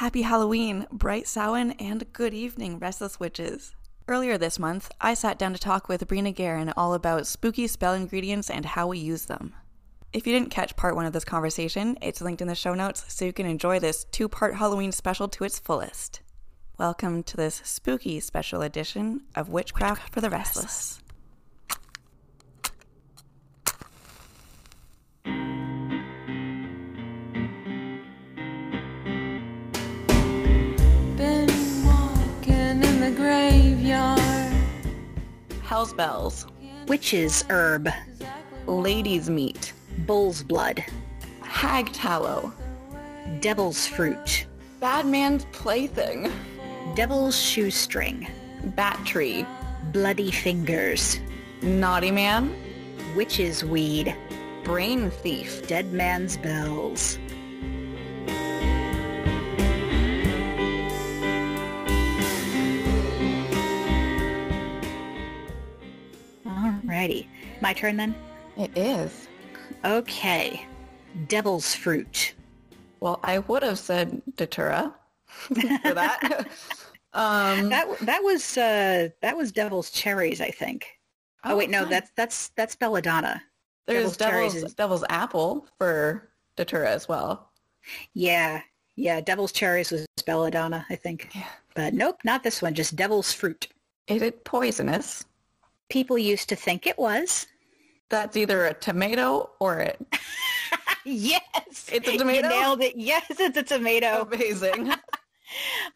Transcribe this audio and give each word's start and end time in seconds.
Happy 0.00 0.22
Halloween, 0.22 0.86
bright 0.90 1.28
Samhain, 1.28 1.72
and 1.72 2.10
good 2.14 2.32
evening, 2.32 2.78
restless 2.78 3.20
witches. 3.20 3.74
Earlier 4.08 4.38
this 4.38 4.58
month, 4.58 4.90
I 4.98 5.12
sat 5.12 5.38
down 5.38 5.52
to 5.52 5.58
talk 5.58 5.90
with 5.90 6.08
Brina 6.08 6.34
Guerin 6.34 6.72
all 6.74 6.94
about 6.94 7.26
spooky 7.26 7.66
spell 7.66 7.92
ingredients 7.92 8.48
and 8.48 8.64
how 8.64 8.86
we 8.86 8.98
use 8.98 9.26
them. 9.26 9.52
If 10.14 10.26
you 10.26 10.32
didn't 10.32 10.52
catch 10.52 10.74
part 10.74 10.96
one 10.96 11.04
of 11.04 11.12
this 11.12 11.26
conversation, 11.26 11.98
it's 12.00 12.22
linked 12.22 12.40
in 12.40 12.48
the 12.48 12.54
show 12.54 12.72
notes 12.72 13.04
so 13.08 13.26
you 13.26 13.34
can 13.34 13.44
enjoy 13.44 13.78
this 13.78 14.04
two 14.04 14.26
part 14.26 14.54
Halloween 14.54 14.90
special 14.90 15.28
to 15.28 15.44
its 15.44 15.58
fullest. 15.58 16.22
Welcome 16.78 17.22
to 17.24 17.36
this 17.36 17.60
spooky 17.62 18.20
special 18.20 18.62
edition 18.62 19.24
of 19.36 19.50
Witchcraft, 19.50 19.90
Witchcraft 19.90 20.14
for 20.14 20.22
the 20.22 20.30
Restless. 20.30 20.99
Hell's 35.70 35.92
bells, 35.92 36.48
Witch's 36.88 37.44
herb, 37.48 37.88
ladies' 38.66 39.30
meat, 39.30 39.72
bull's 39.98 40.42
blood, 40.42 40.84
hag 41.42 41.92
tallow, 41.92 42.52
devil's 43.38 43.86
fruit, 43.86 44.46
bad 44.80 45.06
man's 45.06 45.44
plaything, 45.52 46.32
devil's 46.96 47.40
shoestring, 47.40 48.26
bat 48.74 49.00
tree, 49.06 49.46
bloody 49.92 50.32
fingers, 50.32 51.20
naughty 51.62 52.10
man, 52.10 52.52
witch's 53.14 53.64
weed, 53.64 54.12
brain 54.64 55.08
thief, 55.08 55.64
dead 55.68 55.92
man's 55.92 56.36
bells. 56.36 57.16
Alrighty. 67.00 67.26
My 67.62 67.72
turn 67.72 67.96
then? 67.96 68.14
It 68.58 68.76
is. 68.76 69.28
Okay. 69.84 70.66
Devil's 71.28 71.74
fruit. 71.74 72.34
Well, 73.00 73.18
I 73.22 73.38
would 73.38 73.62
have 73.62 73.78
said 73.78 74.20
Datura 74.36 74.94
for 75.24 75.54
that. 75.94 76.46
um, 77.14 77.70
That 77.70 77.86
that 78.00 78.22
was 78.22 78.58
uh 78.58 79.08
that 79.22 79.34
was 79.36 79.50
devil's 79.50 79.90
cherries, 79.90 80.42
I 80.42 80.50
think. 80.50 80.86
Oh, 81.42 81.56
wait, 81.56 81.70
no, 81.70 81.80
fine. 81.82 81.90
that's 81.90 82.10
that's 82.16 82.48
that's 82.48 82.76
belladonna. 82.76 83.42
there's 83.86 84.14
devil's 84.14 84.52
devil's, 84.52 84.54
is- 84.56 84.74
devil's 84.74 85.04
apple 85.08 85.66
for 85.78 86.28
Datura 86.56 86.90
as 86.90 87.08
well. 87.08 87.50
Yeah. 88.12 88.60
Yeah, 88.96 89.22
devil's 89.22 89.52
cherries 89.52 89.90
was 89.90 90.06
belladonna, 90.26 90.84
I 90.90 90.96
think. 90.96 91.30
Yeah. 91.34 91.48
But 91.74 91.94
nope, 91.94 92.18
not 92.24 92.42
this 92.42 92.60
one, 92.60 92.74
just 92.74 92.94
devil's 92.94 93.32
fruit. 93.32 93.68
Is 94.06 94.20
it 94.20 94.44
poisonous? 94.44 95.24
People 95.90 96.16
used 96.18 96.48
to 96.48 96.56
think 96.56 96.86
it 96.86 96.98
was. 96.98 97.46
That's 98.08 98.36
either 98.36 98.66
a 98.66 98.74
tomato 98.74 99.50
or 99.60 99.80
a 99.80 99.94
yes. 101.04 101.90
It's 101.92 102.08
a 102.08 102.16
tomato? 102.16 102.48
You 102.48 102.60
nailed 102.60 102.82
it. 102.82 102.96
Yes, 102.96 103.26
it's 103.30 103.56
a 103.56 103.62
tomato. 103.62 104.22
amazing. 104.22 104.92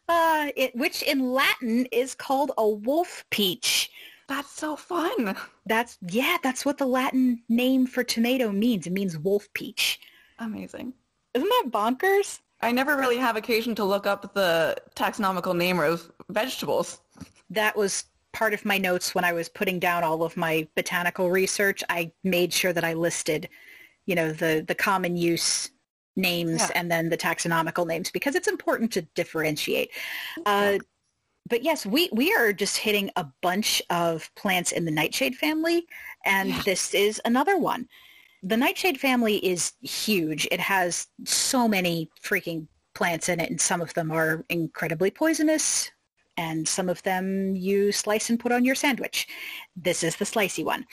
Uh, 0.09 0.47
it, 0.57 0.75
which 0.75 1.01
in 1.01 1.31
Latin 1.31 1.85
is 1.93 2.13
called 2.13 2.51
a 2.57 2.67
wolf 2.67 3.23
peach. 3.29 3.89
That's 4.27 4.51
so 4.51 4.75
fun. 4.75 5.37
That's 5.65 5.97
yeah, 6.09 6.37
that's 6.43 6.65
what 6.65 6.77
the 6.77 6.85
Latin 6.85 7.41
name 7.47 7.87
for 7.87 8.03
tomato 8.03 8.51
means. 8.51 8.85
It 8.85 8.91
means 8.91 9.17
wolf 9.17 9.47
peach. 9.53 10.01
Amazing. 10.39 10.93
Isn't 11.33 11.47
that 11.47 11.71
bonkers? 11.71 12.39
I 12.61 12.71
never 12.71 12.97
really 12.97 13.17
have 13.17 13.35
occasion 13.35 13.75
to 13.75 13.83
look 13.83 14.05
up 14.05 14.33
the 14.33 14.75
taxonomical 14.95 15.55
name 15.55 15.79
of 15.79 16.11
vegetables. 16.29 16.99
That 17.49 17.77
was 17.77 18.05
part 18.35 18.53
of 18.53 18.65
my 18.65 18.77
notes 18.77 19.15
when 19.15 19.23
I 19.23 19.33
was 19.33 19.47
putting 19.49 19.79
down 19.79 20.03
all 20.03 20.21
of 20.23 20.35
my 20.37 20.67
botanical 20.75 21.31
research. 21.31 21.83
I 21.89 22.11
made 22.23 22.53
sure 22.53 22.73
that 22.73 22.83
I 22.83 22.93
listed, 22.93 23.49
you 24.05 24.13
know, 24.15 24.31
the 24.31 24.63
the 24.67 24.75
common 24.75 25.15
use 25.15 25.71
names 26.17 26.61
Yeah. 26.61 26.71
and 26.75 26.91
then 26.91 27.09
the 27.09 27.17
taxonomical 27.17 27.87
names 27.87 28.11
because 28.11 28.35
it's 28.35 28.47
important 28.47 28.91
to 28.93 29.01
differentiate. 29.15 29.89
Uh, 30.45 30.79
but 31.49 31.63
yes, 31.63 31.85
we 31.85 32.09
we 32.11 32.33
are 32.35 32.51
just 32.53 32.77
hitting 32.77 33.09
a 33.15 33.25
bunch 33.41 33.81
of 33.89 34.29
plants 34.35 34.71
in 34.71 34.85
the 34.85 34.91
nightshade 34.91 35.35
family, 35.35 35.87
and 36.25 36.49
Yeah. 36.49 36.61
this 36.65 36.93
is 36.93 37.21
another 37.25 37.57
one. 37.57 37.87
The 38.43 38.57
nightshade 38.57 38.99
family 38.99 39.37
is 39.45 39.73
huge. 39.81 40.47
It 40.51 40.59
has 40.59 41.07
so 41.25 41.67
many 41.67 42.09
freaking 42.21 42.67
plants 42.93 43.29
in 43.29 43.39
it, 43.39 43.49
and 43.49 43.61
some 43.61 43.81
of 43.81 43.93
them 43.93 44.11
are 44.11 44.43
incredibly 44.49 45.11
poisonous, 45.11 45.91
and 46.37 46.67
some 46.67 46.89
of 46.89 47.01
them 47.03 47.55
you 47.55 47.91
slice 47.91 48.29
and 48.29 48.39
put 48.39 48.51
on 48.51 48.65
your 48.65 48.75
sandwich. 48.75 49.27
This 49.75 50.03
is 50.03 50.15
the 50.15 50.25
slicey 50.25 50.63
one. 50.63 50.85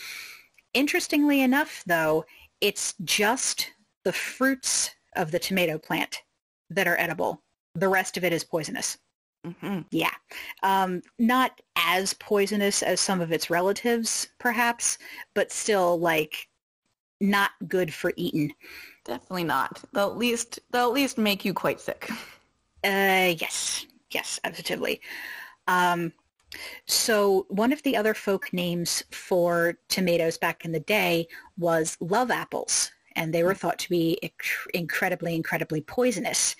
Interestingly 0.74 1.40
enough, 1.42 1.82
though, 1.86 2.24
it's 2.60 2.94
just 3.04 3.70
the 4.04 4.12
fruits 4.12 4.90
of 5.16 5.30
the 5.30 5.38
tomato 5.38 5.78
plant 5.78 6.22
that 6.70 6.88
are 6.88 6.98
edible. 6.98 7.42
The 7.74 7.88
rest 7.88 8.16
of 8.16 8.24
it 8.24 8.32
is 8.32 8.44
poisonous. 8.44 8.98
hmm 9.60 9.80
Yeah. 9.90 10.14
Um, 10.62 11.02
not 11.18 11.60
as 11.76 12.14
poisonous 12.14 12.82
as 12.82 13.00
some 13.00 13.20
of 13.20 13.32
its 13.32 13.50
relatives, 13.50 14.28
perhaps, 14.38 14.98
but 15.34 15.52
still 15.52 15.98
like 15.98 16.48
not 17.20 17.50
good 17.68 17.92
for 17.92 18.12
eating. 18.16 18.52
Definitely 19.04 19.44
not. 19.44 19.82
They'll 19.92 20.10
at 20.10 20.16
least 20.16 20.60
they'll 20.70 20.86
at 20.88 20.92
least 20.92 21.18
make 21.18 21.44
you 21.44 21.54
quite 21.54 21.80
sick. 21.80 22.08
Uh, 22.84 23.34
yes, 23.38 23.86
yes, 24.14 24.40
absolutely. 24.44 25.00
Um, 25.66 26.12
so 26.86 27.46
one 27.48 27.72
of 27.72 27.82
the 27.82 27.96
other 27.96 28.14
folk 28.14 28.52
names 28.52 29.02
for 29.10 29.78
tomatoes 29.88 30.36
back 30.36 30.64
in 30.64 30.72
the 30.72 30.80
day 30.80 31.28
was 31.58 31.96
love 32.00 32.30
apples, 32.30 32.90
and 33.16 33.32
they 33.32 33.42
were 33.42 33.54
thought 33.54 33.78
to 33.80 33.90
be 33.90 34.18
incredibly, 34.74 35.34
incredibly 35.34 35.80
poisonous. 35.80 36.56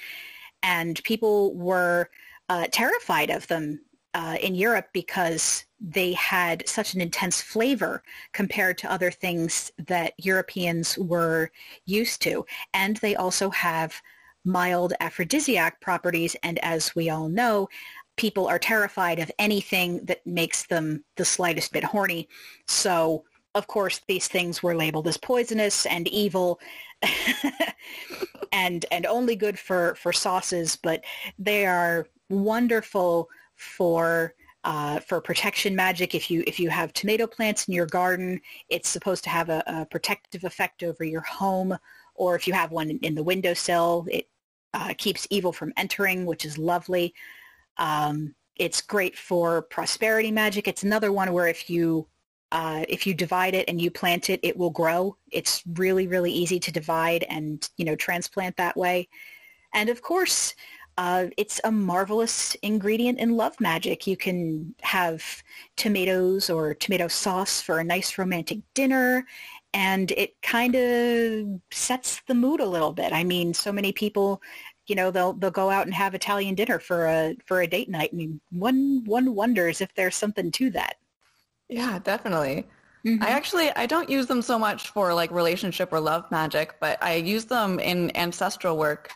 And 0.63 1.03
people 1.05 1.55
were 1.55 2.11
uh, 2.49 2.67
terrified 2.71 3.31
of 3.31 3.47
them 3.49 3.81
uh, 4.15 4.37
in 4.41 4.55
Europe 4.55 4.89
because 4.93 5.65
they 5.81 6.13
had 6.13 6.67
such 6.69 6.95
an 6.95 7.01
intense 7.01 7.41
flavor 7.41 8.03
compared 8.33 8.79
to 8.79 8.93
other 8.93 9.11
things 9.11 9.73
that 9.79 10.13
Europeans 10.19 10.97
were 10.99 11.51
used 11.87 12.23
to. 12.23 12.45
And 12.73 12.99
they 12.99 13.17
also 13.17 13.51
have 13.51 14.01
mild 14.45 14.93
aphrodisiac 15.01 15.81
properties. 15.81 16.37
And 16.43 16.59
as 16.65 16.95
we 16.95 17.11
all 17.11 17.29
know, 17.29 17.69
people 18.17 18.47
are 18.47 18.59
terrified 18.59 19.19
of 19.19 19.31
anything 19.39 20.05
that 20.05 20.27
makes 20.27 20.67
them 20.67 21.05
the 21.17 21.25
slightest 21.25 21.73
bit 21.73 21.85
horny. 21.85 22.29
So, 22.67 23.25
of 23.55 23.67
course, 23.67 24.01
these 24.09 24.29
things 24.29 24.63
were 24.63 24.75
labeled 24.75 25.09
as 25.09 25.17
poisonous 25.17 25.87
and 25.87 26.09
evil 26.09 26.61
and 28.53 28.87
and 28.91 29.07
only 29.07 29.37
good 29.37 29.59
for, 29.59 29.95
for 29.97 30.13
sauces, 30.13 30.77
but 30.77 31.05
they 31.39 31.67
are 31.67 32.07
wonderful 32.29 33.29
for 33.57 34.35
uh, 34.65 35.01
for 35.01 35.21
protection 35.21 35.75
magic. 35.75 36.15
If 36.15 36.31
you 36.31 36.45
if 36.47 36.61
you 36.61 36.71
have 36.71 36.93
tomato 36.93 37.27
plants 37.27 37.67
in 37.67 37.75
your 37.75 37.87
garden, 37.87 38.41
it's 38.69 38.89
supposed 38.89 39.25
to 39.25 39.31
have 39.31 39.49
a, 39.49 39.63
a 39.67 39.87
protective 39.87 40.45
effect 40.45 40.83
over 40.83 41.05
your 41.05 41.23
home. 41.23 41.77
Or 42.15 42.37
if 42.37 42.47
you 42.47 42.53
have 42.53 42.71
one 42.73 42.91
in, 42.91 43.15
the 43.15 43.23
windowsill, 43.23 44.07
it 44.11 44.29
uh, 44.75 44.95
keeps 44.97 45.27
evil 45.31 45.53
from 45.53 45.73
entering, 45.77 46.27
which 46.27 46.45
is 46.45 46.59
lovely. 46.59 47.15
Um, 47.79 48.35
it's 48.57 48.81
great 48.81 49.17
for 49.17 49.63
prosperity 49.63 50.31
magic. 50.31 50.69
It's 50.69 50.83
another 50.83 51.13
one 51.13 51.33
where 51.33 51.49
if 51.49 51.69
you 51.71 52.07
uh, 52.53 52.85
if 52.87 53.07
you 53.07 53.15
divide 53.15 53.55
it 53.55 53.67
and 53.67 53.81
you 53.81 53.91
plant 53.91 54.29
it, 54.29 54.39
it 54.43 54.57
will 54.57 54.71
grow. 54.71 55.17
It's 55.31 55.63
really 55.75 56.07
really 56.07 56.33
easy 56.33 56.61
to 56.61 56.73
divide 56.73 57.25
and 57.25 57.69
you 57.77 57.85
know 57.85 57.97
transplant 57.97 58.57
that 58.57 58.77
way. 58.77 59.09
And 59.75 59.89
of 59.89 60.03
course, 60.03 60.55
uh, 60.99 61.27
it's 61.39 61.61
a 61.65 61.73
marvelous 61.73 62.55
ingredient 62.57 63.19
in 63.19 63.31
love 63.31 63.59
magic. 63.61 64.07
You 64.07 64.17
can 64.17 64.75
have 64.83 65.43
tomatoes 65.77 66.51
or 66.51 66.75
tomato 66.75 67.09
sauce 67.09 67.63
for 67.63 67.79
a 67.79 67.85
nice 67.85 68.19
romantic 68.19 68.59
dinner, 68.75 69.25
and 69.75 70.11
it 70.13 70.41
kind 70.43 70.75
of 70.75 71.61
sets 71.71 72.23
the 72.27 72.35
mood 72.35 72.61
a 72.61 72.67
little 72.67 72.93
bit. 72.93 73.13
I 73.13 73.25
mean, 73.25 73.55
so 73.55 73.73
many 73.73 73.93
people, 73.93 74.43
you 74.87 74.95
know, 74.95 75.11
they'll 75.11 75.33
they'll 75.35 75.51
go 75.51 75.71
out 75.71 75.87
and 75.87 75.95
have 75.95 76.15
Italian 76.15 76.55
dinner 76.55 76.79
for 76.79 77.07
a 77.07 77.37
for 77.47 77.61
a 77.63 77.67
date 77.67 77.89
night, 77.89 78.13
and 78.13 78.41
one 78.51 79.05
one 79.05 79.35
wonders 79.35 79.81
if 79.81 79.95
there's 79.95 80.17
something 80.17 80.51
to 80.53 80.71
that. 80.71 80.97
Yeah, 81.69 81.99
definitely. 81.99 82.67
Mhm. 83.05 83.23
I 83.23 83.31
actually 83.31 83.71
I 83.73 83.87
don't 83.87 84.09
use 84.09 84.27
them 84.27 84.43
so 84.43 84.59
much 84.59 84.89
for 84.91 85.15
like 85.15 85.31
relationship 85.31 85.93
or 85.93 86.01
love 86.01 86.31
magic, 86.31 86.77
but 86.81 87.03
I 87.03 87.15
use 87.15 87.47
them 87.47 87.79
in 87.81 88.15
ancestral 88.17 88.77
work 88.77 89.15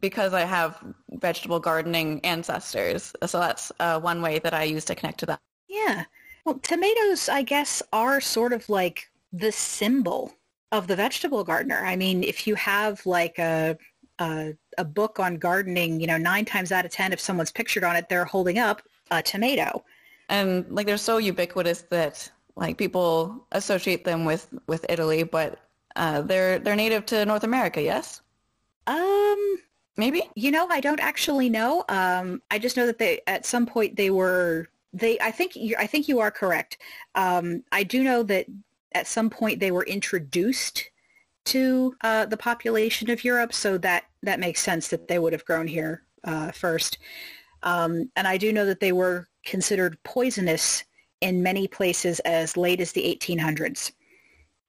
because 0.00 0.32
I 0.34 0.42
have 0.42 0.82
vegetable 1.12 1.60
gardening 1.60 2.20
ancestors. 2.24 3.12
So 3.26 3.38
that's 3.40 3.72
uh, 3.80 4.00
one 4.00 4.22
way 4.22 4.38
that 4.38 4.54
I 4.54 4.64
use 4.64 4.84
to 4.86 4.94
connect 4.94 5.20
to 5.20 5.26
them. 5.26 5.38
Yeah. 5.68 6.04
Well, 6.44 6.58
tomatoes, 6.60 7.28
I 7.28 7.42
guess, 7.42 7.82
are 7.92 8.20
sort 8.20 8.52
of 8.52 8.68
like 8.68 9.10
the 9.32 9.52
symbol 9.52 10.32
of 10.72 10.86
the 10.86 10.96
vegetable 10.96 11.44
gardener. 11.44 11.82
I 11.84 11.96
mean, 11.96 12.22
if 12.22 12.46
you 12.46 12.54
have 12.54 13.04
like 13.06 13.38
a 13.38 13.78
a, 14.18 14.54
a 14.76 14.84
book 14.84 15.20
on 15.20 15.36
gardening, 15.36 16.00
you 16.00 16.06
know, 16.06 16.18
nine 16.18 16.44
times 16.44 16.72
out 16.72 16.84
of 16.84 16.90
10, 16.90 17.12
if 17.12 17.20
someone's 17.20 17.52
pictured 17.52 17.84
on 17.84 17.96
it, 17.96 18.08
they're 18.08 18.24
holding 18.24 18.58
up 18.58 18.82
a 19.10 19.22
tomato. 19.22 19.84
And 20.28 20.66
like 20.70 20.86
they're 20.86 20.96
so 20.96 21.18
ubiquitous 21.18 21.82
that 21.90 22.30
like 22.56 22.76
people 22.76 23.46
associate 23.52 24.04
them 24.04 24.24
with, 24.24 24.48
with 24.66 24.84
Italy, 24.88 25.22
but 25.22 25.60
uh, 25.96 26.22
they're 26.22 26.58
they're 26.58 26.76
native 26.76 27.06
to 27.06 27.24
North 27.24 27.44
America, 27.44 27.80
yes? 27.80 28.20
Um, 28.86 29.58
Maybe? 29.96 30.22
you 30.34 30.50
know, 30.50 30.66
I 30.68 30.80
don't 30.80 31.00
actually 31.00 31.48
know. 31.48 31.84
Um, 31.88 32.42
I 32.50 32.58
just 32.58 32.76
know 32.76 32.86
that 32.86 32.98
they, 32.98 33.20
at 33.26 33.46
some 33.46 33.66
point 33.66 33.96
they 33.96 34.10
were, 34.10 34.68
they, 34.92 35.18
I 35.20 35.30
think, 35.30 35.56
you, 35.56 35.76
I 35.78 35.86
think 35.86 36.08
you 36.08 36.20
are 36.20 36.30
correct. 36.30 36.78
Um, 37.14 37.64
I 37.72 37.82
do 37.82 38.02
know 38.02 38.22
that 38.24 38.46
at 38.92 39.06
some 39.06 39.30
point 39.30 39.60
they 39.60 39.70
were 39.70 39.84
introduced 39.84 40.90
to 41.46 41.94
uh, 42.02 42.26
the 42.26 42.36
population 42.36 43.10
of 43.10 43.24
Europe, 43.24 43.52
so 43.52 43.78
that 43.78 44.04
that 44.22 44.40
makes 44.40 44.60
sense 44.60 44.88
that 44.88 45.08
they 45.08 45.18
would 45.18 45.32
have 45.32 45.44
grown 45.44 45.66
here 45.66 46.02
uh, 46.24 46.50
first. 46.52 46.98
Um, 47.62 48.10
and 48.16 48.28
I 48.28 48.36
do 48.36 48.52
know 48.52 48.66
that 48.66 48.80
they 48.80 48.92
were 48.92 49.28
considered 49.44 50.02
poisonous 50.04 50.84
in 51.20 51.42
many 51.42 51.66
places 51.66 52.20
as 52.20 52.56
late 52.56 52.80
as 52.80 52.92
the 52.92 53.02
1800s. 53.02 53.92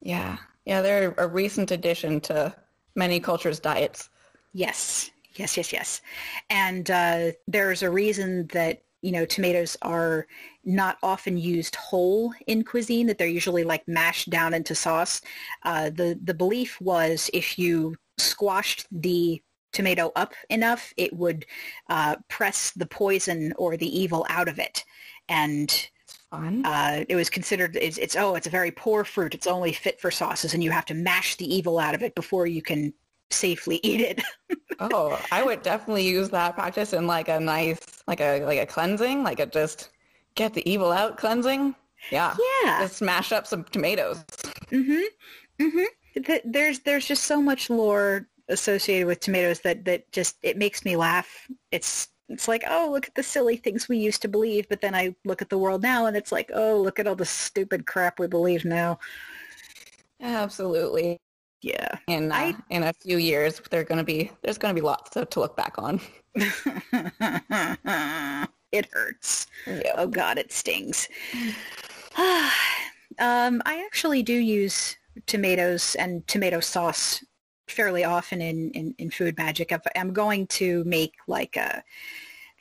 Yeah. 0.01 0.37
Yeah, 0.65 0.81
they're 0.81 1.13
a 1.17 1.27
recent 1.27 1.71
addition 1.71 2.21
to 2.21 2.55
many 2.95 3.19
cultures' 3.19 3.59
diets. 3.59 4.09
Yes, 4.53 5.11
yes, 5.33 5.57
yes, 5.57 5.73
yes. 5.73 6.01
And 6.49 6.89
uh, 6.89 7.31
there's 7.47 7.81
a 7.81 7.89
reason 7.89 8.47
that 8.47 8.83
you 9.01 9.11
know 9.11 9.25
tomatoes 9.25 9.77
are 9.81 10.27
not 10.63 10.97
often 11.03 11.37
used 11.37 11.75
whole 11.75 12.33
in 12.47 12.63
cuisine; 12.63 13.07
that 13.07 13.17
they're 13.17 13.27
usually 13.27 13.63
like 13.63 13.87
mashed 13.87 14.29
down 14.29 14.53
into 14.53 14.75
sauce. 14.75 15.21
Uh, 15.63 15.89
the 15.89 16.19
the 16.23 16.33
belief 16.33 16.79
was 16.81 17.29
if 17.33 17.57
you 17.57 17.95
squashed 18.17 18.85
the 18.91 19.41
tomato 19.71 20.11
up 20.15 20.33
enough, 20.49 20.93
it 20.97 21.13
would 21.13 21.45
uh, 21.89 22.15
press 22.27 22.71
the 22.71 22.85
poison 22.85 23.53
or 23.57 23.77
the 23.77 23.99
evil 23.99 24.25
out 24.29 24.47
of 24.47 24.59
it, 24.59 24.83
and 25.27 25.89
uh, 26.31 27.05
it 27.09 27.15
was 27.15 27.29
considered 27.29 27.75
it's, 27.75 27.97
it's 27.97 28.15
oh 28.15 28.35
it's 28.35 28.47
a 28.47 28.51
very 28.51 28.71
poor 28.71 29.03
fruit. 29.03 29.33
It's 29.33 29.47
only 29.47 29.73
fit 29.73 29.99
for 29.99 30.11
sauces, 30.11 30.53
and 30.53 30.63
you 30.63 30.71
have 30.71 30.85
to 30.85 30.93
mash 30.93 31.35
the 31.35 31.53
evil 31.53 31.79
out 31.79 31.95
of 31.95 32.03
it 32.03 32.15
before 32.15 32.47
you 32.47 32.61
can 32.61 32.93
safely 33.31 33.79
eat 33.83 34.01
it. 34.01 34.21
oh, 34.79 35.19
I 35.31 35.43
would 35.43 35.61
definitely 35.61 36.07
use 36.07 36.29
that 36.29 36.55
practice 36.55 36.93
in 36.93 37.07
like 37.07 37.27
a 37.27 37.39
nice, 37.39 37.79
like 38.07 38.21
a 38.21 38.43
like 38.45 38.59
a 38.59 38.65
cleansing, 38.65 39.23
like 39.23 39.39
a 39.39 39.45
just 39.45 39.89
get 40.35 40.53
the 40.53 40.69
evil 40.69 40.91
out 40.91 41.17
cleansing. 41.17 41.75
Yeah. 42.11 42.35
yeah. 42.63 42.81
Just 42.81 42.97
smash 42.97 43.31
up 43.31 43.45
some 43.45 43.65
tomatoes. 43.65 44.23
Mm-hmm. 44.71 45.63
Mm-hmm. 45.63 46.23
Th- 46.23 46.41
There's 46.45 46.79
there's 46.79 47.05
just 47.05 47.25
so 47.25 47.41
much 47.41 47.69
lore 47.69 48.27
associated 48.47 49.05
with 49.05 49.19
tomatoes 49.19 49.59
that 49.61 49.85
that 49.85 50.11
just 50.11 50.37
it 50.41 50.57
makes 50.57 50.85
me 50.85 50.95
laugh. 50.95 51.47
It's 51.71 52.07
it's 52.29 52.47
like 52.47 52.63
oh 52.67 52.89
look 52.91 53.07
at 53.07 53.15
the 53.15 53.23
silly 53.23 53.57
things 53.57 53.89
we 53.89 53.97
used 53.97 54.21
to 54.21 54.27
believe, 54.27 54.67
but 54.69 54.81
then 54.81 54.95
I 54.95 55.15
look 55.25 55.41
at 55.41 55.49
the 55.49 55.57
world 55.57 55.81
now 55.81 56.05
and 56.05 56.15
it's 56.15 56.31
like 56.31 56.49
oh 56.53 56.79
look 56.81 56.99
at 56.99 57.07
all 57.07 57.15
the 57.15 57.25
stupid 57.25 57.85
crap 57.85 58.19
we 58.19 58.27
believe 58.27 58.65
now. 58.65 58.99
Absolutely. 60.21 61.19
Yeah. 61.61 61.97
In 62.07 62.31
uh, 62.31 62.35
I- 62.35 62.55
in 62.69 62.83
a 62.83 62.93
few 62.93 63.17
years, 63.17 63.61
they're 63.69 63.83
gonna 63.83 64.03
be 64.03 64.31
there's 64.41 64.57
gonna 64.57 64.73
be 64.73 64.81
lots 64.81 65.11
to, 65.11 65.25
to 65.25 65.39
look 65.39 65.55
back 65.57 65.75
on. 65.77 65.99
it 68.71 68.87
hurts. 68.91 69.47
Yeah. 69.67 69.93
Oh 69.95 70.07
God, 70.07 70.37
it 70.37 70.51
stings. 70.51 71.07
um, 72.17 73.61
I 73.65 73.83
actually 73.85 74.23
do 74.23 74.33
use 74.33 74.95
tomatoes 75.25 75.95
and 75.95 76.25
tomato 76.27 76.59
sauce 76.59 77.23
fairly 77.67 78.03
often 78.03 78.41
in, 78.41 78.71
in, 78.71 78.95
in 78.97 79.11
food 79.11 79.37
magic. 79.37 79.71
If 79.71 79.81
I'm 79.95 80.13
going 80.13 80.47
to 80.47 80.83
make 80.85 81.13
like 81.27 81.55
a 81.55 81.83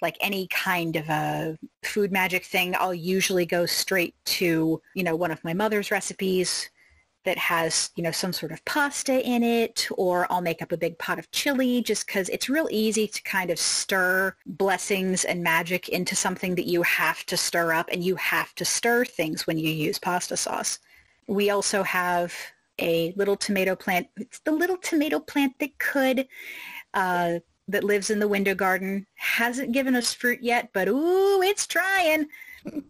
like 0.00 0.16
any 0.20 0.46
kind 0.48 0.94
of 0.94 1.08
a 1.08 1.58
food 1.82 2.12
magic 2.12 2.44
thing, 2.44 2.74
I'll 2.78 2.94
usually 2.94 3.46
go 3.46 3.66
straight 3.66 4.14
to, 4.26 4.80
you 4.94 5.02
know, 5.02 5.16
one 5.16 5.32
of 5.32 5.42
my 5.42 5.54
mother's 5.54 5.90
recipes 5.90 6.70
that 7.24 7.38
has, 7.38 7.90
you 7.96 8.02
know, 8.02 8.10
some 8.10 8.32
sort 8.32 8.52
of 8.52 8.64
pasta 8.64 9.26
in 9.26 9.42
it, 9.42 9.88
or 9.96 10.26
I'll 10.30 10.40
make 10.40 10.62
up 10.62 10.72
a 10.72 10.76
big 10.76 10.98
pot 10.98 11.18
of 11.18 11.30
chili 11.30 11.82
just 11.82 12.06
because 12.06 12.28
it's 12.28 12.48
real 12.48 12.68
easy 12.70 13.06
to 13.06 13.22
kind 13.22 13.50
of 13.50 13.58
stir 13.58 14.34
blessings 14.46 15.24
and 15.24 15.42
magic 15.42 15.88
into 15.88 16.14
something 16.14 16.54
that 16.54 16.66
you 16.66 16.82
have 16.82 17.26
to 17.26 17.36
stir 17.36 17.72
up 17.72 17.88
and 17.92 18.04
you 18.04 18.16
have 18.16 18.54
to 18.54 18.64
stir 18.64 19.04
things 19.04 19.46
when 19.46 19.58
you 19.58 19.68
use 19.68 19.98
pasta 19.98 20.36
sauce. 20.36 20.78
We 21.26 21.50
also 21.50 21.82
have 21.82 22.34
a 22.78 23.12
little 23.16 23.36
tomato 23.36 23.74
plant. 23.74 24.06
It's 24.16 24.38
the 24.40 24.52
little 24.52 24.78
tomato 24.78 25.18
plant 25.18 25.58
that 25.58 25.78
could, 25.78 26.28
uh, 26.94 27.40
that 27.66 27.84
lives 27.84 28.10
in 28.10 28.20
the 28.20 28.28
window 28.28 28.54
garden. 28.54 29.06
Hasn't 29.16 29.72
given 29.72 29.94
us 29.94 30.14
fruit 30.14 30.38
yet, 30.40 30.70
but 30.72 30.88
ooh, 30.88 31.42
it's 31.42 31.66
trying. 31.66 32.26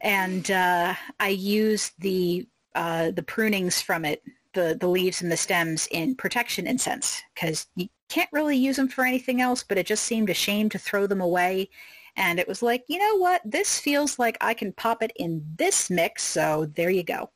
And 0.03 0.51
uh, 0.51 0.95
I 1.19 1.29
use 1.29 1.93
the 1.99 2.47
uh, 2.79 3.11
the 3.13 3.23
prunings 3.25 3.83
from 3.83 4.05
it, 4.07 4.23
the 4.55 4.77
the 4.81 4.89
leaves 4.89 5.23
and 5.23 5.33
the 5.33 5.37
stems, 5.37 5.89
in 5.91 6.15
protection 6.17 6.67
incense 6.67 7.23
because 7.35 7.67
you 7.77 7.89
can't 8.09 8.31
really 8.33 8.57
use 8.57 8.77
them 8.77 8.89
for 8.89 9.05
anything 9.05 9.41
else. 9.43 9.63
But 9.65 9.79
it 9.79 9.87
just 9.87 10.05
seemed 10.05 10.31
a 10.31 10.35
shame 10.35 10.69
to 10.71 10.79
throw 10.79 11.07
them 11.07 11.21
away. 11.21 11.71
And 12.17 12.41
it 12.41 12.49
was 12.49 12.63
like, 12.63 12.85
you 12.89 12.99
know 12.99 13.17
what? 13.19 13.43
This 13.45 13.79
feels 13.81 14.19
like 14.19 14.37
I 14.41 14.55
can 14.55 14.73
pop 14.73 15.03
it 15.03 15.13
in 15.17 15.45
this 15.57 15.91
mix. 15.91 16.23
So 16.25 16.67
there 16.77 16.91
you 16.91 17.05
go. 17.05 17.31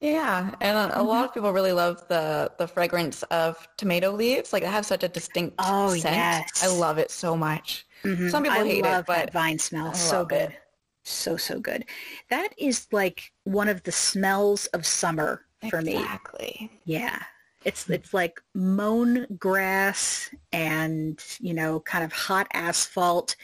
Yeah, 0.00 0.54
and 0.62 0.76
a, 0.92 1.00
a 1.00 1.02
lot 1.02 1.26
of 1.26 1.34
people 1.34 1.52
really 1.52 1.72
love 1.72 2.06
the 2.08 2.50
the 2.58 2.66
fragrance 2.66 3.22
of 3.24 3.68
tomato 3.76 4.10
leaves. 4.12 4.52
Like, 4.52 4.62
they 4.62 4.68
have 4.70 4.86
such 4.86 5.04
a 5.04 5.08
distinct 5.08 5.58
Oh, 5.58 5.90
scent. 5.90 6.16
yes. 6.16 6.62
I 6.62 6.68
love 6.68 6.98
it 6.98 7.10
so 7.10 7.36
much. 7.36 7.86
Mhm. 8.04 8.30
Some 8.30 8.44
people 8.44 8.62
I 8.62 8.64
hate 8.64 8.82
love 8.82 9.02
it, 9.02 9.06
but 9.06 9.16
that 9.16 9.32
vine 9.32 9.58
smell. 9.58 9.92
So 9.94 10.24
good. 10.24 10.50
it. 10.52 10.62
So, 11.04 11.36
so 11.36 11.60
good. 11.60 11.84
That 12.30 12.54
is 12.58 12.86
like 12.92 13.32
one 13.50 13.68
of 13.68 13.82
the 13.82 13.92
smells 13.92 14.66
of 14.66 14.86
summer 14.86 15.42
for 15.68 15.82
me. 15.82 15.96
Exactly. 15.96 16.70
Yeah. 16.84 17.20
It's 17.64 17.90
it's 17.90 18.14
like 18.14 18.40
mown 18.54 19.26
grass 19.38 20.30
and, 20.52 21.22
you 21.40 21.52
know, 21.52 21.80
kind 21.80 22.04
of 22.04 22.12
hot 22.12 22.46
asphalt, 22.54 23.36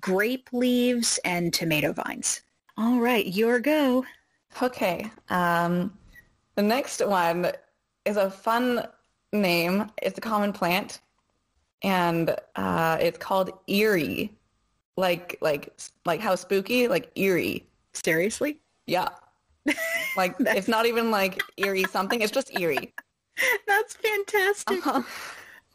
grape 0.00 0.48
leaves 0.52 1.18
and 1.24 1.52
tomato 1.52 1.92
vines. 1.92 2.42
All 2.78 3.00
right, 3.00 3.26
your 3.26 3.60
go. 3.60 4.04
Okay. 4.62 5.10
Um, 5.28 5.92
the 6.54 6.62
next 6.62 7.06
one 7.06 7.52
is 8.04 8.16
a 8.16 8.30
fun 8.30 8.86
name. 9.32 9.90
It's 10.00 10.16
a 10.16 10.22
common 10.22 10.52
plant, 10.52 11.00
and 11.82 12.34
uh, 12.56 12.96
it's 13.00 13.18
called 13.18 13.50
Eerie. 13.66 14.32
Like 14.96 15.36
like 15.42 15.72
like 16.06 16.20
how 16.20 16.34
spooky? 16.36 16.88
Like 16.88 17.10
Eerie. 17.16 17.66
Seriously? 17.92 18.58
Yeah. 18.86 19.08
Like 20.16 20.36
it's 20.38 20.68
not 20.68 20.86
even 20.86 21.10
like 21.10 21.42
eerie 21.56 21.82
something. 21.90 22.20
It's 22.20 22.30
just 22.30 22.56
eerie. 22.56 22.94
That's 23.66 23.94
fantastic. 23.94 24.86
Uh-huh. 24.86 25.02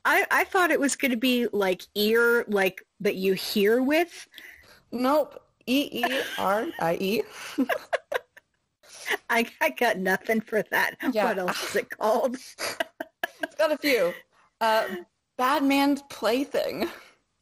I, 0.05 0.25
I 0.31 0.43
thought 0.45 0.71
it 0.71 0.79
was 0.79 0.95
going 0.95 1.11
to 1.11 1.17
be 1.17 1.47
like 1.51 1.81
ear, 1.93 2.45
like 2.47 2.81
that 3.01 3.15
you 3.15 3.33
hear 3.33 3.83
with. 3.83 4.27
Nope. 4.93 5.43
E 5.65 5.89
E 5.91 6.21
R 6.37 6.67
I 6.79 6.97
E. 7.01 7.21
I, 9.29 9.45
I 9.59 9.71
got 9.71 9.97
nothing 9.97 10.39
for 10.39 10.63
that. 10.71 10.95
Yeah. 11.11 11.25
What 11.25 11.39
else 11.39 11.61
is 11.69 11.75
it 11.75 11.89
called? 11.89 12.35
It's 12.35 13.55
got 13.57 13.73
a 13.73 13.77
few. 13.77 14.13
Uh, 14.61 14.85
Bad 15.37 15.63
Man's 15.63 16.01
Plaything. 16.09 16.89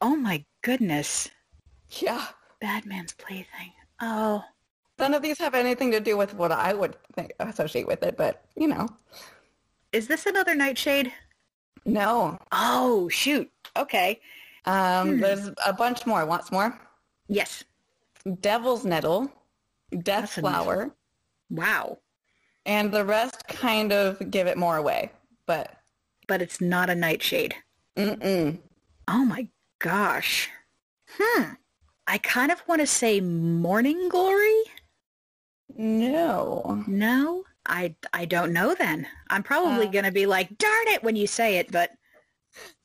Oh 0.02 0.16
my 0.16 0.44
goodness. 0.64 1.30
Yeah. 1.90 2.26
Bad 2.60 2.86
man's 2.86 3.14
plaything. 3.14 3.72
Oh. 4.02 4.44
None 5.00 5.14
of 5.14 5.22
these 5.22 5.38
have 5.40 5.54
anything 5.54 5.92
to 5.92 6.00
do 6.00 6.18
with 6.18 6.34
what 6.34 6.52
I 6.52 6.74
would 6.74 6.96
think, 7.14 7.34
associate 7.40 7.88
with 7.88 8.04
it, 8.04 8.18
but 8.18 8.44
you 8.56 8.68
know. 8.68 8.88
Is 9.92 10.08
this 10.08 10.26
another 10.26 10.56
nightshade? 10.56 11.14
No. 11.86 12.38
Oh, 12.52 13.08
shoot. 13.10 13.50
Okay. 13.76 14.20
Um, 14.66 15.16
Hmm. 15.16 15.20
There's 15.22 15.50
a 15.66 15.72
bunch 15.74 16.06
more. 16.06 16.26
Want 16.26 16.46
some 16.46 16.56
more? 16.58 16.80
Yes. 17.28 17.64
Devil's 18.42 18.84
Nettle, 18.86 19.32
Death 19.92 20.04
That's 20.22 20.38
enough. 20.40 20.52
Flower, 20.66 20.96
Wow. 21.50 22.00
and 22.66 22.92
the 22.92 23.06
rest 23.06 23.48
kind 23.48 23.94
of 23.94 24.30
give 24.32 24.48
it 24.48 24.58
more 24.58 24.76
away. 24.78 25.12
But 25.46 25.78
But 26.28 26.42
it's 26.42 26.60
not 26.60 26.90
a 26.90 26.96
nightshade. 26.96 27.56
mm-mm. 27.96 28.60
Oh 29.08 29.24
my 29.24 29.48
gosh. 29.80 30.50
Hmm. 31.18 31.44
I 32.08 32.18
kind 32.18 32.52
of 32.52 32.62
want 32.68 32.82
to 32.82 32.88
say 32.88 33.22
morning 33.22 34.10
glory. 34.10 34.64
No. 35.76 36.84
No, 36.88 37.44
I, 37.66 37.96
I 38.14 38.26
don't 38.26 38.54
know 38.54 38.74
then. 38.76 39.08
I'm 39.30 39.44
probably 39.44 39.88
Uh. 39.88 39.92
going 39.92 40.06
to 40.06 40.12
be 40.12 40.26
like, 40.26 40.58
darn 40.58 40.88
it 40.88 41.04
when 41.04 41.16
you 41.16 41.28
say 41.28 41.58
it, 41.58 41.72
but 41.72 41.92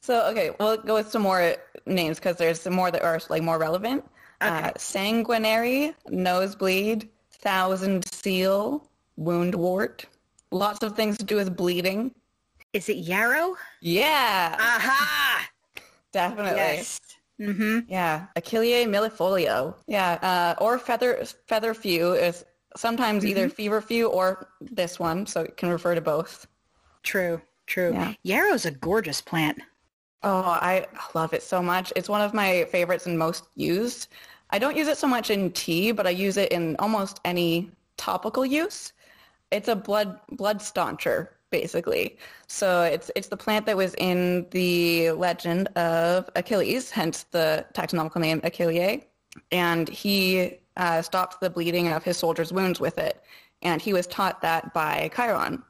So, 0.00 0.26
okay, 0.30 0.50
we'll 0.58 0.76
go 0.78 0.94
with 0.94 1.10
some 1.10 1.22
more 1.22 1.54
names 1.86 2.18
because 2.18 2.36
there's 2.36 2.60
some 2.60 2.74
more 2.74 2.90
that 2.90 3.02
are 3.02 3.20
like 3.30 3.42
more 3.42 3.58
relevant. 3.58 4.04
Okay. 4.42 4.50
Uh, 4.50 4.72
sanguinary, 4.76 5.94
nosebleed, 6.08 7.08
thousand 7.30 8.04
seal, 8.12 8.88
woundwort. 9.18 10.04
Lots 10.50 10.82
of 10.82 10.96
things 10.96 11.16
to 11.18 11.24
do 11.24 11.36
with 11.36 11.56
bleeding. 11.56 12.12
is 12.72 12.88
it 12.88 12.96
yarrow? 12.98 13.54
Yeah. 13.80 14.56
Aha! 14.58 15.48
Definitely. 16.12 16.56
Yes. 16.58 17.00
Mm-hmm. 17.40 17.90
Yeah. 17.90 18.26
Achillea 18.36 18.86
millifolio. 18.86 19.74
Yeah. 19.86 20.18
Uh, 20.22 20.62
or 20.62 20.78
feather 20.78 21.22
featherfew 21.48 22.20
is 22.20 22.44
sometimes 22.76 23.24
either 23.24 23.46
mm-hmm. 23.46 23.54
feverfew 23.54 24.06
or 24.06 24.48
this 24.60 24.98
one, 24.98 25.26
so 25.26 25.42
it 25.42 25.56
can 25.56 25.70
refer 25.70 25.94
to 25.94 26.00
both. 26.00 26.46
True. 27.02 27.40
True. 27.66 27.92
Yeah. 27.92 28.14
Yarrow's 28.24 28.66
a 28.66 28.70
gorgeous 28.70 29.20
plant. 29.20 29.60
Oh, 30.22 30.42
I 30.42 30.86
love 31.14 31.32
it 31.32 31.42
so 31.42 31.62
much. 31.62 31.92
It's 31.96 32.08
one 32.08 32.20
of 32.20 32.32
my 32.34 32.64
favorites 32.70 33.06
and 33.06 33.18
most 33.18 33.48
used. 33.56 34.08
I 34.50 34.58
don't 34.58 34.76
use 34.76 34.86
it 34.86 34.98
so 34.98 35.08
much 35.08 35.30
in 35.30 35.50
tea, 35.52 35.92
but 35.92 36.06
I 36.06 36.10
use 36.10 36.36
it 36.36 36.52
in 36.52 36.76
almost 36.78 37.20
any 37.24 37.70
topical 37.96 38.44
use. 38.44 38.92
It's 39.50 39.68
a 39.68 39.74
blood 39.74 40.20
blood 40.30 40.62
stauncher, 40.62 41.36
basically. 41.50 42.18
So 42.46 42.82
it's 42.82 43.10
it's 43.16 43.28
the 43.28 43.36
plant 43.36 43.66
that 43.66 43.76
was 43.76 43.94
in 43.94 44.46
the 44.50 45.12
legend 45.12 45.68
of 45.68 46.30
Achilles, 46.36 46.90
hence 46.90 47.24
the 47.24 47.66
taxonomical 47.74 48.20
name 48.20 48.40
Achillea, 48.42 49.02
and 49.50 49.88
he 49.88 50.58
uh, 50.76 51.02
stopped 51.02 51.40
the 51.40 51.50
bleeding 51.50 51.88
of 51.88 52.04
his 52.04 52.16
soldiers' 52.16 52.52
wounds 52.52 52.80
with 52.80 52.98
it. 52.98 53.22
And 53.60 53.80
he 53.80 53.92
was 53.92 54.06
taught 54.06 54.42
that 54.42 54.74
by 54.74 55.10
Chiron. 55.14 55.62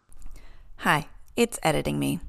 Hi, 0.77 1.09
it's 1.37 1.59
editing 1.63 1.99
me. 1.99 2.21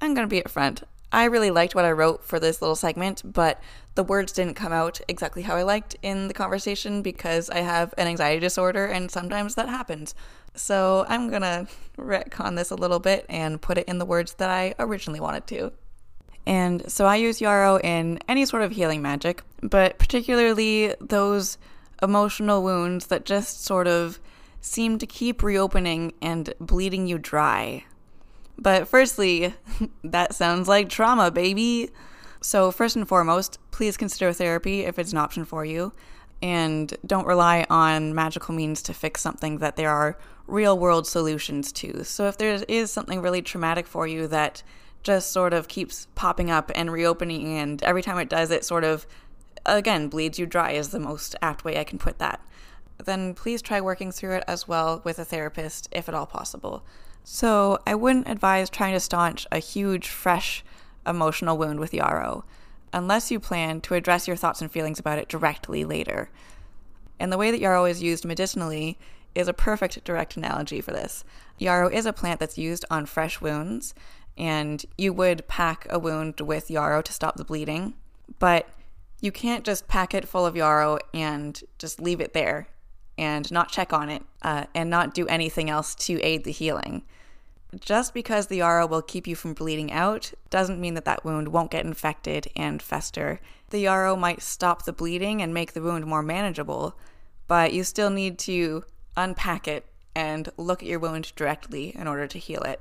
I'm 0.00 0.14
going 0.14 0.28
to 0.28 0.30
be 0.30 0.42
upfront. 0.42 0.82
I 1.14 1.24
really 1.24 1.52
liked 1.52 1.76
what 1.76 1.84
I 1.84 1.92
wrote 1.92 2.24
for 2.24 2.40
this 2.40 2.60
little 2.60 2.74
segment, 2.74 3.22
but 3.24 3.62
the 3.94 4.02
words 4.02 4.32
didn't 4.32 4.54
come 4.54 4.72
out 4.72 5.00
exactly 5.06 5.42
how 5.42 5.54
I 5.54 5.62
liked 5.62 5.96
in 6.02 6.26
the 6.26 6.34
conversation 6.34 7.02
because 7.02 7.48
I 7.48 7.58
have 7.58 7.94
an 7.96 8.08
anxiety 8.08 8.40
disorder 8.40 8.86
and 8.86 9.10
sometimes 9.10 9.54
that 9.54 9.68
happens. 9.68 10.16
So 10.56 11.06
I'm 11.08 11.30
to 11.42 11.68
retcon 11.96 12.56
this 12.56 12.72
a 12.72 12.74
little 12.74 12.98
bit 12.98 13.26
and 13.28 13.62
put 13.62 13.78
it 13.78 13.88
in 13.88 13.98
the 13.98 14.04
words 14.04 14.34
that 14.34 14.50
I 14.50 14.74
originally 14.80 15.20
wanted 15.20 15.46
to. 15.48 15.72
And 16.46 16.90
so 16.90 17.06
I 17.06 17.16
use 17.16 17.40
Yarrow 17.40 17.78
in 17.78 18.18
any 18.28 18.44
sort 18.44 18.62
of 18.62 18.72
healing 18.72 19.00
magic, 19.00 19.42
but 19.62 19.98
particularly 19.98 20.94
those 21.00 21.58
emotional 22.04 22.62
wounds 22.62 23.06
that 23.06 23.24
just 23.24 23.64
sort 23.64 23.88
of 23.88 24.20
seem 24.60 24.98
to 24.98 25.06
keep 25.06 25.42
reopening 25.42 26.12
and 26.22 26.54
bleeding 26.60 27.06
you 27.06 27.18
dry. 27.18 27.84
But 28.56 28.88
firstly, 28.88 29.54
that 30.04 30.34
sounds 30.34 30.68
like 30.68 30.88
trauma, 30.88 31.30
baby. 31.30 31.90
So, 32.40 32.70
first 32.70 32.96
and 32.96 33.08
foremost, 33.08 33.58
please 33.70 33.96
consider 33.96 34.32
therapy 34.32 34.82
if 34.82 34.98
it's 34.98 35.12
an 35.12 35.18
option 35.18 35.44
for 35.44 35.64
you. 35.64 35.92
And 36.42 36.94
don't 37.06 37.26
rely 37.26 37.66
on 37.70 38.14
magical 38.14 38.54
means 38.54 38.82
to 38.82 38.94
fix 38.94 39.20
something 39.22 39.58
that 39.58 39.76
there 39.76 39.90
are 39.90 40.18
real 40.46 40.78
world 40.78 41.06
solutions 41.06 41.72
to. 41.72 42.04
So, 42.04 42.26
if 42.28 42.38
there 42.38 42.62
is 42.68 42.90
something 42.90 43.20
really 43.20 43.42
traumatic 43.42 43.86
for 43.86 44.06
you 44.06 44.26
that 44.28 44.62
just 45.02 45.32
sort 45.32 45.52
of 45.52 45.68
keeps 45.68 46.06
popping 46.14 46.50
up 46.50 46.70
and 46.74 46.90
reopening, 46.90 47.58
and 47.58 47.82
every 47.82 48.02
time 48.02 48.18
it 48.18 48.28
does, 48.28 48.50
it 48.50 48.64
sort 48.64 48.84
of, 48.84 49.06
again, 49.66 50.08
bleeds 50.08 50.38
you 50.38 50.46
dry, 50.46 50.72
is 50.72 50.88
the 50.88 51.00
most 51.00 51.36
apt 51.42 51.64
way 51.64 51.78
I 51.78 51.84
can 51.84 51.98
put 51.98 52.18
that, 52.18 52.40
then 53.02 53.34
please 53.34 53.62
try 53.62 53.80
working 53.80 54.12
through 54.12 54.36
it 54.36 54.44
as 54.46 54.68
well 54.68 55.00
with 55.04 55.18
a 55.18 55.24
therapist 55.24 55.88
if 55.92 56.08
at 56.08 56.14
all 56.14 56.26
possible. 56.26 56.84
So, 57.22 57.78
I 57.86 57.94
wouldn't 57.94 58.28
advise 58.28 58.68
trying 58.68 58.92
to 58.92 59.00
staunch 59.00 59.46
a 59.50 59.58
huge, 59.58 60.08
fresh 60.08 60.62
emotional 61.06 61.56
wound 61.56 61.80
with 61.80 61.94
yarrow, 61.94 62.44
unless 62.92 63.30
you 63.30 63.40
plan 63.40 63.80
to 63.82 63.94
address 63.94 64.28
your 64.28 64.36
thoughts 64.36 64.60
and 64.60 64.70
feelings 64.70 64.98
about 64.98 65.18
it 65.18 65.28
directly 65.28 65.84
later. 65.84 66.30
And 67.18 67.32
the 67.32 67.38
way 67.38 67.50
that 67.50 67.60
yarrow 67.60 67.86
is 67.86 68.02
used 68.02 68.24
medicinally 68.24 68.98
is 69.34 69.48
a 69.48 69.52
perfect 69.52 70.02
direct 70.04 70.36
analogy 70.36 70.80
for 70.80 70.92
this. 70.92 71.24
Yarrow 71.58 71.88
is 71.88 72.06
a 72.06 72.12
plant 72.12 72.40
that's 72.40 72.58
used 72.58 72.84
on 72.90 73.06
fresh 73.06 73.40
wounds, 73.40 73.94
and 74.36 74.84
you 74.98 75.12
would 75.12 75.46
pack 75.48 75.86
a 75.90 75.98
wound 75.98 76.40
with 76.40 76.70
yarrow 76.70 77.02
to 77.02 77.12
stop 77.12 77.36
the 77.36 77.44
bleeding, 77.44 77.94
but 78.38 78.68
you 79.20 79.32
can't 79.32 79.64
just 79.64 79.88
pack 79.88 80.14
it 80.14 80.28
full 80.28 80.46
of 80.46 80.56
yarrow 80.56 80.98
and 81.12 81.62
just 81.78 82.00
leave 82.00 82.20
it 82.20 82.32
there 82.32 82.68
and 83.16 83.50
not 83.50 83.70
check 83.70 83.92
on 83.92 84.08
it 84.08 84.22
uh, 84.42 84.64
and 84.74 84.90
not 84.90 85.14
do 85.14 85.26
anything 85.28 85.70
else 85.70 85.94
to 85.94 86.20
aid 86.20 86.44
the 86.44 86.52
healing. 86.52 87.02
Just 87.80 88.14
because 88.14 88.46
the 88.46 88.56
yarrow 88.56 88.86
will 88.86 89.02
keep 89.02 89.26
you 89.26 89.34
from 89.34 89.54
bleeding 89.54 89.90
out 89.90 90.32
doesn't 90.50 90.80
mean 90.80 90.94
that 90.94 91.04
that 91.06 91.24
wound 91.24 91.48
won't 91.48 91.70
get 91.70 91.84
infected 91.84 92.48
and 92.54 92.80
fester. 92.80 93.40
The 93.70 93.80
yarrow 93.80 94.14
might 94.14 94.42
stop 94.42 94.84
the 94.84 94.92
bleeding 94.92 95.42
and 95.42 95.52
make 95.52 95.72
the 95.72 95.82
wound 95.82 96.06
more 96.06 96.22
manageable, 96.22 96.96
but 97.48 97.72
you 97.72 97.82
still 97.82 98.10
need 98.10 98.38
to 98.40 98.84
unpack 99.16 99.66
it 99.66 99.86
and 100.14 100.48
look 100.56 100.82
at 100.82 100.88
your 100.88 101.00
wound 101.00 101.32
directly 101.34 101.94
in 101.96 102.06
order 102.06 102.26
to 102.28 102.38
heal 102.38 102.62
it. 102.62 102.80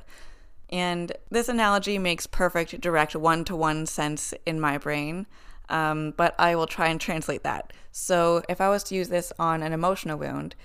And 0.69 1.11
this 1.29 1.49
analogy 1.49 1.97
makes 1.97 2.27
perfect, 2.27 2.79
direct, 2.81 3.15
one 3.15 3.45
to 3.45 3.55
one 3.55 3.85
sense 3.85 4.33
in 4.45 4.59
my 4.59 4.77
brain, 4.77 5.27
um, 5.73 6.13
but 6.15 6.35
I 6.39 6.55
will 6.55 6.67
try 6.67 6.87
and 6.87 7.01
translate 7.01 7.43
that. 7.43 7.73
So, 7.91 8.43
if 8.47 8.61
I 8.61 8.69
was 8.69 8.83
to 8.85 8.95
use 8.95 9.09
this 9.09 9.33
on 9.39 9.63
an 9.63 9.73
emotional 9.73 10.19
wound, 10.19 10.55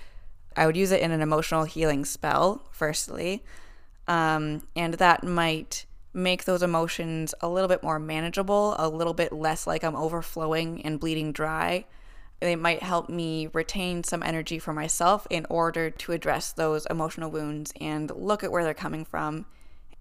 I 0.55 0.67
would 0.67 0.77
use 0.77 0.91
it 0.91 1.01
in 1.01 1.11
an 1.11 1.21
emotional 1.21 1.63
healing 1.63 2.05
spell, 2.05 2.61
firstly, 2.71 3.43
um, 4.07 4.67
and 4.75 4.93
that 4.95 5.23
might 5.23 5.85
make 6.13 6.45
those 6.45 6.61
emotions 6.61 7.33
a 7.41 7.49
little 7.49 7.67
bit 7.67 7.81
more 7.81 7.97
manageable, 7.97 8.75
a 8.77 8.87
little 8.87 9.13
bit 9.13 9.33
less 9.33 9.65
like 9.65 9.83
I'm 9.83 9.95
overflowing 9.95 10.83
and 10.83 10.99
bleeding 10.99 11.31
dry. 11.31 11.85
It 12.39 12.57
might 12.57 12.83
help 12.83 13.09
me 13.09 13.49
retain 13.51 14.03
some 14.03 14.23
energy 14.23 14.59
for 14.59 14.73
myself 14.73 15.25
in 15.29 15.45
order 15.49 15.89
to 15.89 16.11
address 16.11 16.51
those 16.51 16.85
emotional 16.85 17.31
wounds 17.31 17.73
and 17.81 18.11
look 18.15 18.43
at 18.43 18.51
where 18.51 18.63
they're 18.63 18.73
coming 18.73 19.05
from 19.05 19.45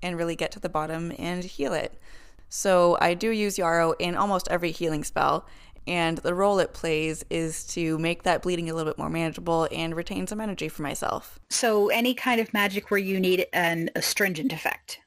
and 0.03 0.17
really 0.17 0.37
get 0.37 0.53
to 0.53 0.61
the 0.61 0.69
bottom 0.69 1.13
and 1.19 1.45
heal 1.45 1.73
it. 1.73 1.99
So 2.49 2.97
I 3.01 3.15
do 3.15 3.31
use 3.31 3.59
Yarrow 3.59 3.93
in 3.99 4.15
almost 4.17 4.49
every 4.51 4.71
healing 4.71 5.05
spell, 5.05 5.47
and 5.87 6.19
the 6.19 6.35
role 6.35 6.59
it 6.59 6.75
plays 6.75 7.25
is 7.31 7.65
to 7.69 7.99
make 7.99 8.23
that 8.25 8.43
bleeding 8.43 8.69
a 8.71 8.75
little 8.75 8.91
bit 8.91 8.99
more 8.99 9.09
manageable 9.11 9.69
and 9.73 9.95
retain 9.97 10.27
some 10.27 10.41
energy 10.41 10.69
for 10.69 10.83
myself. 10.83 11.39
So 11.51 11.89
any 11.89 12.15
kind 12.15 12.41
of 12.41 12.53
magic 12.53 12.91
where 12.91 12.99
you 12.99 13.19
need 13.21 13.47
an 13.53 13.91
astringent 13.97 14.53
effect. 14.53 14.99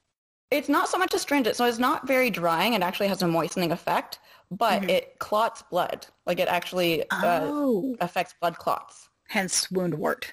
It's 0.49 0.69
not 0.69 0.89
so 0.89 0.97
much 0.97 1.13
astringent, 1.13 1.55
so 1.55 1.65
it's 1.65 1.77
not 1.79 2.07
very 2.07 2.29
drying. 2.29 2.73
It 2.73 2.81
actually 2.81 3.07
has 3.07 3.21
a 3.21 3.27
moistening 3.27 3.71
effect, 3.71 4.19
but 4.51 4.89
it 4.89 5.17
clots 5.19 5.63
blood. 5.71 6.07
Like 6.25 6.39
it 6.39 6.49
actually 6.49 7.05
Oh. 7.11 7.95
uh, 7.99 8.03
affects 8.03 8.33
blood 8.41 8.57
clots. 8.57 9.07
Hence 9.29 9.67
woundwort. 9.67 10.25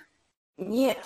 Yes. 0.59 1.05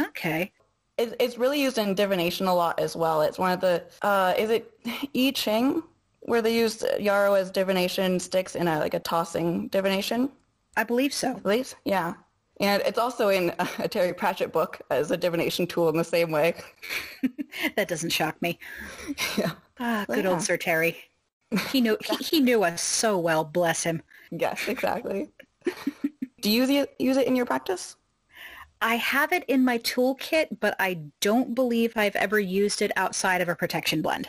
Okay. 0.00 0.52
It, 0.96 1.16
it's 1.18 1.36
really 1.38 1.60
used 1.60 1.78
in 1.78 1.94
divination 1.94 2.46
a 2.46 2.54
lot 2.54 2.78
as 2.78 2.94
well. 2.94 3.22
It's 3.22 3.38
one 3.38 3.52
of 3.52 3.60
the, 3.60 3.82
uh, 4.02 4.34
is 4.38 4.50
it 4.50 4.70
I 5.16 5.32
Ching, 5.34 5.82
where 6.20 6.40
they 6.40 6.54
used 6.56 6.84
yarrow 7.00 7.34
as 7.34 7.50
divination 7.50 8.18
sticks 8.20 8.54
in 8.54 8.68
a 8.68 8.78
like 8.78 8.94
a 8.94 9.00
tossing 9.00 9.68
divination? 9.68 10.30
I 10.76 10.84
believe 10.84 11.12
so. 11.12 11.32
I 11.32 11.40
believe. 11.40 11.74
Yeah. 11.84 12.14
And 12.60 12.82
it's 12.86 12.98
also 12.98 13.28
in 13.30 13.52
a 13.78 13.88
Terry 13.88 14.12
Pratchett 14.14 14.52
book 14.52 14.80
as 14.90 15.10
a 15.10 15.16
divination 15.16 15.66
tool 15.66 15.88
in 15.88 15.96
the 15.96 16.04
same 16.04 16.30
way. 16.30 16.54
That 17.76 17.86
doesn't 17.88 18.10
shock 18.10 18.40
me. 18.42 18.58
yeah. 19.38 19.52
Ah, 19.78 20.04
good 20.08 20.24
Yeah. 20.24 20.30
old 20.32 20.42
Sir 20.42 20.56
Terry. 20.56 20.96
He 21.70 21.80
knew 21.80 21.96
he, 22.04 22.16
he 22.16 22.40
knew 22.40 22.64
us 22.64 22.82
so 22.82 23.16
well, 23.16 23.44
bless 23.44 23.84
him. 23.84 24.02
Yes, 24.32 24.66
exactly. 24.66 25.30
Do 26.40 26.50
you 26.50 26.86
use 26.98 27.16
it 27.16 27.26
in 27.28 27.36
your 27.36 27.46
practice? 27.46 27.94
I 28.84 28.96
have 28.96 29.32
it 29.32 29.44
in 29.48 29.64
my 29.64 29.78
toolkit, 29.78 30.60
but 30.60 30.76
I 30.78 31.00
don't 31.20 31.54
believe 31.54 31.96
I've 31.96 32.16
ever 32.16 32.38
used 32.38 32.82
it 32.82 32.92
outside 32.96 33.40
of 33.40 33.48
a 33.48 33.56
protection 33.56 34.02
blend. 34.02 34.28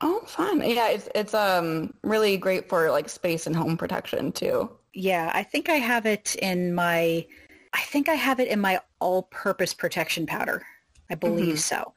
Oh, 0.00 0.20
fun. 0.26 0.60
Yeah, 0.60 0.88
it's 0.88 1.08
it's 1.14 1.34
um 1.34 1.92
really 2.02 2.36
great 2.36 2.68
for 2.68 2.90
like 2.92 3.08
space 3.08 3.46
and 3.46 3.56
home 3.56 3.76
protection 3.76 4.30
too. 4.32 4.70
Yeah, 4.94 5.30
I 5.34 5.42
think 5.42 5.68
I 5.68 5.76
have 5.76 6.06
it 6.06 6.36
in 6.36 6.74
my 6.74 7.26
I 7.72 7.80
think 7.82 8.08
I 8.08 8.14
have 8.14 8.38
it 8.38 8.48
in 8.48 8.60
my 8.60 8.80
all-purpose 9.00 9.74
protection 9.74 10.26
powder. 10.26 10.62
I 11.10 11.14
believe 11.14 11.58
so. 11.58 11.94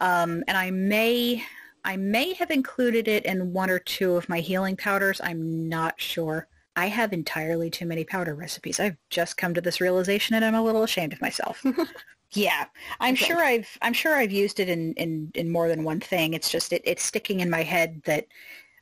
Um, 0.00 0.44
and 0.46 0.56
I 0.56 0.70
may 0.70 1.42
I 1.84 1.96
may 1.96 2.34
have 2.34 2.50
included 2.50 3.08
it 3.08 3.24
in 3.24 3.52
one 3.52 3.70
or 3.70 3.78
two 3.78 4.16
of 4.16 4.28
my 4.28 4.40
healing 4.40 4.76
powders. 4.76 5.20
I'm 5.22 5.68
not 5.68 6.00
sure. 6.00 6.48
I 6.76 6.88
have 6.88 7.12
entirely 7.12 7.70
too 7.70 7.86
many 7.86 8.04
powder 8.04 8.34
recipes. 8.34 8.80
I've 8.80 8.96
just 9.10 9.36
come 9.36 9.54
to 9.54 9.60
this 9.60 9.80
realization 9.80 10.34
and 10.34 10.44
I'm 10.44 10.54
a 10.54 10.62
little 10.62 10.82
ashamed 10.82 11.12
of 11.12 11.20
myself. 11.20 11.68
yeah. 12.32 12.66
I'm 13.00 13.14
Okay. 13.14 13.16
sure 13.16 13.42
I've 13.42 13.78
I'm 13.82 13.92
sure 13.92 14.14
I've 14.16 14.32
used 14.32 14.60
it 14.60 14.68
in, 14.68 14.94
in, 14.94 15.30
in 15.34 15.50
more 15.50 15.68
than 15.68 15.84
one 15.84 16.00
thing. 16.00 16.34
It's 16.34 16.50
just 16.50 16.72
it, 16.72 16.82
it's 16.84 17.02
sticking 17.02 17.40
in 17.40 17.50
my 17.50 17.62
head 17.62 18.02
that 18.04 18.26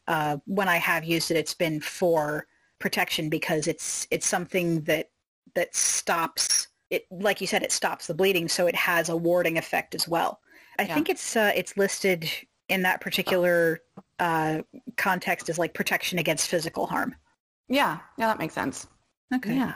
uh, 0.09 0.39
when 0.47 0.69
I 0.69 0.79
have 0.79 1.05
used 1.05 1.31
it 1.31 1.37
it's 1.37 1.55
been 1.55 1.81
for 1.81 2.47
protection 2.79 3.29
because 3.29 3.67
it's 3.69 4.07
it's 4.11 4.27
something 4.27 4.83
that 4.83 5.11
that 5.55 5.75
stops 5.77 6.69
it 6.91 7.07
like 7.11 7.41
you 7.41 7.47
said 7.47 7.63
it 7.63 7.73
stops 7.73 8.07
the 8.07 8.15
bleeding 8.15 8.49
so 8.49 8.67
it 8.67 8.75
has 8.77 9.09
a 9.09 9.17
warding 9.17 9.59
effect 9.59 9.95
as 9.95 10.09
well. 10.09 10.41
I 10.79 10.87
Yeah. 10.87 10.95
think 10.95 11.11
it's 11.11 11.37
uh, 11.37 11.53
it's 11.55 11.77
listed 11.77 12.31
in 12.69 12.83
that 12.83 13.01
particular 13.01 13.81
uh, 14.19 14.63
context 14.97 15.49
as 15.49 15.59
like 15.59 15.75
protection 15.75 16.19
against 16.19 16.49
physical 16.49 16.87
harm. 16.87 17.15
Yeah, 17.73 18.01
yeah, 18.19 18.27
that 18.27 18.39
makes 18.39 18.53
sense. 18.53 18.87
Okay. 19.35 19.55
Yeah. 19.55 19.73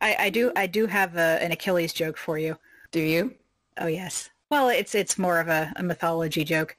I, 0.00 0.16
I 0.18 0.30
do 0.30 0.50
I 0.56 0.66
do 0.66 0.86
have 0.86 1.14
a, 1.16 1.38
an 1.42 1.52
Achilles 1.52 1.92
joke 1.92 2.16
for 2.16 2.38
you. 2.38 2.56
Do 2.90 3.00
you? 3.00 3.34
Oh 3.78 3.86
yes. 3.86 4.30
Well, 4.50 4.70
it's 4.70 4.94
it's 4.94 5.18
more 5.18 5.38
of 5.38 5.48
a, 5.48 5.70
a 5.76 5.82
mythology 5.82 6.42
joke. 6.42 6.74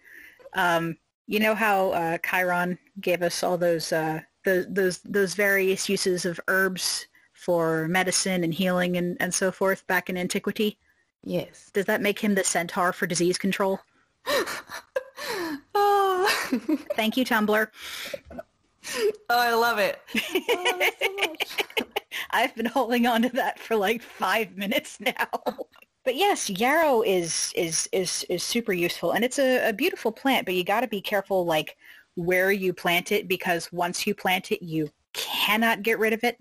Um, 0.54 0.98
you 1.28 1.40
know 1.40 1.54
how 1.54 1.92
uh, 1.92 2.18
Chiron 2.28 2.80
gave 3.00 3.22
us 3.22 3.44
all 3.44 3.60
those 3.60 3.94
uh, 3.94 4.22
those 4.44 4.66
those 4.68 4.98
those 5.00 5.36
various 5.36 5.88
uses 5.88 6.26
of 6.26 6.40
herbs 6.48 7.06
for 7.34 7.88
medicine 7.88 8.44
and 8.44 8.54
healing 8.54 8.98
and, 8.98 9.18
and 9.20 9.32
so 9.32 9.52
forth 9.52 9.86
back 9.86 10.10
in 10.10 10.18
antiquity? 10.18 10.80
Yes. 11.24 11.70
Does 11.74 11.86
that 11.86 12.02
make 12.02 12.20
him 12.20 12.34
the 12.34 12.44
centaur 12.44 12.92
for 12.92 13.06
disease 13.06 13.38
control? 13.38 13.82
Oh, 15.78 16.28
Thank 16.96 17.18
you, 17.18 17.26
Tumblr. 17.26 17.68
oh 19.30 19.40
I 19.40 19.54
love 19.54 19.80
it. 19.80 20.00
I 20.16 20.64
love 20.72 20.82
it 20.82 20.96
so 21.02 21.30
much. 21.30 21.88
I've 22.32 22.56
been 22.56 22.66
holding 22.66 23.08
on 23.08 23.22
to 23.24 23.30
that 23.30 23.60
for 23.60 23.76
like 23.76 24.02
five 24.02 24.56
minutes 24.56 25.00
now. 25.00 25.28
But 26.04 26.18
yes, 26.18 26.52
yarrow 26.52 27.02
is 27.02 27.52
is 27.56 27.90
is 27.92 28.24
is 28.30 28.44
super 28.44 28.74
useful, 28.74 29.14
and 29.14 29.26
it's 29.26 29.40
a, 29.40 29.70
a 29.70 29.74
beautiful 29.74 30.12
plant. 30.12 30.46
But 30.46 30.54
you 30.54 30.64
got 30.64 30.82
to 30.82 30.88
be 30.88 31.02
careful, 31.02 31.46
like 31.46 31.78
where 32.14 32.52
you 32.52 32.74
plant 32.74 33.12
it, 33.12 33.28
because 33.28 33.72
once 33.74 34.06
you 34.06 34.14
plant 34.14 34.52
it, 34.52 34.64
you 34.64 34.92
cannot 35.14 35.82
get 35.82 35.98
rid 35.98 36.14
of 36.14 36.24
it. 36.24 36.38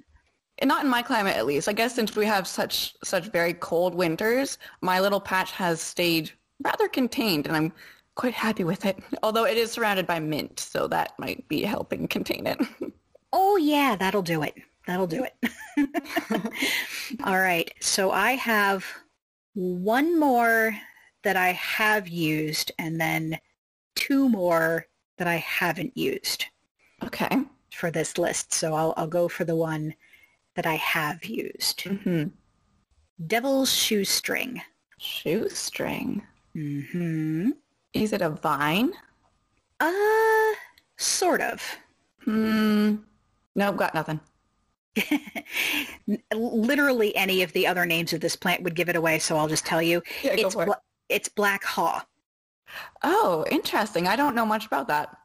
And 0.58 0.68
Not 0.68 0.84
in 0.84 0.90
my 0.90 1.00
climate, 1.00 1.36
at 1.36 1.46
least. 1.46 1.66
I 1.66 1.72
guess 1.72 1.94
since 1.94 2.14
we 2.14 2.26
have 2.26 2.46
such 2.46 2.94
such 3.02 3.28
very 3.30 3.54
cold 3.54 3.94
winters, 3.94 4.58
my 4.82 5.00
little 5.00 5.18
patch 5.18 5.50
has 5.52 5.80
stayed 5.80 6.30
rather 6.62 6.86
contained, 6.86 7.46
and 7.46 7.56
I'm 7.56 7.72
quite 8.14 8.34
happy 8.34 8.64
with 8.64 8.84
it. 8.84 8.98
Although 9.22 9.44
it 9.44 9.56
is 9.56 9.72
surrounded 9.72 10.06
by 10.06 10.20
mint, 10.20 10.60
so 10.60 10.86
that 10.88 11.18
might 11.18 11.46
be 11.48 11.62
helping 11.62 12.08
contain 12.08 12.46
it. 12.46 12.60
Oh 13.36 13.56
yeah, 13.56 13.96
that'll 13.96 14.22
do 14.22 14.44
it. 14.44 14.54
That'll 14.86 15.08
do 15.08 15.24
it. 15.24 15.50
All 17.24 17.36
right. 17.40 17.68
So 17.80 18.12
I 18.12 18.36
have 18.36 18.86
one 19.54 20.20
more 20.20 20.72
that 21.24 21.36
I 21.36 21.48
have 21.50 22.06
used 22.06 22.70
and 22.78 23.00
then 23.00 23.40
two 23.96 24.28
more 24.28 24.86
that 25.18 25.26
I 25.26 25.34
haven't 25.38 25.98
used 25.98 26.46
okay. 27.02 27.40
for 27.72 27.90
this 27.90 28.18
list. 28.18 28.54
So 28.54 28.72
I'll, 28.74 28.94
I'll 28.96 29.08
go 29.08 29.26
for 29.26 29.44
the 29.44 29.56
one 29.56 29.94
that 30.54 30.64
I 30.64 30.74
have 30.76 31.24
used. 31.24 31.80
hmm 31.80 32.24
Devil's 33.26 33.72
Shoestring. 33.72 34.62
Shoestring. 34.98 36.22
Mm 36.54 36.90
hmm 36.92 37.50
Is 37.94 38.12
it 38.12 38.20
a 38.20 38.30
vine? 38.30 38.92
Uh, 39.80 40.52
sort 40.96 41.40
of. 41.40 41.62
Hmm. 42.24 42.96
Nope, 43.54 43.76
got 43.76 43.94
nothing. 43.94 44.20
Literally 46.34 47.14
any 47.16 47.42
of 47.42 47.52
the 47.52 47.66
other 47.66 47.86
names 47.86 48.12
of 48.12 48.20
this 48.20 48.36
plant 48.36 48.62
would 48.62 48.74
give 48.74 48.88
it 48.88 48.96
away, 48.96 49.18
so 49.18 49.36
I'll 49.36 49.48
just 49.48 49.64
tell 49.64 49.82
you. 49.82 50.02
Yeah, 50.22 50.36
go 50.36 50.46
it's, 50.46 50.54
for 50.54 50.62
it. 50.62 50.66
bla- 50.66 50.80
it's 51.08 51.28
black 51.28 51.64
haw. 51.64 52.02
Oh, 53.02 53.44
interesting. 53.50 54.08
I 54.08 54.16
don't 54.16 54.34
know 54.34 54.46
much 54.46 54.66
about 54.66 54.88
that. 54.88 55.16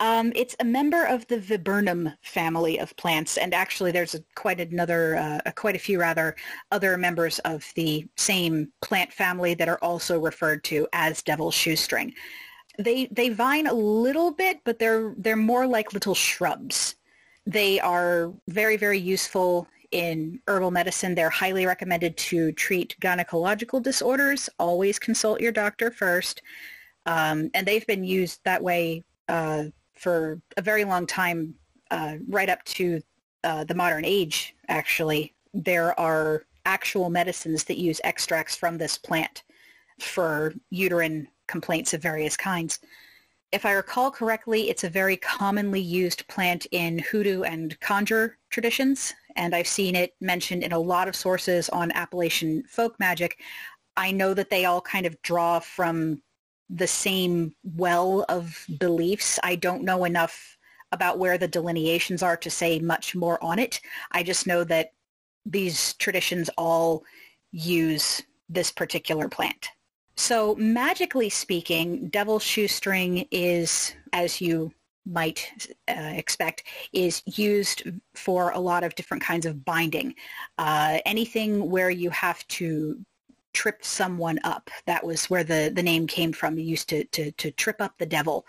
Um, 0.00 0.32
it's 0.36 0.54
a 0.60 0.64
member 0.64 1.04
of 1.04 1.26
the 1.28 1.40
viburnum 1.40 2.12
family 2.22 2.78
of 2.78 2.96
plants, 2.96 3.38
and 3.38 3.54
actually, 3.54 3.90
there's 3.90 4.14
a, 4.14 4.22
quite 4.34 4.60
another, 4.60 5.16
uh, 5.16 5.50
quite 5.52 5.76
a 5.76 5.78
few 5.78 5.98
rather, 5.98 6.36
other 6.70 6.96
members 6.98 7.38
of 7.40 7.64
the 7.74 8.06
same 8.16 8.70
plant 8.82 9.12
family 9.12 9.54
that 9.54 9.68
are 9.68 9.78
also 9.78 10.18
referred 10.18 10.62
to 10.64 10.86
as 10.92 11.22
devil's 11.22 11.54
shoestring. 11.54 12.12
They 12.78 13.06
they 13.06 13.30
vine 13.30 13.66
a 13.66 13.72
little 13.72 14.30
bit, 14.30 14.60
but 14.64 14.78
they're 14.78 15.14
they're 15.16 15.36
more 15.36 15.66
like 15.66 15.94
little 15.94 16.14
shrubs. 16.14 16.96
They 17.46 17.80
are 17.80 18.32
very 18.48 18.76
very 18.76 18.98
useful 18.98 19.66
in 19.92 20.40
herbal 20.48 20.72
medicine. 20.72 21.14
They're 21.14 21.30
highly 21.30 21.64
recommended 21.64 22.16
to 22.18 22.52
treat 22.52 22.96
gynecological 23.00 23.82
disorders. 23.82 24.50
Always 24.58 24.98
consult 24.98 25.40
your 25.40 25.52
doctor 25.52 25.90
first. 25.90 26.42
Um, 27.06 27.50
and 27.54 27.66
they've 27.66 27.86
been 27.86 28.04
used 28.04 28.40
that 28.44 28.62
way 28.62 29.04
uh, 29.28 29.64
for 29.94 30.40
a 30.56 30.62
very 30.62 30.84
long 30.84 31.06
time, 31.06 31.54
uh, 31.90 32.16
right 32.28 32.48
up 32.48 32.62
to 32.64 33.00
uh, 33.44 33.64
the 33.64 33.74
modern 33.74 34.04
age, 34.04 34.54
actually. 34.68 35.34
There 35.54 35.98
are 35.98 36.44
actual 36.64 37.10
medicines 37.10 37.64
that 37.64 37.78
use 37.78 38.00
extracts 38.04 38.56
from 38.56 38.76
this 38.76 38.98
plant 38.98 39.44
for 40.00 40.52
uterine 40.70 41.28
complaints 41.46 41.94
of 41.94 42.02
various 42.02 42.36
kinds. 42.36 42.80
If 43.52 43.64
I 43.64 43.72
recall 43.72 44.10
correctly, 44.10 44.68
it's 44.68 44.84
a 44.84 44.90
very 44.90 45.16
commonly 45.16 45.80
used 45.80 46.26
plant 46.26 46.66
in 46.72 46.98
hoodoo 46.98 47.42
and 47.42 47.78
conjure 47.80 48.38
traditions, 48.50 49.14
and 49.36 49.54
I've 49.54 49.68
seen 49.68 49.94
it 49.94 50.14
mentioned 50.20 50.64
in 50.64 50.72
a 50.72 50.78
lot 50.78 51.08
of 51.08 51.14
sources 51.14 51.68
on 51.68 51.92
Appalachian 51.92 52.64
folk 52.68 52.98
magic. 52.98 53.38
I 53.96 54.10
know 54.10 54.34
that 54.34 54.50
they 54.50 54.64
all 54.64 54.80
kind 54.80 55.06
of 55.06 55.20
draw 55.22 55.60
from 55.60 56.20
the 56.68 56.86
same 56.86 57.54
well 57.62 58.24
of 58.28 58.64
beliefs. 58.78 59.38
I 59.42 59.56
don't 59.56 59.84
know 59.84 60.04
enough 60.04 60.56
about 60.92 61.18
where 61.18 61.38
the 61.38 61.48
delineations 61.48 62.22
are 62.22 62.36
to 62.36 62.50
say 62.50 62.78
much 62.78 63.14
more 63.14 63.42
on 63.42 63.58
it. 63.58 63.80
I 64.12 64.22
just 64.22 64.46
know 64.46 64.64
that 64.64 64.92
these 65.44 65.94
traditions 65.94 66.50
all 66.56 67.04
use 67.52 68.22
this 68.48 68.70
particular 68.70 69.28
plant. 69.28 69.70
So 70.16 70.54
magically 70.56 71.28
speaking, 71.28 72.08
devil's 72.08 72.42
shoestring 72.42 73.28
is, 73.30 73.94
as 74.12 74.40
you 74.40 74.72
might 75.04 75.70
uh, 75.88 75.92
expect, 76.14 76.64
is 76.92 77.22
used 77.26 77.82
for 78.14 78.50
a 78.50 78.58
lot 78.58 78.82
of 78.82 78.94
different 78.94 79.22
kinds 79.22 79.46
of 79.46 79.64
binding. 79.64 80.14
Uh, 80.58 80.98
anything 81.04 81.70
where 81.70 81.90
you 81.90 82.10
have 82.10 82.46
to 82.48 83.04
trip 83.56 83.82
someone 83.82 84.38
up. 84.44 84.70
That 84.84 85.04
was 85.04 85.30
where 85.30 85.42
the, 85.42 85.72
the 85.74 85.82
name 85.82 86.06
came 86.06 86.32
from. 86.32 86.58
You 86.58 86.64
used 86.64 86.90
to, 86.90 87.04
to, 87.04 87.30
to 87.32 87.50
trip 87.50 87.80
up 87.80 87.94
the 87.96 88.04
devil. 88.04 88.44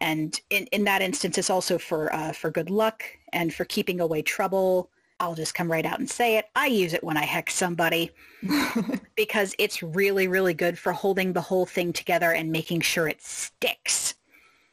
And 0.00 0.38
in, 0.50 0.66
in 0.72 0.84
that 0.84 1.02
instance, 1.02 1.38
it's 1.38 1.50
also 1.50 1.78
for, 1.78 2.12
uh, 2.12 2.32
for 2.32 2.50
good 2.50 2.68
luck 2.68 3.04
and 3.32 3.54
for 3.54 3.64
keeping 3.64 4.00
away 4.00 4.22
trouble. 4.22 4.90
I'll 5.20 5.36
just 5.36 5.54
come 5.54 5.70
right 5.70 5.86
out 5.86 6.00
and 6.00 6.10
say 6.10 6.36
it. 6.36 6.46
I 6.56 6.66
use 6.66 6.94
it 6.94 7.04
when 7.04 7.16
I 7.16 7.24
hex 7.24 7.54
somebody 7.54 8.10
because 9.14 9.54
it's 9.58 9.82
really, 9.84 10.26
really 10.26 10.54
good 10.54 10.76
for 10.78 10.92
holding 10.92 11.32
the 11.32 11.40
whole 11.40 11.66
thing 11.66 11.92
together 11.92 12.32
and 12.32 12.50
making 12.50 12.80
sure 12.80 13.06
it 13.06 13.22
sticks. 13.22 14.14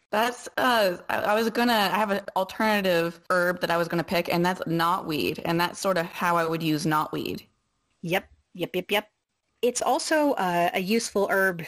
That's 0.10 0.48
uh 0.58 0.98
I, 1.10 1.18
I 1.18 1.36
was 1.36 1.50
gonna 1.50 1.74
I 1.74 1.98
have 1.98 2.12
an 2.12 2.22
alternative 2.38 3.20
herb 3.30 3.60
that 3.60 3.70
I 3.70 3.76
was 3.76 3.90
gonna 3.90 4.06
pick 4.06 4.34
and 4.34 4.46
that's 4.46 4.62
knotweed 4.62 5.42
and 5.44 5.60
that's 5.60 5.80
sort 5.80 5.98
of 5.98 6.06
how 6.06 6.38
I 6.38 6.46
would 6.48 6.63
use 6.63 6.86
knotweed. 6.86 7.44
Yep, 8.04 8.26
yep, 8.54 8.74
yep, 8.74 8.90
yep. 8.90 9.10
It's 9.62 9.82
also 9.82 10.32
uh, 10.34 10.70
a 10.74 10.80
useful 10.80 11.28
herb 11.30 11.63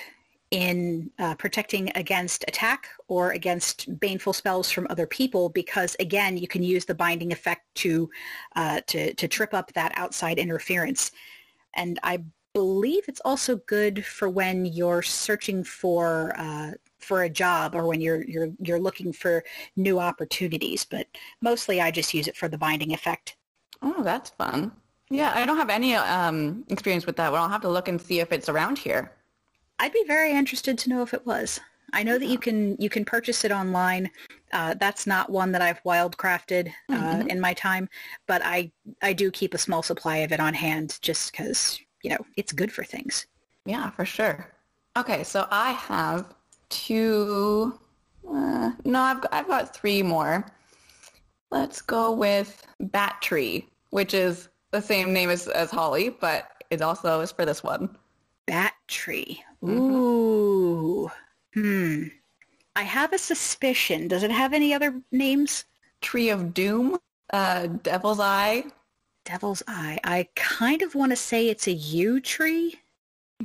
in 0.52 1.12
uh, 1.20 1.36
protecting 1.36 1.92
against 1.96 2.44
attack 2.48 2.88
or 3.08 3.32
against 3.32 4.00
baneful 4.00 4.34
spells 4.34 4.72
from 4.72 4.88
other 4.90 5.06
people 5.06 5.50
because 5.50 5.96
again 6.00 6.38
you 6.38 6.48
can 6.48 6.64
use 6.64 6.86
the 6.86 6.96
binding 6.96 7.32
effect 7.32 7.64
to 7.76 8.10
uh, 8.56 8.82
to 8.88 9.14
to 9.14 9.28
trip 9.28 9.54
up 9.54 9.72
that 9.74 9.92
outside 9.96 10.40
interference 10.40 11.12
and 11.76 12.00
i 12.02 12.18
believe 12.56 13.04
it's 13.08 13.22
also 13.24 13.58
good 13.68 14.04
for 14.04 14.28
when 14.28 14.66
you're 14.66 15.04
searching 15.04 15.64
for 15.64 16.34
uh, 16.36 16.72
for 16.98 17.22
a 17.22 17.30
job 17.30 17.76
or 17.76 17.86
when 17.86 18.02
you're 18.02 18.24
you're 18.24 18.50
you're 18.60 18.80
looking 18.80 19.14
for 19.14 19.44
new 19.76 20.00
opportunities 20.00 20.84
but 20.84 21.06
mostly 21.42 21.80
i 21.80 21.92
just 21.92 22.12
use 22.12 22.28
it 22.28 22.36
for 22.36 22.48
the 22.48 22.58
binding 22.58 22.92
effect 22.92 23.36
Oh, 23.82 24.04
that's 24.04 24.30
fun. 24.32 24.74
Yeah, 25.10 25.32
I 25.34 25.46
don't 25.46 25.58
have 25.58 25.70
any 25.70 25.96
um 25.96 26.64
experience 26.70 27.06
with 27.06 27.16
that, 27.18 27.30
but 27.32 27.38
I'll 27.38 27.50
have 27.50 27.62
to 27.62 27.70
look 27.70 27.88
and 27.88 28.02
see 28.02 28.20
if 28.20 28.32
it's 28.32 28.50
around 28.50 28.78
here. 28.78 29.12
I'd 29.80 29.94
be 29.94 30.04
very 30.08 30.32
interested 30.34 30.78
to 30.80 30.90
know 30.90 31.02
if 31.02 31.14
it 31.14 31.26
was. 31.26 31.60
I 31.94 32.04
know 32.04 32.20
that 32.20 32.28
you 32.28 32.38
can 32.38 32.76
you 32.80 32.90
can 32.90 33.06
purchase 33.06 33.44
it 33.44 33.52
online. 33.52 34.12
Uh, 34.52 34.76
that's 34.80 35.08
not 35.08 35.30
one 35.32 35.52
that 35.52 35.62
I've 35.62 35.82
wildcrafted 35.84 36.72
uh, 36.90 36.94
Mhm. 36.94 37.28
in 37.28 37.40
my 37.40 37.54
time, 37.54 37.90
but 38.28 38.42
I 38.46 38.72
I 39.02 39.14
do 39.14 39.32
keep 39.32 39.54
a 39.54 39.58
small 39.58 39.82
supply 39.82 40.18
of 40.18 40.32
it 40.32 40.40
on 40.40 40.54
hand 40.54 41.00
just 41.02 41.32
because 41.32 41.80
you 42.04 42.12
know 42.12 42.26
it's 42.38 42.52
good 42.52 42.72
for 42.72 42.84
things. 42.84 43.26
Yeah, 43.66 43.90
for 43.92 44.06
sure. 44.06 44.48
Okay, 44.98 45.24
so 45.24 45.48
I 45.50 45.72
have 45.72 46.34
two. 46.70 47.80
Uh, 48.28 48.72
no, 48.86 49.00
I've 49.02 49.22
got, 49.22 49.34
I've 49.34 49.48
got 49.48 49.76
three 49.76 50.04
more. 50.04 50.46
Let's 51.52 51.82
go 51.82 52.12
with 52.12 52.64
Bat 52.80 53.18
Tree, 53.22 53.68
which 53.90 54.14
is 54.14 54.50
the 54.72 54.82
same 54.82 55.14
name 55.14 55.30
as, 55.30 55.48
as 55.48 55.72
Holly, 55.72 56.10
but 56.10 56.64
it 56.70 56.82
also 56.82 57.22
is 57.22 57.32
for 57.32 57.46
this 57.46 57.64
one. 57.64 57.98
Bat 58.46 58.74
tree. 58.88 59.44
Mhm. 59.64 59.78
Ooh. 59.78 61.12
Hmm. 61.54 62.04
I 62.76 62.84
have 62.84 63.12
a 63.14 63.18
suspicion. 63.18 64.08
Does 64.08 64.24
it 64.24 64.32
have 64.32 64.54
any 64.54 64.74
other 64.74 65.02
names? 65.12 65.66
Tree 66.02 66.30
of 66.30 66.54
Doom, 66.54 66.98
uh, 67.34 67.68
Devil's 67.68 68.20
Eye. 68.20 68.64
Devil's 69.26 69.62
Eye. 69.68 70.00
I 70.04 70.28
kind 70.36 70.82
of 70.82 70.96
want 70.96 71.12
to 71.12 71.16
say 71.16 71.50
it's 71.50 71.68
a 71.68 71.74
yew 71.74 72.22
tree. 72.22 72.80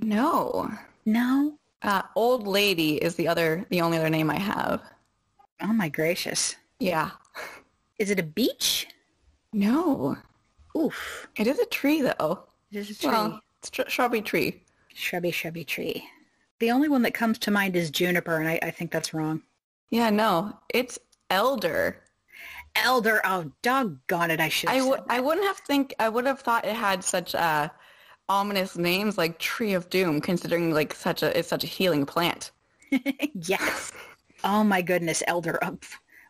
No. 0.01 0.71
No. 1.05 1.59
Uh, 1.83 2.03
Old 2.15 2.47
Lady 2.47 2.97
is 2.97 3.17
the 3.17 3.29
other, 3.29 3.67
the 3.71 3.81
only 3.81 3.99
other 3.99 4.09
name 4.11 4.31
I 4.31 4.39
have. 4.39 4.81
Oh 5.61 5.73
my 5.73 5.89
gracious. 5.89 6.57
Yeah. 6.79 7.11
Is 7.99 8.11
it 8.11 8.21
a 8.21 8.25
beech? 8.25 8.89
No. 9.53 10.17
Oof. 10.77 11.29
It 11.37 11.47
is 11.47 11.59
a 11.59 11.67
tree 11.67 12.03
though. 12.03 12.45
It 12.73 12.79
is 12.79 12.91
a 12.91 12.95
tree. 12.99 13.11
Well, 13.11 13.41
it's 13.59 13.71
tr- 13.71 13.89
shrubby 13.89 14.23
tree. 14.23 14.63
Shrubby, 14.95 15.31
shrubby 15.31 15.65
tree. 15.65 16.07
The 16.61 16.71
only 16.71 16.89
one 16.89 17.03
that 17.03 17.15
comes 17.15 17.39
to 17.41 17.51
mind 17.51 17.77
is 17.77 17.91
juniper, 17.91 18.37
and 18.37 18.49
I, 18.49 18.59
I 18.63 18.71
think 18.71 18.91
that's 18.91 19.13
wrong. 19.13 19.43
Yeah, 19.91 20.11
no, 20.11 20.59
it's 20.73 20.99
elder. 21.31 22.01
Elder. 22.77 23.21
Oh, 23.25 23.51
doggone 23.63 24.31
it! 24.31 24.41
I 24.41 24.49
should. 24.49 24.71
I 24.71 24.75
have 24.75 24.85
w- 24.85 24.97
said 24.97 25.07
I 25.09 25.21
wouldn't 25.21 25.47
have 25.47 25.59
think 25.59 25.95
I 25.99 26.09
would 26.09 26.27
have 26.27 26.41
thought 26.41 26.65
it 26.65 26.75
had 26.75 27.05
such 27.05 27.35
uh, 27.35 27.69
ominous 28.29 28.77
names 28.77 29.17
like 29.19 29.39
Tree 29.39 29.75
of 29.75 29.91
Doom, 29.91 30.21
considering 30.21 30.73
like 30.73 30.95
such 30.95 31.23
a 31.23 31.37
it's 31.39 31.49
such 31.49 31.65
a 31.65 31.69
healing 31.69 32.07
plant. 32.07 32.51
yes. 33.35 33.93
Oh 34.43 34.65
my 34.65 34.83
goodness, 34.83 35.23
Elder. 35.27 35.59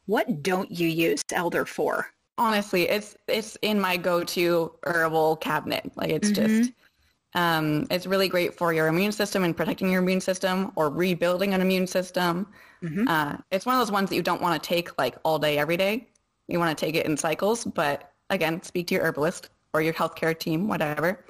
What 0.07 0.43
don't 0.43 0.71
you 0.71 0.89
use 0.89 1.23
Elder 1.33 1.65
for? 1.65 2.14
Honestly, 2.37 2.89
it's 2.89 3.17
it's 3.29 3.57
in 3.63 3.81
my 3.81 3.97
go-to 3.97 4.73
herbal 4.85 5.37
cabinet. 5.37 5.91
Like 5.97 6.11
it's 6.11 6.31
just 6.31 6.73
um, 7.35 7.87
it's 7.91 8.07
really 8.07 8.29
great 8.29 8.55
for 8.55 8.73
your 8.73 8.89
immune 8.89 9.13
system 9.13 9.45
and 9.45 9.57
protecting 9.57 9.91
your 9.91 10.03
immune 10.03 10.21
system 10.21 10.73
or 10.77 10.91
rebuilding 10.91 11.55
an 11.55 11.61
immune 11.61 11.87
system. 11.87 12.47
Uh, 13.09 13.37
it's 13.51 13.67
one 13.67 13.75
of 13.75 13.81
those 13.81 13.91
ones 13.93 14.09
that 14.11 14.17
you 14.17 14.23
don't 14.23 14.43
want 14.43 14.61
to 14.61 14.69
take 14.69 14.97
like 14.99 15.17
all 15.25 15.39
day, 15.39 15.59
every 15.59 15.77
day. 15.77 16.09
You 16.49 16.59
want 16.59 16.77
to 16.77 16.85
take 16.85 16.95
it 16.95 17.07
in 17.07 17.17
cycles, 17.17 17.65
but 17.65 18.13
again, 18.31 18.63
speak 18.63 18.89
to 18.89 18.95
your 18.95 19.05
herbalist 19.05 19.51
or 19.73 19.81
your 19.81 19.95
healthcare 19.95 20.39
team, 20.39 20.69
whatever. 20.69 21.25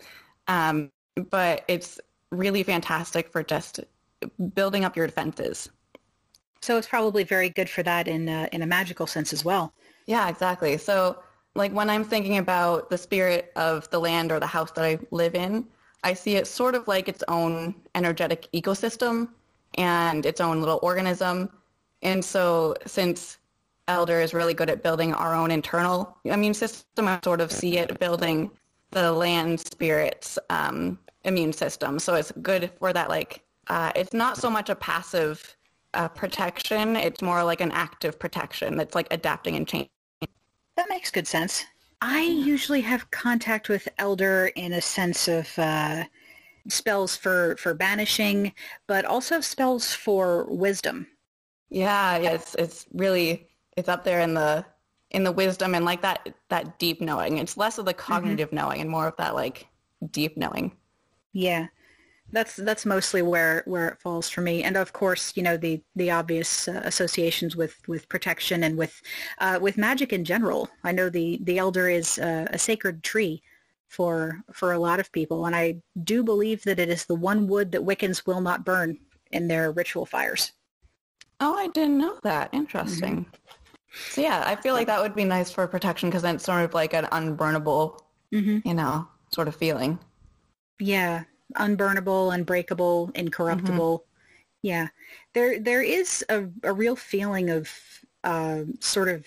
Um, 0.49 0.91
but 1.31 1.65
it's 1.69 2.01
really 2.33 2.63
fantastic 2.63 3.31
for 3.31 3.43
just 3.43 3.81
building 4.55 4.85
up 4.85 4.97
your 4.97 5.07
defenses. 5.07 5.71
So 6.61 6.77
it's 6.79 6.89
probably 6.89 7.25
very 7.25 7.51
good 7.51 7.69
for 7.69 7.83
that 7.83 8.09
in 8.09 8.29
uh, 8.29 8.49
in 8.53 8.63
a 8.63 8.67
magical 8.67 9.07
sense 9.07 9.33
as 9.33 9.45
well. 9.45 9.73
Yeah, 10.07 10.29
exactly. 10.29 10.77
So 10.77 11.23
like 11.55 11.73
when 11.73 11.89
I'm 11.89 12.05
thinking 12.05 12.39
about 12.39 12.91
the 12.91 12.99
spirit 12.99 13.53
of 13.57 13.89
the 13.91 13.99
land 13.99 14.33
or 14.33 14.41
the 14.41 14.47
house 14.47 14.71
that 14.73 14.85
I 14.85 14.99
live 15.11 15.35
in, 15.35 15.67
I 16.03 16.15
see 16.15 16.37
it 16.37 16.47
sort 16.47 16.75
of 16.75 16.87
like 16.87 17.09
its 17.09 17.23
own 17.29 17.75
energetic 17.95 18.49
ecosystem 18.53 19.29
and 19.75 20.27
its 20.27 20.41
own 20.41 20.61
little 20.61 20.81
organism. 20.83 21.51
And 22.03 22.25
so 22.25 22.75
since 22.87 23.39
Elder 23.89 24.21
is 24.21 24.35
really 24.35 24.55
good 24.55 24.71
at 24.71 24.83
building 24.83 25.15
our 25.15 25.35
own 25.35 25.51
internal 25.51 26.17
immune 26.25 26.55
system, 26.55 27.09
I 27.09 27.19
sort 27.23 27.41
of 27.41 27.51
see 27.51 27.79
it 27.79 27.99
building 27.99 28.51
the 28.91 29.13
land 29.13 29.61
spirit's 29.61 30.39
um, 30.51 30.99
immune 31.25 31.53
system. 31.53 31.99
So 31.99 32.15
it's 32.15 32.33
good 32.43 32.71
for 32.79 32.93
that, 32.93 33.09
like, 33.09 33.43
uh, 33.69 33.93
it's 33.97 34.13
not 34.13 34.37
so 34.37 34.51
much 34.51 34.69
a 34.69 34.75
passive 34.75 35.57
uh, 35.95 36.09
protection. 36.09 36.97
It's 36.97 37.23
more 37.23 37.45
like 37.45 37.61
an 37.61 37.73
active 37.73 38.19
protection 38.19 38.77
that's 38.77 38.95
like 38.95 39.09
adapting 39.11 39.57
and 39.57 39.67
changing. 39.67 39.91
That 40.77 40.89
makes 40.89 41.11
good 41.11 41.27
sense. 41.27 41.65
I 42.01 42.23
usually 42.23 42.83
have 42.83 43.11
contact 43.11 43.69
with 43.69 43.89
Elder 43.99 44.51
in 44.57 44.75
a 44.75 44.81
sense 44.81 45.29
of 45.29 45.49
uh, 45.59 46.05
spells 46.69 47.17
for, 47.17 47.57
for 47.57 47.75
banishing, 47.75 48.53
but 48.87 49.05
also 49.05 49.41
spells 49.41 49.95
for 49.95 50.45
wisdom. 50.49 51.07
Yeah, 51.71 52.19
yeah, 52.19 52.31
it's 52.33 52.55
it's 52.57 52.87
really 52.93 53.49
it's 53.77 53.89
up 53.89 54.05
there 54.05 54.21
in 54.21 54.35
the 54.35 54.65
in 55.11 55.25
the 55.25 55.33
wisdom 55.33 55.75
and 55.75 55.85
like 55.85 56.03
that 56.03 56.35
that 56.49 56.79
deep 56.79 57.01
knowing. 57.01 57.39
It's 57.39 57.57
less 57.57 57.79
of 57.79 57.87
the 57.87 57.95
cognitive 57.95 58.53
knowing 58.53 58.81
and 58.81 58.91
more 58.91 59.09
of 59.09 59.17
that 59.17 59.35
like 59.35 59.67
deep 60.11 60.37
knowing. 60.37 60.77
Yeah, 61.33 61.69
that's 62.35 62.57
that's 62.57 62.85
mostly 62.85 63.23
where 63.23 63.63
where 63.67 63.89
it 63.89 63.99
falls 64.01 64.29
for 64.29 64.41
me. 64.43 64.63
And 64.63 64.77
of 64.77 64.93
course, 64.93 65.33
you 65.37 65.43
know 65.43 65.57
the 65.57 65.83
the 65.97 66.11
obvious 66.11 66.69
uh, 66.69 66.83
associations 66.85 67.57
with 67.57 67.77
with 67.89 68.09
protection 68.09 68.63
and 68.65 68.77
with 68.77 69.01
uh, 69.39 69.59
with 69.63 69.79
magic 69.79 70.13
in 70.13 70.25
general. 70.25 70.69
I 70.83 70.93
know 70.93 71.09
the 71.09 71.39
the 71.43 71.59
elder 71.59 71.89
is 71.89 72.19
uh, 72.19 72.47
a 72.51 72.59
sacred 72.59 73.03
tree 73.03 73.43
for 73.89 74.43
for 74.53 74.73
a 74.73 74.79
lot 74.79 75.01
of 75.01 75.13
people, 75.13 75.47
and 75.47 75.57
I 75.57 75.77
do 76.03 76.23
believe 76.23 76.65
that 76.65 76.79
it 76.79 76.89
is 76.91 77.07
the 77.07 77.15
one 77.15 77.47
wood 77.47 77.73
that 77.73 77.83
Wiccans 77.83 78.27
will 78.27 78.41
not 78.41 78.65
burn 78.65 78.99
in 79.31 79.49
their 79.49 79.73
ritual 79.73 80.07
fires. 80.07 80.53
Oh, 81.41 81.55
I 81.57 81.69
didn't 81.69 81.99
know 81.99 82.19
that. 82.23 82.51
Interesting. 82.53 83.27
So 84.11 84.21
yeah, 84.21 84.43
I 84.45 84.57
feel 84.57 84.75
like 84.75 84.89
that 84.89 85.01
would 85.01 85.15
be 85.15 85.25
nice 85.25 85.51
for 85.51 85.67
protection 85.69 86.09
because 86.11 86.23
then 86.23 86.37
it's 86.37 86.45
sort 86.45 86.65
of 86.65 86.75
like 86.75 86.95
an 86.95 87.05
unburnable, 87.07 88.01
Mm-hmm. 88.33 88.67
you 88.67 88.75
know, 88.75 89.07
sort 89.33 89.47
of 89.47 89.55
feeling. 89.55 89.99
Yeah, 90.81 91.23
unburnable, 91.57 92.35
unbreakable, 92.35 93.11
incorruptible. 93.15 94.05
Yeah, 94.63 94.89
there 95.35 95.61
there 95.61 95.83
is 95.83 96.25
a, 96.29 96.47
a 96.65 96.73
real 96.73 96.97
feeling 96.97 97.51
of 97.51 97.71
uh, 98.25 98.63
sort 98.81 99.09
of 99.09 99.27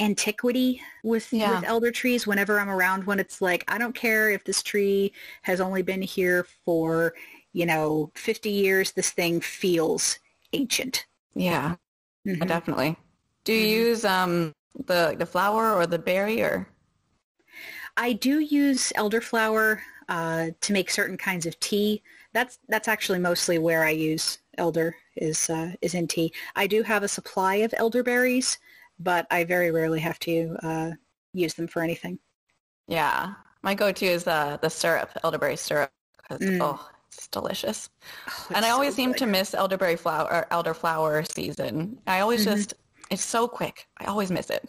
antiquity 0.00 0.82
with 1.02 1.32
Yeah. 1.32 1.60
with 1.60 1.64
elder 1.64 1.90
trees. 1.90 2.26
Whenever 2.26 2.58
I'm 2.60 2.70
around 2.70 3.04
one, 3.06 3.20
it's 3.20 3.40
like 3.40 3.64
I 3.68 3.78
don't 3.78 3.94
care 3.94 4.30
if 4.30 4.44
this 4.44 4.62
tree 4.62 5.12
has 5.42 5.60
only 5.60 5.82
been 5.82 6.02
here 6.02 6.46
for 6.64 7.14
you 7.52 7.66
know 7.66 8.10
50 8.14 8.50
years. 8.50 8.92
This 8.92 9.10
thing 9.10 9.40
feels 9.40 10.18
ancient. 10.52 11.06
Yeah, 11.34 11.76
Mhm. 12.24 12.46
definitely. 12.46 12.96
Do 13.44 13.52
you 13.54 13.66
use 13.88 14.04
um 14.04 14.52
the 14.86 15.16
the 15.18 15.26
flower 15.26 15.74
or 15.74 15.86
the 15.86 15.98
berry 15.98 16.42
or? 16.42 16.68
I 17.96 18.12
do 18.12 18.38
use 18.38 18.92
elderflower 18.96 19.80
uh, 20.08 20.50
to 20.60 20.72
make 20.72 20.90
certain 20.90 21.16
kinds 21.16 21.46
of 21.46 21.58
tea. 21.60 22.02
That's 22.32 22.58
that's 22.68 22.88
actually 22.88 23.18
mostly 23.18 23.58
where 23.58 23.84
I 23.84 23.90
use 23.90 24.38
elder 24.58 24.94
is 25.16 25.50
uh, 25.50 25.72
is 25.82 25.94
in 25.94 26.06
tea. 26.08 26.32
I 26.56 26.66
do 26.66 26.82
have 26.82 27.02
a 27.02 27.08
supply 27.08 27.56
of 27.56 27.74
elderberries, 27.76 28.58
but 28.98 29.26
I 29.30 29.44
very 29.44 29.70
rarely 29.70 30.00
have 30.00 30.18
to 30.20 30.56
uh, 30.62 30.90
use 31.34 31.54
them 31.54 31.68
for 31.68 31.82
anything. 31.82 32.18
Yeah, 32.88 33.34
my 33.62 33.74
go-to 33.74 34.06
is 34.06 34.24
the 34.24 34.58
the 34.62 34.70
syrup, 34.70 35.10
elderberry 35.24 35.56
syrup, 35.56 35.90
Mm. 36.30 36.58
oh, 36.62 36.88
it's 37.08 37.26
delicious. 37.28 37.90
Oh, 38.28 38.46
and 38.48 38.58
it's 38.58 38.66
I 38.66 38.70
so 38.70 38.74
always 38.74 38.94
seem 38.94 39.10
good. 39.10 39.18
to 39.18 39.26
miss 39.26 39.54
elderberry 39.54 39.96
flower 39.96 40.32
or 40.32 40.46
elderflower 40.50 41.30
season. 41.30 42.00
I 42.06 42.20
always 42.20 42.40
Mhm. 42.42 42.52
just 42.52 42.74
it's 43.10 43.24
so 43.24 43.46
quick. 43.46 43.86
I 43.98 44.06
always 44.06 44.30
miss 44.30 44.48
it. 44.48 44.68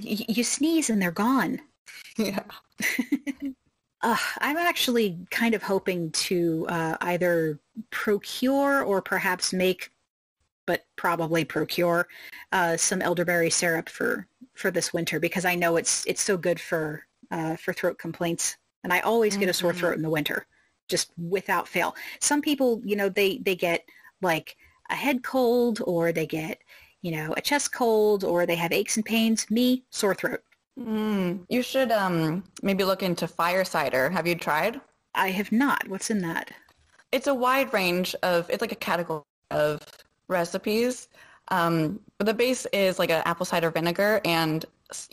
You 0.00 0.44
sneeze 0.44 0.90
and 0.90 1.00
they're 1.00 1.10
gone. 1.10 1.60
Yeah. 2.18 2.42
Uh, 4.00 4.16
I'm 4.40 4.56
actually 4.56 5.18
kind 5.30 5.54
of 5.54 5.62
hoping 5.62 6.10
to 6.12 6.66
uh, 6.68 6.96
either 7.00 7.58
procure 7.90 8.82
or 8.84 9.02
perhaps 9.02 9.52
make, 9.52 9.90
but 10.66 10.86
probably 10.96 11.44
procure, 11.44 12.06
uh, 12.52 12.76
some 12.76 13.02
elderberry 13.02 13.50
syrup 13.50 13.88
for, 13.88 14.26
for 14.54 14.70
this 14.70 14.92
winter 14.92 15.18
because 15.18 15.44
I 15.44 15.54
know 15.56 15.76
it's 15.76 16.04
it's 16.06 16.22
so 16.22 16.36
good 16.36 16.60
for 16.60 17.04
uh, 17.30 17.56
for 17.56 17.72
throat 17.72 17.98
complaints, 17.98 18.56
and 18.84 18.92
I 18.92 19.00
always 19.00 19.36
get 19.36 19.48
a 19.48 19.52
sore 19.52 19.72
Mhm. 19.72 19.76
throat 19.78 19.96
in 19.96 20.02
the 20.02 20.10
winter, 20.10 20.46
just 20.88 21.12
without 21.18 21.68
fail. 21.68 21.94
Some 22.20 22.40
people, 22.42 22.80
you 22.84 22.96
know, 22.96 23.08
they 23.08 23.38
they 23.38 23.56
get 23.56 23.84
like 24.22 24.56
a 24.90 24.94
head 24.94 25.22
cold 25.24 25.80
or 25.84 26.12
they 26.12 26.26
get 26.26 26.58
you 27.02 27.10
know 27.12 27.34
a 27.36 27.40
chest 27.40 27.72
cold 27.72 28.24
or 28.24 28.46
they 28.46 28.56
have 28.56 28.72
aches 28.72 28.96
and 28.96 29.04
pains. 29.04 29.50
Me, 29.50 29.84
sore 29.90 30.14
throat. 30.14 30.40
Mm. 30.78 31.44
You 31.48 31.62
should 31.62 31.90
um 31.90 32.44
maybe 32.62 32.84
look 32.84 33.02
into 33.02 33.26
fire 33.26 33.64
cider. 33.64 34.10
Have 34.10 34.26
you 34.26 34.34
tried? 34.34 34.80
I 35.14 35.30
have 35.30 35.50
not. 35.50 35.88
What's 35.88 36.10
in 36.10 36.20
that? 36.20 36.52
It's 37.10 37.26
a 37.26 37.34
wide 37.34 37.72
range 37.72 38.14
of 38.22 38.48
it's 38.50 38.60
like 38.60 38.72
a 38.72 38.76
category 38.76 39.22
of 39.50 39.80
recipes. 40.28 41.08
Um, 41.50 42.00
but 42.18 42.26
the 42.26 42.34
base 42.34 42.66
is 42.72 42.98
like 42.98 43.10
an 43.10 43.22
apple 43.24 43.46
cider 43.46 43.70
vinegar 43.70 44.20
and 44.24 44.64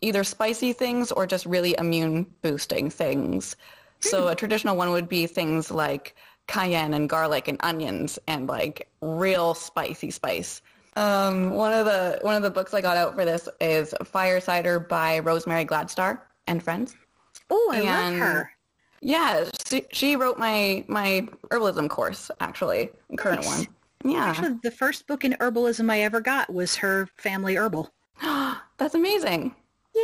either 0.02 0.24
spicy 0.24 0.74
things 0.74 1.12
or 1.12 1.26
just 1.26 1.46
really 1.46 1.76
immune 1.78 2.26
boosting 2.42 2.90
things. 2.90 3.56
So 4.02 4.28
a 4.28 4.36
traditional 4.36 4.76
one 4.76 4.92
would 4.92 5.10
be 5.10 5.26
things 5.26 5.72
like 5.72 6.16
cayenne 6.48 6.94
and 6.94 7.10
garlic 7.10 7.48
and 7.48 7.58
onions 7.62 8.20
and 8.28 8.48
like 8.48 8.88
real 9.02 9.54
spicy 9.54 10.12
spice. 10.12 10.62
Um, 10.96 11.52
one 11.52 11.74
of 11.74 11.86
the 11.86 12.20
one 12.22 12.36
of 12.36 12.42
the 12.44 12.50
books 12.50 12.74
I 12.74 12.82
got 12.82 12.96
out 12.98 13.16
for 13.16 13.26
this 13.26 13.50
is 13.60 13.94
Fire 14.06 14.40
Cider 14.40 14.80
by 14.80 15.20
Rosemary 15.20 15.66
Gladstar 15.66 16.22
and 16.48 16.64
friends. 16.64 16.96
Oh, 17.50 17.72
I 17.74 17.82
love 17.82 18.14
her. 18.20 18.52
Yeah, 19.02 19.46
she, 19.68 19.84
she 19.92 20.16
wrote 20.16 20.40
my 20.40 20.86
my 20.88 21.28
herbalism 21.52 21.90
course 21.90 22.32
actually, 22.40 22.90
current 23.18 23.42
Nice. 23.42 23.58
one. 23.58 23.68
Yeah, 24.14 24.26
Actually, 24.26 24.60
the 24.64 24.72
first 24.72 25.08
book 25.08 25.26
in 25.26 25.34
herbalism 25.34 25.92
I 25.92 26.02
ever 26.02 26.22
got 26.22 26.54
was 26.54 26.76
her 26.78 27.10
family 27.18 27.56
herbal. 27.58 27.92
that's 28.78 28.94
amazing. 28.96 29.54
Yeah. 29.96 30.02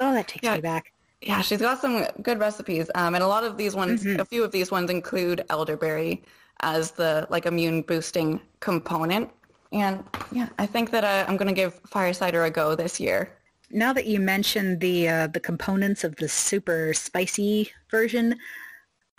Oh, 0.00 0.12
that 0.12 0.28
takes 0.28 0.44
Yeah. 0.44 0.56
me 0.56 0.60
back. 0.60 0.92
Yeah, 1.22 1.40
she's 1.40 1.60
got 1.60 1.80
some 1.80 2.04
good 2.22 2.38
recipes, 2.38 2.90
um, 2.94 3.14
and 3.14 3.24
a 3.24 3.26
lot 3.26 3.42
of 3.44 3.56
these 3.56 3.74
ones, 3.74 4.04
Mhm. 4.04 4.18
a 4.20 4.24
few 4.24 4.44
of 4.44 4.52
these 4.52 4.70
ones 4.70 4.90
include 4.90 5.44
elderberry 5.48 6.22
as 6.60 6.90
the 6.92 7.26
like 7.30 7.46
immune 7.46 7.82
boosting 7.82 8.40
component. 8.60 9.30
And 9.74 10.04
yeah, 10.30 10.48
I 10.56 10.66
think 10.66 10.92
that 10.92 11.02
uh, 11.02 11.24
I'm 11.28 11.36
gonna 11.36 11.52
give 11.52 11.74
fire 11.88 12.12
cider 12.12 12.44
a 12.44 12.50
go 12.50 12.76
this 12.76 13.00
year. 13.00 13.36
Now 13.70 13.92
that 13.92 14.06
you 14.06 14.20
mentioned 14.20 14.80
the 14.80 15.08
uh, 15.08 15.26
the 15.26 15.40
components 15.40 16.04
of 16.04 16.14
the 16.16 16.28
super 16.28 16.94
spicy 16.94 17.72
version, 17.90 18.36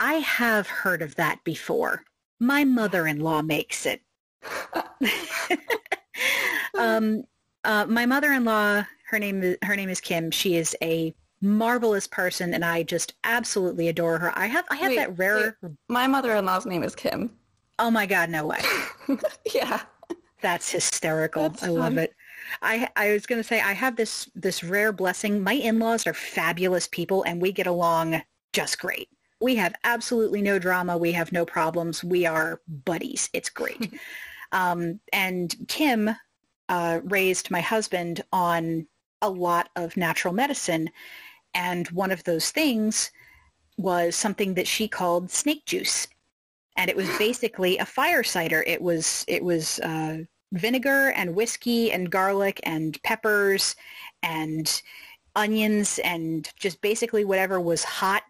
I 0.00 0.14
have 0.14 0.66
heard 0.66 1.02
of 1.02 1.14
that 1.16 1.44
before. 1.44 2.04
My 2.40 2.64
mother-in-law 2.64 3.42
makes 3.42 3.84
it. 3.84 4.00
um, 6.78 7.24
uh, 7.64 7.84
my 7.86 8.06
mother-in-law, 8.06 8.86
her 9.10 9.18
name 9.18 9.42
is 9.42 9.58
her 9.62 9.76
name 9.76 9.90
is 9.90 10.00
Kim. 10.00 10.30
She 10.30 10.56
is 10.56 10.74
a 10.80 11.14
marvelous 11.42 12.06
person, 12.06 12.54
and 12.54 12.64
I 12.64 12.82
just 12.82 13.12
absolutely 13.24 13.88
adore 13.88 14.18
her. 14.20 14.32
I 14.38 14.46
have 14.46 14.64
I 14.70 14.76
have 14.76 14.88
Wait, 14.88 14.96
that 14.96 15.18
rare. 15.18 15.58
My 15.90 16.06
mother-in-law's 16.06 16.64
name 16.64 16.82
is 16.82 16.94
Kim. 16.94 17.30
Oh 17.78 17.90
my 17.90 18.06
God, 18.06 18.30
no 18.30 18.46
way! 18.46 18.62
yeah, 19.54 19.82
That's 20.46 20.70
hysterical. 20.70 21.48
That's 21.48 21.64
I 21.64 21.70
love 21.70 21.94
fun. 21.94 21.98
it. 21.98 22.14
I 22.62 22.88
I 22.94 23.10
was 23.10 23.26
going 23.26 23.40
to 23.40 23.46
say 23.46 23.60
I 23.60 23.72
have 23.72 23.96
this 23.96 24.30
this 24.36 24.62
rare 24.62 24.92
blessing. 24.92 25.42
My 25.42 25.54
in-laws 25.54 26.06
are 26.06 26.14
fabulous 26.14 26.86
people 26.86 27.24
and 27.24 27.42
we 27.42 27.50
get 27.50 27.66
along 27.66 28.22
just 28.52 28.78
great. 28.78 29.08
We 29.40 29.56
have 29.56 29.74
absolutely 29.82 30.42
no 30.42 30.60
drama. 30.60 30.96
We 30.98 31.10
have 31.10 31.32
no 31.32 31.44
problems. 31.44 32.04
We 32.04 32.26
are 32.26 32.60
buddies. 32.84 33.28
It's 33.32 33.48
great. 33.48 33.92
um, 34.52 35.00
and 35.12 35.52
Kim 35.66 36.10
uh, 36.68 37.00
raised 37.02 37.50
my 37.50 37.60
husband 37.60 38.22
on 38.32 38.86
a 39.22 39.28
lot 39.28 39.70
of 39.74 39.96
natural 39.96 40.32
medicine. 40.32 40.90
And 41.54 41.88
one 41.88 42.12
of 42.12 42.22
those 42.22 42.52
things 42.52 43.10
was 43.78 44.14
something 44.14 44.54
that 44.54 44.68
she 44.68 44.86
called 44.86 45.28
snake 45.28 45.64
juice. 45.66 46.06
And 46.76 46.88
it 46.88 46.94
was 46.94 47.08
basically 47.18 47.78
a 47.78 47.84
fire 47.84 48.22
cider. 48.22 48.62
It 48.64 48.80
was, 48.80 49.24
it 49.26 49.42
was 49.42 49.80
uh, 49.80 50.18
vinegar 50.52 51.10
and 51.16 51.34
whiskey 51.34 51.92
and 51.92 52.10
garlic 52.10 52.60
and 52.62 53.02
peppers 53.02 53.74
and 54.22 54.82
onions 55.34 55.98
and 56.04 56.50
just 56.58 56.80
basically 56.80 57.24
whatever 57.24 57.60
was 57.60 57.84
hot 57.84 58.22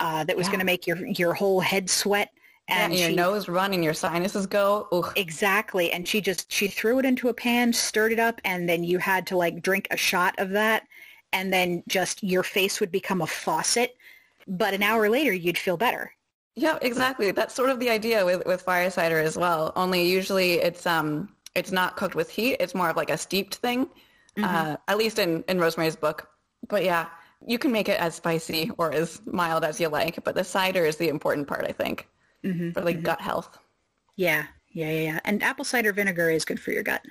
uh, 0.00 0.24
that 0.24 0.36
was 0.36 0.46
Yeah. 0.46 0.52
going 0.52 0.60
to 0.60 0.66
make 0.66 0.86
your 0.86 1.06
your 1.06 1.34
whole 1.34 1.60
head 1.60 1.90
sweat. 1.90 2.30
And 2.68 2.94
your 2.94 3.08
she- 3.08 3.16
nose 3.16 3.48
run 3.48 3.72
and 3.72 3.82
your 3.82 3.94
sinuses 3.94 4.46
go. 4.46 4.86
Ugh. 4.92 5.12
Exactly. 5.16 5.90
And 5.90 6.06
she 6.06 6.20
just 6.20 6.50
she 6.52 6.68
threw 6.68 6.98
it 6.98 7.04
into 7.04 7.28
a 7.28 7.34
pan, 7.34 7.72
stirred 7.72 8.12
it 8.12 8.18
up, 8.18 8.40
and 8.44 8.68
then 8.68 8.84
you 8.84 8.98
had 8.98 9.26
to 9.28 9.36
like 9.36 9.62
drink 9.62 9.88
a 9.90 9.96
shot 9.96 10.34
of 10.38 10.50
that 10.50 10.84
and 11.32 11.52
then 11.52 11.82
just 11.88 12.22
your 12.22 12.42
face 12.42 12.80
would 12.80 12.90
become 12.90 13.20
a 13.22 13.26
faucet. 13.26 13.96
But 14.46 14.72
an 14.74 14.82
hour 14.82 15.08
later 15.10 15.32
you'd 15.32 15.58
feel 15.58 15.76
better. 15.76 16.12
Yeah, 16.56 16.78
exactly. 16.82 17.30
That's 17.30 17.54
sort 17.54 17.70
of 17.70 17.78
the 17.78 17.88
idea 17.90 18.24
with, 18.24 18.44
with 18.46 18.62
fire 18.62 18.90
cider 18.90 19.18
as 19.18 19.36
well. 19.36 19.72
Only 19.76 20.08
usually 20.08 20.54
it's 20.54 20.86
um 20.86 21.28
it's 21.58 21.72
not 21.72 21.96
cooked 21.96 22.14
with 22.14 22.30
heat. 22.30 22.56
It's 22.60 22.74
more 22.74 22.90
of 22.90 22.96
like 22.96 23.10
a 23.10 23.18
steeped 23.18 23.56
thing. 23.56 23.88
Uh, 24.42 24.76
at 24.88 24.98
least 24.98 25.18
in, 25.18 25.44
in 25.48 25.58
Rosemary's 25.60 25.96
book. 25.96 26.30
But 26.68 26.84
yeah, 26.84 27.08
you 27.46 27.58
can 27.58 27.72
make 27.72 27.88
it 27.88 28.00
as 28.00 28.14
spicy 28.14 28.70
or 28.78 28.92
as 28.92 29.20
mild 29.26 29.64
as 29.64 29.80
you 29.80 29.88
like. 29.88 30.22
But 30.24 30.34
the 30.36 30.44
cider 30.44 30.84
is 30.86 30.96
the 30.96 31.08
important 31.08 31.48
part, 31.48 31.66
I 31.68 31.72
think, 31.72 32.08
for 32.74 32.82
like 32.82 33.02
gut 33.02 33.20
health. 33.20 33.58
Yeah. 34.16 34.46
Yeah, 34.72 34.90
yeah, 34.90 35.00
yeah. 35.00 35.20
And 35.24 35.42
apple 35.42 35.64
cider 35.64 35.92
vinegar 35.92 36.30
is 36.30 36.44
good 36.44 36.60
for 36.60 36.72
your 36.72 36.82
gut. 36.82 37.02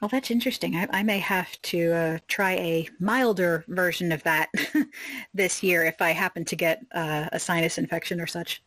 Well, 0.00 0.08
that's 0.08 0.30
interesting. 0.30 0.76
I, 0.76 0.88
I 0.90 1.02
may 1.02 1.18
have 1.18 1.60
to 1.62 1.92
uh, 1.92 2.18
try 2.28 2.52
a 2.52 2.88
milder 2.98 3.64
version 3.68 4.12
of 4.12 4.22
that 4.22 4.48
this 5.34 5.62
year 5.62 5.84
if 5.84 6.00
I 6.00 6.12
happen 6.12 6.44
to 6.46 6.56
get 6.56 6.82
uh, 6.92 7.28
a 7.32 7.38
sinus 7.40 7.76
infection 7.78 8.20
or 8.20 8.26
such. 8.26 8.62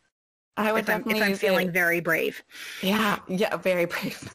I 0.56 0.72
would 0.72 0.84
If 0.84 0.88
I'm, 0.88 1.04
definitely 1.04 1.10
if 1.10 1.22
I'm 1.22 1.34
feeling 1.34 1.68
it. 1.68 1.72
very 1.72 2.00
brave. 2.00 2.42
Yeah, 2.80 3.18
yeah, 3.28 3.56
very 3.56 3.84
brave. 3.92 4.32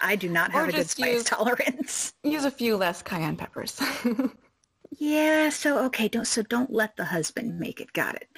I 0.00 0.16
do 0.16 0.28
not 0.28 0.50
Or 0.50 0.60
have 0.60 0.68
a 0.68 0.72
good 0.72 0.88
spice 0.90 1.12
use- 1.14 1.24
tolerance. 1.24 2.12
use 2.22 2.44
a 2.44 2.50
few 2.50 2.76
less 2.76 3.02
cayenne 3.02 3.36
peppers. 3.36 3.80
Yeah, 4.98 5.50
so 5.50 5.78
okay, 5.86 6.08
don't 6.08 6.26
so 6.26 6.42
don't 6.42 6.72
let 6.72 6.96
the 6.96 7.04
husband 7.04 7.60
make 7.60 7.80
it. 7.80 7.92
Got 7.92 8.16
it. 8.16 8.28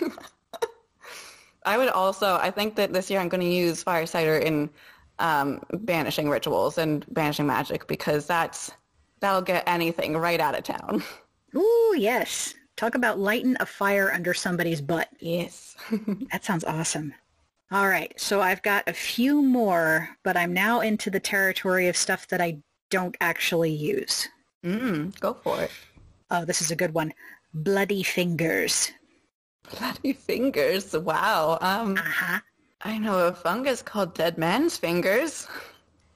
I 1.64 1.76
would 1.76 1.88
also, 1.88 2.36
I 2.36 2.50
think 2.52 2.76
that 2.76 2.92
this 2.92 3.10
year 3.10 3.18
I'm 3.18 3.28
going 3.28 3.40
to 3.40 3.46
use 3.52 3.82
fire 3.82 4.06
cider 4.06 4.38
in 4.38 4.70
um, 5.18 5.60
banishing 5.80 6.30
rituals 6.30 6.78
and 6.78 7.04
banishing 7.12 7.46
magic 7.48 7.88
because 7.88 8.24
that's, 8.26 8.70
that'll 9.20 9.42
get 9.42 9.64
anything 9.66 10.16
right 10.16 10.38
out 10.38 10.56
of 10.56 10.62
town. 10.62 11.02
Ooh, 11.56 11.94
yes. 11.98 12.54
Talk 12.76 12.94
about 12.94 13.18
lighting 13.18 13.56
a 13.58 13.66
fire 13.66 14.12
under 14.12 14.32
somebody's 14.32 14.80
butt. 14.80 15.08
Yes. 15.18 15.74
That 16.30 16.44
sounds 16.44 16.62
awesome. 16.62 17.14
All 17.72 17.88
right, 17.88 18.12
so 18.20 18.40
I've 18.40 18.62
got 18.62 18.88
a 18.88 18.92
few 18.92 19.42
more, 19.42 20.10
but 20.22 20.36
I'm 20.36 20.52
now 20.52 20.80
into 20.80 21.10
the 21.10 21.18
territory 21.20 21.88
of 21.88 21.96
stuff 21.96 22.28
that 22.28 22.40
I 22.40 22.58
don't 22.90 23.16
actually 23.20 23.72
use. 23.72 24.28
mm, 24.64 25.18
go 25.20 25.34
for 25.34 25.60
it. 25.62 25.70
Oh, 26.30 26.44
this 26.44 26.60
is 26.62 26.70
a 26.70 26.76
good 26.76 26.94
one. 26.94 27.12
Bloody 27.52 28.02
fingers. 28.04 28.92
Bloody 29.78 30.12
fingers. 30.12 30.92
Wow. 30.96 31.58
Um, 31.60 31.96
Uh-huh. 31.96 32.38
I 32.82 32.98
know 32.98 33.26
a 33.26 33.32
fungus 33.32 33.82
called 33.82 34.14
dead 34.14 34.38
man's 34.38 34.76
fingers. 34.76 35.48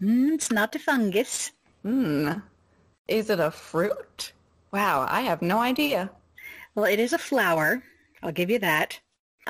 Mm, 0.01 0.35
it's 0.35 0.53
not 0.53 0.75
a 0.77 0.79
fungus. 0.79 1.51
Hmm. 1.83 2.31
Is 3.09 3.29
it 3.31 3.41
a 3.41 3.51
fruit? 3.51 4.33
Wow, 4.73 5.07
I 5.09 5.23
have 5.23 5.43
no 5.43 5.59
idea. 5.59 6.11
Well, 6.77 6.85
it 6.85 7.01
is 7.01 7.13
a 7.13 7.19
flower. 7.19 7.83
I'll 8.23 8.31
give 8.31 8.51
you 8.51 8.61
that. 8.61 9.01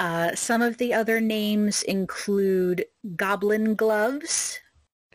Uh, 0.01 0.35
some 0.35 0.63
of 0.63 0.79
the 0.79 0.95
other 0.95 1.21
names 1.21 1.83
include 1.83 2.87
goblin 3.17 3.75
gloves, 3.75 4.59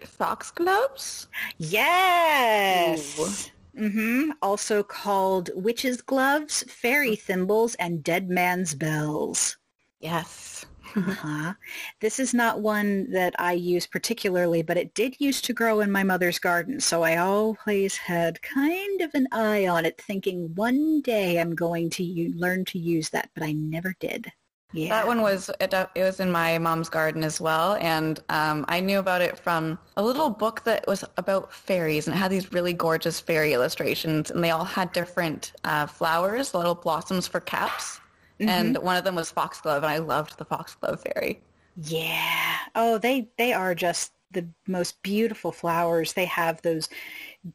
Fox 0.02 0.52
gloves? 0.52 1.28
Yes. 1.58 3.50
Mm-hmm. 3.76 4.30
Also 4.44 4.84
called 4.84 5.50
witch's 5.56 6.04
gloves, 6.04 6.64
fairy 6.68 7.16
thimbles, 7.16 7.74
and 7.76 8.04
dead 8.04 8.30
man's 8.30 8.76
bells. 8.76 9.58
Yes. 10.00 10.68
Uh-huh. 10.96 11.54
This 12.00 12.20
is 12.20 12.36
not 12.36 12.62
one 12.62 13.10
that 13.12 13.34
I 13.40 13.54
use 13.54 13.88
particularly, 13.88 14.62
but 14.62 14.78
it 14.78 14.94
did 14.94 15.16
used 15.20 15.46
to 15.46 15.54
grow 15.54 15.80
in 15.80 15.92
my 15.92 16.04
mother's 16.04 16.38
garden, 16.38 16.80
so 16.80 17.02
I 17.02 17.18
always 17.18 17.98
had 17.98 18.40
kind 18.44 19.02
of 19.02 19.16
an 19.16 19.28
eye 19.32 19.66
on 19.66 19.84
it, 19.84 20.00
thinking 20.00 20.54
one 20.54 21.02
day 21.02 21.40
I'm 21.40 21.56
going 21.56 21.90
to 21.90 22.04
u- 22.04 22.34
learn 22.38 22.66
to 22.66 22.78
use 22.78 23.10
that, 23.10 23.32
but 23.34 23.42
I 23.42 23.54
never 23.54 23.96
did. 24.00 24.32
Yeah. 24.74 24.90
That 24.90 25.08
one 25.08 25.22
was 25.22 25.50
it, 25.62 25.74
uh, 25.74 25.88
it 25.96 26.04
was 26.04 26.20
in 26.20 26.32
my 26.32 26.58
mom's 26.58 26.90
garden 26.90 27.24
as 27.24 27.40
well, 27.40 27.76
and 27.76 28.20
um, 28.30 28.66
I 28.68 28.80
knew 28.82 29.00
about 29.00 29.22
it 29.22 29.40
from 29.40 29.80
a 29.96 30.04
little 30.04 30.30
book 30.30 30.64
that 30.66 30.86
was 30.88 31.04
about 31.18 31.54
fairies, 31.54 32.08
and 32.08 32.16
it 32.16 32.20
had 32.20 32.32
these 32.32 32.52
really 32.52 32.74
gorgeous 32.74 33.20
fairy 33.20 33.54
illustrations, 33.54 34.32
and 34.32 34.44
they 34.44 34.52
all 34.52 34.66
had 34.66 34.92
different 34.92 35.54
uh, 35.64 35.86
flowers, 35.88 36.54
little 36.54 36.76
blossoms 36.76 37.28
for 37.28 37.40
caps, 37.40 38.02
and 38.46 38.78
one 38.80 38.98
of 38.98 39.04
them 39.06 39.16
was 39.16 39.32
foxglove, 39.32 39.84
and 39.84 39.92
I 39.92 40.00
loved 40.00 40.38
the 40.38 40.46
foxglove 40.46 41.02
fairy. 41.02 41.42
Yeah. 41.76 42.58
Oh, 42.76 42.98
they 42.98 43.30
they 43.38 43.54
are 43.54 43.76
just 43.76 44.14
the 44.32 44.48
most 44.68 45.02
beautiful 45.04 45.52
flowers. 45.52 46.14
They 46.14 46.26
have 46.26 46.62
those 46.62 46.90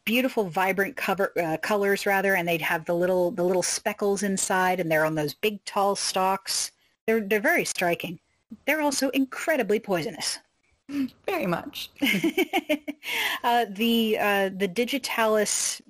beautiful, 0.04 0.50
vibrant 0.50 0.96
cover 0.96 1.32
uh, 1.42 1.58
colors, 1.58 2.06
rather, 2.06 2.34
and 2.34 2.48
they'd 2.48 2.62
have 2.62 2.84
the 2.86 2.94
little 2.94 3.30
the 3.32 3.44
little 3.44 3.62
speckles 3.62 4.22
inside, 4.22 4.80
and 4.80 4.90
they're 4.90 5.04
on 5.06 5.14
those 5.16 5.34
big, 5.34 5.64
tall 5.64 5.96
stalks. 5.96 6.72
They're 7.10 7.20
they're 7.20 7.40
very 7.40 7.64
striking. 7.64 8.20
They're 8.66 8.80
also 8.80 9.08
incredibly 9.08 9.80
poisonous. 9.80 10.38
Very 11.26 11.46
much. 11.46 11.90
uh, 13.42 13.66
the 13.68 14.16
uh, 14.16 14.50
the 14.56 14.68
digitalis 14.68 15.82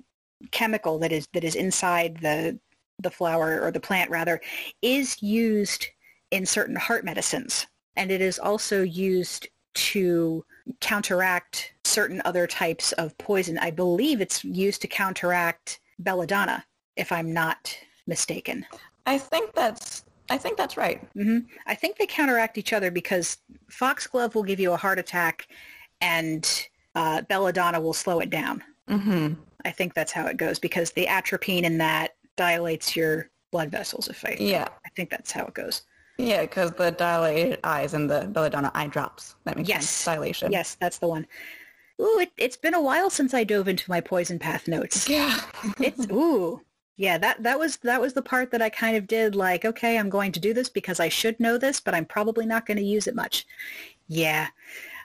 chemical 0.51 0.99
that 1.01 1.13
is 1.13 1.29
that 1.35 1.45
is 1.45 1.57
inside 1.57 2.21
the 2.23 2.59
the 3.03 3.11
flower 3.11 3.61
or 3.61 3.71
the 3.71 3.81
plant 3.81 4.11
rather 4.11 4.41
is 4.81 5.23
used 5.23 5.89
in 6.31 6.47
certain 6.47 6.77
heart 6.77 7.05
medicines 7.05 7.67
and 7.97 8.11
it 8.11 8.23
is 8.23 8.39
also 8.39 8.83
used 8.83 9.47
to 9.75 10.43
counteract 10.81 11.75
certain 11.85 12.23
other 12.25 12.47
types 12.47 12.93
of 12.93 13.17
poison. 13.19 13.59
I 13.59 13.73
believe 13.73 14.23
it's 14.23 14.43
used 14.43 14.81
to 14.83 14.89
counteract 14.89 15.81
belladonna 15.99 16.65
if 16.97 17.13
I'm 17.13 17.35
not 17.35 17.77
mistaken. 18.07 18.65
I 19.05 19.19
think 19.19 19.53
that's 19.55 20.05
I 20.31 20.39
think 20.39 20.57
that's 20.57 20.77
right. 20.77 21.07
hmm 21.15 21.41
I 21.67 21.75
think 21.75 21.99
they 21.99 22.07
counteract 22.07 22.57
each 22.57 22.73
other 22.73 22.91
because 22.91 23.39
foxglove 23.69 24.35
will 24.35 24.45
give 24.45 24.61
you 24.61 24.73
a 24.73 24.77
heart 24.77 24.99
attack 24.99 25.49
and 26.01 26.67
uh, 26.95 27.23
belladonna 27.23 27.81
will 27.81 27.93
slow 27.93 28.21
it 28.21 28.31
down. 28.31 28.63
hmm 28.89 29.35
I 29.65 29.71
think 29.71 29.93
that's 29.93 30.13
how 30.13 30.27
it 30.27 30.39
goes 30.39 30.59
because 30.59 30.93
the 30.93 31.07
atropine 31.07 31.65
in 31.65 31.77
that 31.79 32.15
dilates 32.37 32.97
your 32.97 33.29
blood 33.51 33.71
vessels. 33.71 34.09
If 34.09 34.25
I, 34.25 34.37
Yeah. 34.41 34.69
I 34.87 34.89
think 34.97 35.11
that's 35.11 35.33
how 35.33 35.45
it 35.45 35.53
goes. 35.55 35.83
Yeah, 36.17 36.43
because 36.43 36.71
the 36.73 36.91
dilated 36.93 37.61
eyes 37.65 37.93
and 37.95 38.09
the 38.11 38.27
belladonna 38.33 38.71
eye 38.75 38.87
drops. 38.87 39.35
That 39.45 39.57
makes 39.57 39.69
Yes. 39.69 39.89
sense. 39.89 40.05
Dilation. 40.17 40.53
Yes, 40.53 40.77
that's 40.81 40.99
the 40.99 41.09
one. 41.09 41.27
Ooh, 42.01 42.19
it, 42.21 42.31
it's 42.39 42.57
been 42.57 42.73
a 42.75 42.81
while 42.81 43.11
since 43.11 43.35
I 43.35 43.45
dove 43.45 43.69
into 43.69 43.91
my 43.91 44.01
poison 44.01 44.39
path 44.39 44.67
notes. 44.69 45.09
Yeah. 45.09 45.41
It's 45.81 46.07
ooh, 46.11 46.63
yeah. 47.01 47.17
That 47.17 47.43
that 47.43 47.59
was 47.59 47.79
that 47.79 48.01
was 48.01 48.13
the 48.13 48.21
part 48.21 48.51
that 48.51 48.61
I 48.61 48.69
kind 48.69 48.95
of 48.95 49.07
did. 49.07 49.35
Like, 49.35 49.65
okay, 49.65 49.99
I'm 49.99 50.11
going 50.11 50.33
to 50.33 50.41
do 50.41 50.53
this 50.53 50.69
because 50.69 51.01
I 51.01 51.09
should 51.09 51.41
know 51.41 51.57
this, 51.57 51.81
but 51.81 51.95
I'm 51.95 52.05
probably 52.05 52.45
not 52.45 52.67
going 52.67 52.77
to 52.77 52.83
use 52.85 53.07
it 53.07 53.15
much. 53.15 53.47
Yeah, 54.07 54.49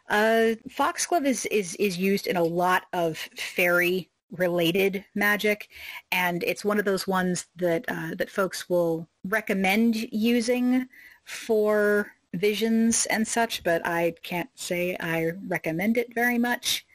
uh, 0.10 0.56
foxglove 0.70 1.26
is 1.26 1.46
is 1.48 1.76
is 1.76 1.98
used 1.98 2.28
in 2.28 2.36
a 2.36 2.44
lot 2.44 2.88
of 2.92 3.18
fairy 3.38 4.10
related 4.32 5.06
magic, 5.16 5.70
and 6.12 6.44
it's 6.44 6.66
one 6.66 6.80
of 6.80 6.86
those 6.86 7.08
ones 7.08 7.48
that 7.56 7.86
uh, 7.88 8.14
that 8.16 8.30
folks 8.30 8.70
will 8.70 9.08
recommend 9.24 9.96
using 10.12 10.90
for 11.24 12.12
visions 12.34 13.06
and 13.06 13.26
such. 13.26 13.64
But 13.64 13.88
I 13.88 14.16
can't 14.22 14.50
say 14.56 14.98
I 15.00 15.32
recommend 15.48 15.98
it 15.98 16.14
very 16.14 16.40
much, 16.40 16.86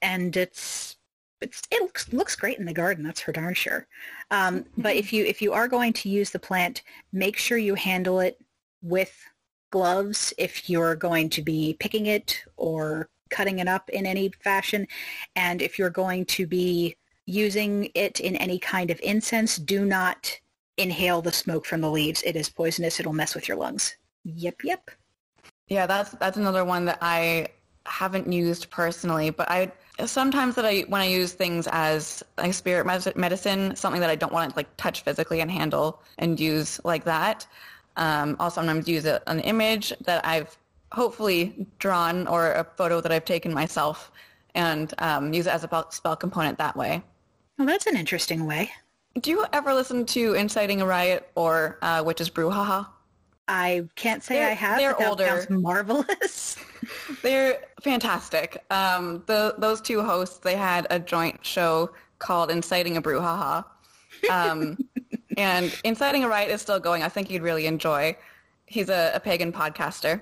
and 0.00 0.34
it's 0.36 0.96
it's, 1.40 1.62
it 1.70 1.82
looks, 1.82 2.12
looks 2.12 2.36
great 2.36 2.58
in 2.58 2.64
the 2.64 2.72
garden. 2.72 3.04
That's 3.04 3.20
for 3.20 3.32
darn 3.32 3.54
sure. 3.54 3.86
Um, 4.30 4.64
but 4.78 4.96
if 4.96 5.12
you 5.12 5.24
if 5.24 5.40
you 5.42 5.52
are 5.52 5.68
going 5.68 5.92
to 5.94 6.08
use 6.08 6.30
the 6.30 6.38
plant, 6.38 6.82
make 7.12 7.36
sure 7.36 7.58
you 7.58 7.74
handle 7.74 8.20
it 8.20 8.38
with 8.82 9.16
gloves 9.70 10.32
if 10.38 10.70
you're 10.70 10.96
going 10.96 11.28
to 11.30 11.42
be 11.42 11.76
picking 11.78 12.06
it 12.06 12.42
or 12.56 13.08
cutting 13.30 13.58
it 13.58 13.68
up 13.68 13.88
in 13.90 14.06
any 14.06 14.30
fashion. 14.42 14.86
And 15.36 15.60
if 15.60 15.78
you're 15.78 15.90
going 15.90 16.24
to 16.26 16.46
be 16.46 16.96
using 17.26 17.90
it 17.94 18.20
in 18.20 18.36
any 18.36 18.58
kind 18.58 18.90
of 18.90 18.98
incense, 19.02 19.56
do 19.56 19.84
not 19.84 20.38
inhale 20.78 21.20
the 21.20 21.32
smoke 21.32 21.66
from 21.66 21.80
the 21.80 21.90
leaves. 21.90 22.22
It 22.22 22.36
is 22.36 22.48
poisonous. 22.48 22.98
It'll 22.98 23.12
mess 23.12 23.34
with 23.34 23.48
your 23.48 23.56
lungs. 23.56 23.96
Yep, 24.24 24.64
yep. 24.64 24.90
Yeah, 25.68 25.86
that's 25.86 26.12
that's 26.12 26.38
another 26.38 26.64
one 26.64 26.86
that 26.86 26.98
I 27.02 27.48
haven't 27.84 28.32
used 28.32 28.70
personally, 28.70 29.30
but 29.30 29.50
I 29.50 29.70
sometimes 30.06 30.54
that 30.54 30.64
I 30.64 30.80
when 30.88 31.00
I 31.00 31.06
use 31.06 31.32
things 31.32 31.68
as 31.72 32.22
like 32.36 32.54
spirit 32.54 32.86
medicine, 33.16 33.74
something 33.76 34.00
that 34.00 34.10
I 34.10 34.16
don't 34.16 34.32
want 34.32 34.50
to 34.50 34.56
like 34.56 34.68
touch 34.76 35.02
physically 35.02 35.40
and 35.40 35.50
handle 35.50 36.02
and 36.18 36.38
use 36.38 36.80
like 36.84 37.04
that. 37.04 37.46
Um, 37.96 38.36
I'll 38.38 38.50
sometimes 38.50 38.86
use 38.88 39.04
a, 39.04 39.20
an 39.28 39.40
image 39.40 39.92
that 40.04 40.24
I've 40.24 40.56
hopefully 40.92 41.66
drawn 41.78 42.26
or 42.26 42.52
a 42.52 42.64
photo 42.76 43.00
that 43.00 43.10
I've 43.12 43.24
taken 43.24 43.52
myself 43.52 44.10
and 44.54 44.94
um, 44.98 45.32
use 45.32 45.46
it 45.46 45.52
as 45.52 45.64
a 45.64 45.86
spell 45.90 46.16
component 46.16 46.58
that 46.58 46.76
way. 46.76 47.02
Well, 47.58 47.66
that's 47.66 47.86
an 47.86 47.96
interesting 47.96 48.46
way. 48.46 48.70
Do 49.20 49.30
you 49.30 49.44
ever 49.52 49.74
listen 49.74 50.06
to 50.06 50.34
Inciting 50.34 50.80
a 50.80 50.86
Riot 50.86 51.28
or 51.34 51.78
uh, 51.82 52.02
Witches 52.06 52.30
Brouhaha? 52.30 52.86
I 53.48 53.88
can't 53.96 54.22
say 54.22 54.34
they're, 54.34 54.50
I 54.50 54.52
have. 54.52 54.78
They're 54.78 55.08
older. 55.08 55.26
Sounds 55.26 55.50
marvelous. 55.50 56.56
they're 57.22 57.58
fantastic. 57.82 58.64
Um, 58.70 59.22
the, 59.26 59.54
those 59.58 59.80
two 59.80 60.02
hosts, 60.02 60.38
they 60.38 60.56
had 60.56 60.86
a 60.90 60.98
joint 60.98 61.44
show 61.44 61.90
called 62.18 62.50
Inciting 62.50 62.96
a 62.96 63.02
Brouhaha. 63.02 63.64
Um, 64.30 64.78
and 65.36 65.74
Inciting 65.84 66.24
a 66.24 66.28
Riot 66.28 66.50
is 66.50 66.62
still 66.62 66.80
going. 66.80 67.02
I 67.02 67.08
think 67.08 67.30
you'd 67.30 67.42
really 67.42 67.66
enjoy. 67.66 68.16
He's 68.66 68.88
a, 68.88 69.12
a 69.14 69.20
pagan 69.20 69.52
podcaster. 69.52 70.20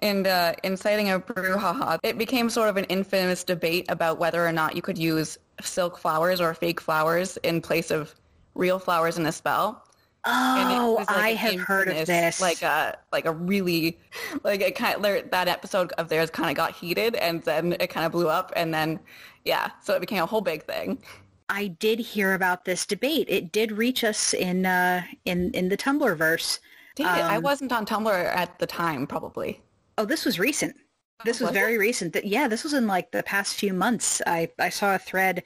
And 0.00 0.26
uh, 0.26 0.54
Inciting 0.64 1.10
a 1.10 1.20
Brouhaha, 1.20 1.98
it 2.02 2.18
became 2.18 2.50
sort 2.50 2.68
of 2.68 2.76
an 2.76 2.84
infamous 2.84 3.44
debate 3.44 3.86
about 3.88 4.18
whether 4.18 4.44
or 4.44 4.52
not 4.52 4.74
you 4.74 4.82
could 4.82 4.98
use 4.98 5.38
silk 5.60 5.96
flowers 5.96 6.40
or 6.40 6.54
fake 6.54 6.80
flowers 6.80 7.36
in 7.44 7.60
place 7.60 7.90
of 7.90 8.14
real 8.54 8.78
flowers 8.78 9.16
in 9.16 9.26
a 9.26 9.32
spell. 9.32 9.84
Oh, 10.24 10.96
like 10.98 11.10
I 11.10 11.28
have 11.30 11.60
heard 11.60 11.88
of 11.88 12.06
this. 12.06 12.40
Like 12.40 12.62
a 12.62 12.96
like 13.10 13.24
a 13.24 13.32
really 13.32 13.98
like 14.44 14.60
it 14.60 14.76
kind 14.76 15.04
of 15.04 15.30
that 15.30 15.48
episode 15.48 15.92
of 15.92 16.08
theirs 16.08 16.30
kind 16.30 16.50
of 16.50 16.56
got 16.56 16.72
heated, 16.72 17.16
and 17.16 17.42
then 17.42 17.72
it 17.80 17.88
kind 17.88 18.06
of 18.06 18.12
blew 18.12 18.28
up, 18.28 18.52
and 18.54 18.72
then 18.72 19.00
yeah, 19.44 19.70
so 19.82 19.94
it 19.94 20.00
became 20.00 20.22
a 20.22 20.26
whole 20.26 20.40
big 20.40 20.64
thing. 20.64 21.02
I 21.48 21.66
did 21.66 21.98
hear 21.98 22.34
about 22.34 22.64
this 22.64 22.86
debate. 22.86 23.26
It 23.28 23.52
did 23.52 23.72
reach 23.72 24.04
us 24.04 24.32
in 24.32 24.64
uh, 24.64 25.02
in 25.24 25.50
in 25.52 25.68
the 25.68 25.76
Tumblr 25.76 26.16
verse. 26.16 26.60
Did 26.94 27.06
um, 27.06 27.18
I 27.18 27.38
wasn't 27.38 27.72
on 27.72 27.84
Tumblr 27.84 28.12
at 28.12 28.58
the 28.58 28.66
time, 28.66 29.06
probably. 29.06 29.60
Oh, 29.98 30.04
this 30.04 30.24
was 30.24 30.38
recent. 30.38 30.76
This 31.24 31.40
was, 31.40 31.48
was 31.48 31.54
very 31.54 31.74
it? 31.74 31.78
recent. 31.78 32.24
Yeah, 32.24 32.48
this 32.48 32.64
was 32.64 32.74
in 32.74 32.86
like 32.86 33.10
the 33.10 33.22
past 33.22 33.56
few 33.56 33.72
months. 33.72 34.22
I 34.26 34.50
I 34.58 34.68
saw 34.68 34.94
a 34.94 34.98
thread 34.98 35.42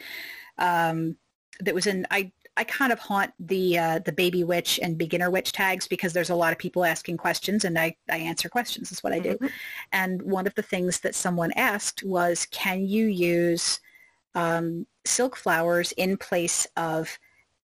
um, 0.59 1.17
that 1.61 1.75
was 1.75 1.87
in. 1.87 2.07
I 2.11 2.31
I 2.57 2.65
kind 2.65 2.93
of 2.93 2.99
haunt 2.99 3.33
the 3.39 3.79
uh, 3.79 3.99
the 4.01 4.13
baby 4.13 4.45
witch 4.45 4.81
and 4.83 4.97
beginner 4.97 5.31
witch 5.31 5.53
tags 5.53 5.87
because 5.87 6.13
there's 6.13 6.31
a 6.31 6.35
lot 6.35 6.53
of 6.53 6.59
people 6.59 6.85
asking 6.85 7.19
questions 7.19 7.65
and 7.65 7.79
I, 7.79 7.97
I 8.11 8.19
answer 8.19 8.49
questions. 8.49 8.91
That's 8.91 9.03
what 9.03 9.13
I 9.13 9.19
do. 9.19 9.35
Mm-hmm. 9.35 9.47
And 9.93 10.23
one 10.23 10.47
of 10.47 10.55
the 10.55 10.63
things 10.63 11.01
that 11.01 11.15
someone 11.15 11.53
asked 11.53 12.03
was, 12.03 12.47
can 12.51 12.87
you 12.87 13.07
use 13.07 13.81
um, 14.35 14.87
silk 15.05 15.37
flowers 15.37 15.93
in 15.93 16.17
place 16.17 16.67
of 16.77 17.19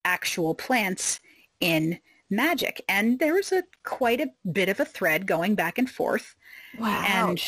actual 0.04 0.54
plants 0.54 1.20
in 1.60 1.98
magic? 2.28 2.84
And 2.88 3.18
there 3.18 3.34
was 3.34 3.52
a 3.52 3.62
quite 3.84 4.20
a 4.20 4.30
bit 4.50 4.68
of 4.68 4.80
a 4.80 4.84
thread 4.84 5.26
going 5.26 5.54
back 5.54 5.78
and 5.78 5.88
forth. 5.88 6.34
Wow. 6.78 7.04
And 7.06 7.38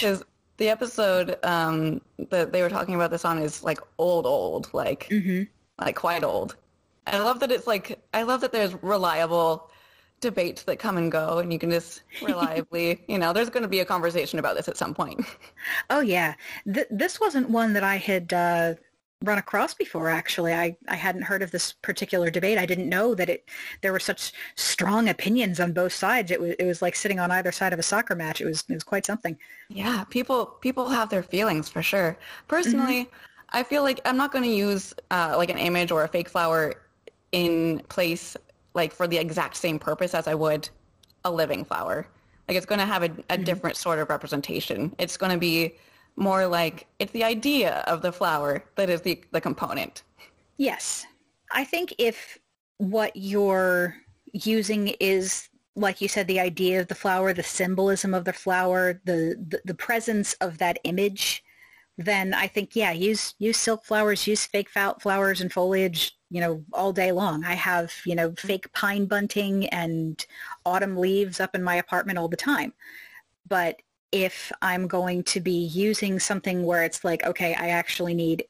the 0.58 0.68
episode 0.68 1.38
um, 1.42 2.00
that 2.30 2.52
they 2.52 2.62
were 2.62 2.68
talking 2.68 2.94
about 2.94 3.10
this 3.10 3.24
on 3.24 3.38
is 3.38 3.64
like 3.64 3.80
old, 3.98 4.26
old, 4.26 4.72
like 4.72 5.08
mm-hmm. 5.10 5.42
like 5.84 5.96
quite 5.96 6.22
old. 6.22 6.56
I 7.06 7.18
love 7.18 7.40
that 7.40 7.50
it's 7.50 7.66
like 7.66 8.00
I 8.14 8.22
love 8.22 8.40
that 8.42 8.52
there's 8.52 8.74
reliable 8.82 9.70
debates 10.20 10.62
that 10.62 10.78
come 10.78 10.96
and 10.96 11.12
go 11.12 11.38
and 11.38 11.52
you 11.52 11.58
can 11.58 11.70
just 11.70 12.02
reliably, 12.22 13.04
you 13.08 13.18
know, 13.18 13.32
there's 13.32 13.50
going 13.50 13.64
to 13.64 13.68
be 13.68 13.80
a 13.80 13.84
conversation 13.84 14.38
about 14.38 14.56
this 14.56 14.68
at 14.68 14.76
some 14.76 14.94
point. 14.94 15.26
Oh 15.90 16.00
yeah. 16.00 16.34
Th- 16.72 16.86
this 16.90 17.20
wasn't 17.20 17.50
one 17.50 17.72
that 17.74 17.82
I 17.82 17.96
had 17.96 18.32
uh, 18.32 18.74
run 19.22 19.38
across 19.38 19.74
before 19.74 20.08
actually. 20.08 20.54
I, 20.54 20.76
I 20.88 20.96
hadn't 20.96 21.22
heard 21.22 21.42
of 21.42 21.50
this 21.50 21.72
particular 21.72 22.30
debate. 22.30 22.58
I 22.58 22.66
didn't 22.66 22.88
know 22.88 23.14
that 23.14 23.28
it 23.28 23.48
there 23.82 23.92
were 23.92 24.00
such 24.00 24.32
strong 24.56 25.08
opinions 25.08 25.60
on 25.60 25.72
both 25.72 25.92
sides. 25.92 26.30
It 26.30 26.40
was 26.40 26.54
it 26.58 26.64
was 26.64 26.82
like 26.82 26.96
sitting 26.96 27.18
on 27.18 27.30
either 27.30 27.52
side 27.52 27.72
of 27.72 27.78
a 27.78 27.82
soccer 27.82 28.14
match. 28.14 28.40
It 28.40 28.46
was 28.46 28.64
it 28.68 28.74
was 28.74 28.84
quite 28.84 29.06
something. 29.06 29.36
Yeah, 29.68 30.04
people 30.04 30.46
people 30.46 30.88
have 30.88 31.10
their 31.10 31.22
feelings 31.22 31.68
for 31.68 31.82
sure. 31.82 32.16
Personally, 32.48 33.04
mm-hmm. 33.04 33.16
I 33.50 33.62
feel 33.62 33.82
like 33.82 34.00
I'm 34.04 34.16
not 34.16 34.32
going 34.32 34.44
to 34.44 34.50
use 34.50 34.94
uh, 35.10 35.34
like 35.36 35.50
an 35.50 35.58
image 35.58 35.90
or 35.90 36.04
a 36.04 36.08
fake 36.08 36.28
flower 36.28 36.81
in 37.32 37.80
place 37.88 38.36
like 38.74 38.92
for 38.92 39.06
the 39.06 39.18
exact 39.18 39.56
same 39.56 39.78
purpose 39.78 40.14
as 40.14 40.26
I 40.26 40.34
would 40.34 40.68
a 41.24 41.30
living 41.30 41.64
flower. 41.64 42.06
Like 42.48 42.56
it's 42.56 42.66
going 42.66 42.80
to 42.80 42.86
have 42.86 43.02
a, 43.02 43.06
a 43.06 43.08
mm-hmm. 43.08 43.44
different 43.44 43.76
sort 43.76 43.98
of 43.98 44.08
representation. 44.08 44.94
It's 44.98 45.16
going 45.16 45.32
to 45.32 45.38
be 45.38 45.74
more 46.16 46.46
like 46.46 46.86
it's 46.98 47.12
the 47.12 47.24
idea 47.24 47.84
of 47.86 48.02
the 48.02 48.12
flower 48.12 48.64
that 48.76 48.90
is 48.90 49.00
the, 49.02 49.22
the 49.30 49.40
component. 49.40 50.02
Yes. 50.58 51.06
I 51.52 51.64
think 51.64 51.94
if 51.98 52.38
what 52.78 53.12
you're 53.14 53.96
using 54.32 54.88
is 55.00 55.48
like 55.74 56.00
you 56.00 56.08
said, 56.08 56.26
the 56.26 56.40
idea 56.40 56.80
of 56.80 56.88
the 56.88 56.94
flower, 56.94 57.32
the 57.32 57.42
symbolism 57.42 58.12
of 58.12 58.24
the 58.24 58.32
flower, 58.32 59.00
the, 59.04 59.36
the, 59.48 59.60
the 59.64 59.74
presence 59.74 60.34
of 60.34 60.58
that 60.58 60.78
image, 60.84 61.42
then 61.98 62.34
I 62.34 62.46
think, 62.46 62.74
yeah, 62.74 62.92
use, 62.92 63.34
use 63.38 63.58
silk 63.58 63.84
flowers, 63.84 64.26
use 64.26 64.46
fake 64.46 64.70
flowers 64.70 65.40
and 65.40 65.52
foliage, 65.52 66.16
you 66.30 66.40
know, 66.40 66.64
all 66.72 66.92
day 66.92 67.12
long. 67.12 67.44
I 67.44 67.54
have, 67.54 67.92
you 68.06 68.14
know, 68.14 68.30
mm-hmm. 68.30 68.46
fake 68.46 68.72
pine 68.72 69.06
bunting 69.06 69.68
and 69.68 70.24
autumn 70.64 70.96
leaves 70.96 71.40
up 71.40 71.54
in 71.54 71.62
my 71.62 71.76
apartment 71.76 72.18
all 72.18 72.28
the 72.28 72.36
time. 72.36 72.72
But 73.48 73.82
if 74.10 74.52
I'm 74.62 74.86
going 74.86 75.24
to 75.24 75.40
be 75.40 75.66
using 75.66 76.18
something 76.18 76.64
where 76.64 76.84
it's 76.84 77.04
like, 77.04 77.24
okay, 77.24 77.54
I 77.54 77.68
actually 77.68 78.14
need 78.14 78.44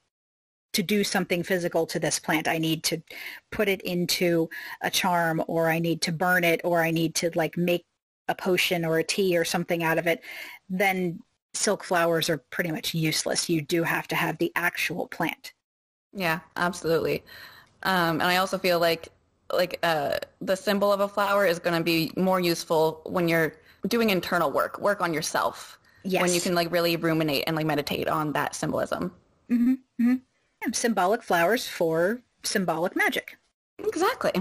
to 0.73 0.83
do 0.83 1.05
something 1.05 1.43
physical 1.43 1.87
to 1.87 1.99
this 1.99 2.19
plant. 2.19 2.49
I 2.49 2.59
need 2.59 2.83
to 2.85 3.03
put 3.51 3.69
it 3.69 3.83
into 3.83 4.49
a 4.81 4.91
charm 4.91 5.43
or 5.47 5.69
I 5.69 5.79
need 5.79 6.01
to 6.03 6.13
burn 6.13 6.45
it 6.45 6.61
or 6.65 6.83
I 6.83 6.91
need 6.91 7.15
to 7.17 7.31
like 7.35 7.57
make 7.57 7.85
a 8.29 8.35
potion 8.35 8.85
or 8.85 8.99
a 8.99 9.05
tea 9.05 9.37
or 9.37 9.45
something 9.45 9.83
out 9.83 9.99
of 9.99 10.07
it, 10.07 10.23
then 10.71 11.21
silk 11.55 11.85
flowers 11.85 12.31
are 12.31 12.39
pretty 12.39 12.71
much 12.71 12.95
useless. 12.95 13.49
You 13.49 13.61
do 13.61 13.83
have 13.83 14.09
to 14.09 14.17
have 14.17 14.39
the 14.39 14.53
actual 14.57 15.09
plant. 15.09 15.53
Yeah, 16.13 16.41
absolutely. 16.57 17.25
Um, 17.83 18.21
and 18.21 18.25
I 18.25 18.37
also 18.37 18.59
feel 18.59 18.79
like 18.79 19.09
like 19.53 19.79
uh, 19.83 20.17
the 20.41 20.57
symbol 20.57 20.93
of 20.93 21.01
a 21.01 21.09
flower 21.09 21.45
is 21.45 21.59
going 21.59 21.77
to 21.77 21.85
be 21.85 22.11
more 22.17 22.41
useful 22.41 23.03
when 23.05 23.29
you're 23.29 23.55
doing 23.87 24.09
internal 24.11 24.51
work, 24.51 24.79
work 24.79 25.03
on 25.03 25.13
yourself. 25.13 25.79
Yes. 26.05 26.23
When 26.23 26.33
you 26.33 26.41
can 26.41 26.55
like 26.55 26.73
really 26.73 26.97
ruminate 26.97 27.45
and 27.47 27.55
like 27.55 27.67
meditate 27.67 28.09
on 28.09 28.33
that 28.33 28.55
symbolism. 28.55 29.13
Mm-hmm. 29.51 29.73
Mm-hmm. 29.73 30.15
Yeah, 30.63 30.73
symbolic 30.73 31.23
flowers 31.23 31.69
for 31.69 32.21
symbolic 32.43 32.97
magic. 32.97 33.37
Exactly. 33.79 34.33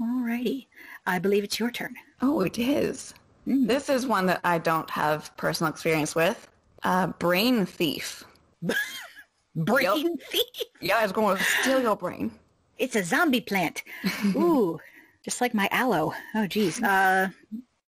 Alrighty. 0.00 0.66
I 1.06 1.18
believe 1.18 1.44
it's 1.44 1.58
your 1.60 1.70
turn. 1.70 1.94
Oh, 2.20 2.40
it 2.40 2.58
is. 2.58 3.14
Mm. 3.48 3.66
This 3.66 3.88
is 3.88 4.06
one 4.06 4.26
that 4.26 4.40
I 4.44 4.58
don't 4.58 4.88
have 4.90 5.34
personal 5.36 5.72
experience 5.72 6.14
with. 6.14 6.48
Uh, 6.82 7.08
brain 7.08 7.64
thief. 7.64 8.24
brain 9.56 10.06
yep. 10.06 10.28
thief? 10.30 10.66
Yeah, 10.80 11.02
it's 11.02 11.12
going 11.12 11.36
to 11.36 11.42
steal 11.42 11.80
your 11.80 11.96
brain. 11.96 12.30
It's 12.76 12.94
a 12.94 13.02
zombie 13.02 13.40
plant. 13.40 13.82
Ooh, 14.36 14.78
just 15.24 15.40
like 15.40 15.54
my 15.54 15.68
aloe. 15.72 16.12
Oh, 16.34 16.46
geez. 16.46 16.82
Uh, 16.82 17.28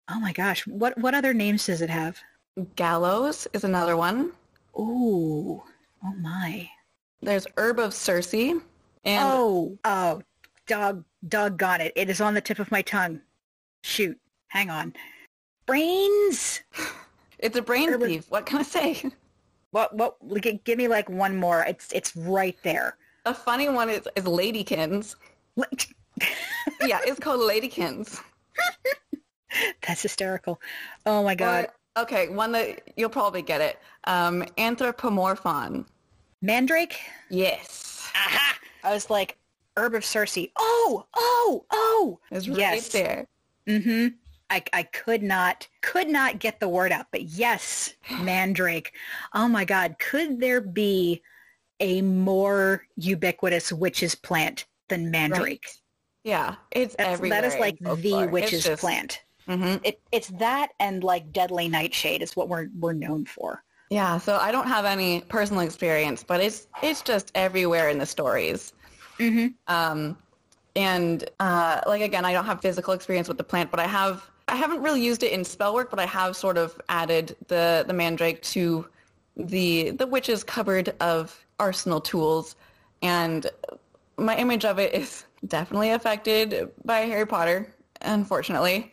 oh 0.09 0.19
my 0.19 0.33
gosh. 0.33 0.65
What 0.65 0.97
what 0.97 1.13
other 1.13 1.33
names 1.33 1.65
does 1.65 1.81
it 1.81 1.89
have? 1.89 2.17
Gallows 2.75 3.47
is 3.53 3.63
another 3.63 3.97
one. 3.97 4.31
Ooh. 4.79 5.61
Oh 6.03 6.13
my. 6.19 6.69
There's 7.21 7.45
herb 7.57 7.79
of 7.79 7.93
Circe. 7.93 8.33
And 8.33 8.63
oh, 9.05 9.77
oh, 9.83 10.21
dog, 10.67 11.03
doggone 11.27 11.81
it! 11.81 11.93
It 11.95 12.09
is 12.09 12.21
on 12.21 12.33
the 12.33 12.41
tip 12.41 12.59
of 12.59 12.71
my 12.71 12.81
tongue. 12.81 13.21
Shoot, 13.83 14.19
hang 14.47 14.69
on. 14.69 14.93
Brains. 15.71 16.59
It's 17.39 17.55
a 17.55 17.61
brain 17.61 17.93
herb 17.93 18.03
thief. 18.03 18.29
What 18.29 18.45
can 18.45 18.57
I 18.57 18.63
say? 18.63 19.01
What? 19.71 19.95
What? 19.95 20.17
Give 20.65 20.77
me 20.77 20.89
like 20.89 21.09
one 21.09 21.37
more. 21.37 21.63
It's 21.63 21.93
it's 21.93 22.13
right 22.13 22.57
there. 22.61 22.97
A 23.25 23.33
funny 23.33 23.69
one 23.69 23.89
is, 23.89 24.05
is 24.17 24.25
Ladykins. 24.25 25.15
yeah, 25.55 26.99
it's 27.05 27.21
called 27.21 27.39
Ladykins. 27.39 28.21
That's 29.87 30.01
hysterical. 30.01 30.59
Oh 31.05 31.23
my 31.23 31.35
god. 31.35 31.69
Or, 31.95 32.01
okay, 32.01 32.27
one 32.27 32.51
that 32.51 32.81
you'll 32.97 33.09
probably 33.09 33.41
get 33.41 33.61
it. 33.61 33.79
Um, 34.03 34.43
Anthropomorphon. 34.57 35.85
Mandrake? 36.41 36.99
Yes. 37.29 38.11
Aha! 38.13 38.59
I 38.83 38.93
was 38.93 39.09
like, 39.09 39.37
Herb 39.77 39.95
of 39.95 40.03
Circe. 40.03 40.37
Oh, 40.57 41.05
oh, 41.15 41.65
oh. 41.71 42.19
It's 42.29 42.49
right 42.49 42.57
yes. 42.57 42.89
there. 42.89 43.25
Mm-hmm. 43.67 44.07
I, 44.51 44.63
I 44.73 44.83
could 44.83 45.23
not 45.23 45.67
could 45.81 46.09
not 46.09 46.39
get 46.39 46.59
the 46.59 46.67
word 46.69 46.91
out. 46.91 47.07
But 47.11 47.23
yes, 47.23 47.93
mandrake. 48.21 48.93
Oh 49.33 49.47
my 49.47 49.65
God, 49.65 49.95
could 49.97 50.39
there 50.39 50.61
be 50.61 51.21
a 51.79 52.01
more 52.01 52.85
ubiquitous 52.97 53.71
witch's 53.71 54.13
plant 54.13 54.65
than 54.89 55.09
mandrake? 55.09 55.65
Right. 55.65 55.77
Yeah, 56.23 56.55
it's 56.69 56.95
That's, 56.95 57.09
everywhere. 57.09 57.41
that 57.41 57.47
is 57.47 57.59
like 57.59 57.79
the 57.79 58.29
witch's 58.31 58.63
just- 58.65 58.81
plant. 58.81 59.21
Mhm. 59.47 59.81
It, 59.83 59.99
it's 60.11 60.27
that 60.27 60.69
and 60.79 61.03
like 61.03 61.33
deadly 61.33 61.67
nightshade 61.67 62.21
is 62.21 62.35
what 62.35 62.47
we're 62.47 62.67
we're 62.77 62.93
known 62.93 63.25
for. 63.25 63.63
Yeah, 63.89 64.19
so 64.19 64.37
I 64.37 64.51
don't 64.51 64.67
have 64.67 64.85
any 64.85 65.21
personal 65.21 65.63
experience, 65.63 66.23
but 66.23 66.39
it's 66.39 66.67
it's 66.83 67.01
just 67.01 67.31
everywhere 67.33 67.89
in 67.89 67.97
the 67.97 68.05
stories. 68.05 68.73
Mm-hmm. 69.19 69.47
Um, 69.67 70.15
and 70.75 71.27
uh, 71.39 71.81
like 71.87 72.01
again, 72.01 72.23
I 72.23 72.33
don't 72.33 72.45
have 72.45 72.61
physical 72.61 72.93
experience 72.93 73.27
with 73.27 73.37
the 73.37 73.43
plant, 73.43 73.71
but 73.71 73.79
I 73.79 73.87
have 73.87 74.29
I 74.51 74.55
haven't 74.55 74.81
really 74.81 75.01
used 75.01 75.23
it 75.23 75.31
in 75.31 75.45
spell 75.45 75.73
work, 75.73 75.89
but 75.89 75.99
I 75.99 76.05
have 76.05 76.35
sort 76.35 76.57
of 76.57 76.79
added 76.89 77.37
the 77.47 77.85
the 77.87 77.93
mandrake 77.93 78.41
to 78.43 78.85
the 79.37 79.91
the 79.91 80.05
witch's 80.05 80.43
cupboard 80.43 80.93
of 80.99 81.45
arsenal 81.57 82.01
tools, 82.01 82.57
and 83.01 83.49
my 84.17 84.35
image 84.35 84.65
of 84.65 84.77
it 84.77 84.93
is 84.93 85.23
definitely 85.47 85.91
affected 85.91 86.69
by 86.83 86.99
Harry 86.99 87.25
Potter, 87.25 87.73
unfortunately. 88.01 88.91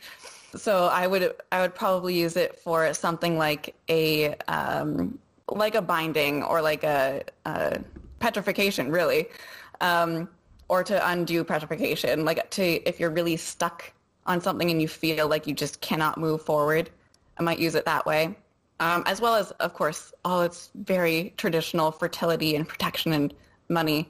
So 0.54 0.86
I 0.86 1.08
would 1.08 1.34
I 1.50 1.60
would 1.60 1.74
probably 1.74 2.14
use 2.14 2.36
it 2.36 2.56
for 2.60 2.94
something 2.94 3.36
like 3.36 3.74
a 3.88 4.36
um, 4.46 5.18
like 5.50 5.74
a 5.74 5.82
binding 5.82 6.44
or 6.44 6.62
like 6.62 6.84
a, 6.84 7.24
a 7.46 7.80
petrification, 8.20 8.92
really, 8.92 9.26
um, 9.80 10.28
or 10.68 10.84
to 10.84 11.08
undo 11.10 11.42
petrification. 11.42 12.24
Like 12.24 12.48
to 12.50 12.62
if 12.88 13.00
you're 13.00 13.10
really 13.10 13.36
stuck 13.36 13.92
on 14.28 14.40
something 14.40 14.70
and 14.70 14.80
you 14.80 14.86
feel 14.86 15.26
like 15.26 15.46
you 15.46 15.54
just 15.54 15.80
cannot 15.80 16.18
move 16.18 16.42
forward, 16.42 16.90
I 17.38 17.42
might 17.42 17.58
use 17.58 17.74
it 17.74 17.84
that 17.86 18.06
way. 18.06 18.36
Um, 18.80 19.02
as 19.06 19.20
well 19.20 19.34
as, 19.34 19.50
of 19.52 19.74
course, 19.74 20.12
all 20.24 20.42
its 20.42 20.70
very 20.74 21.34
traditional 21.36 21.90
fertility 21.90 22.54
and 22.54 22.68
protection 22.68 23.12
and 23.12 23.34
money 23.68 24.08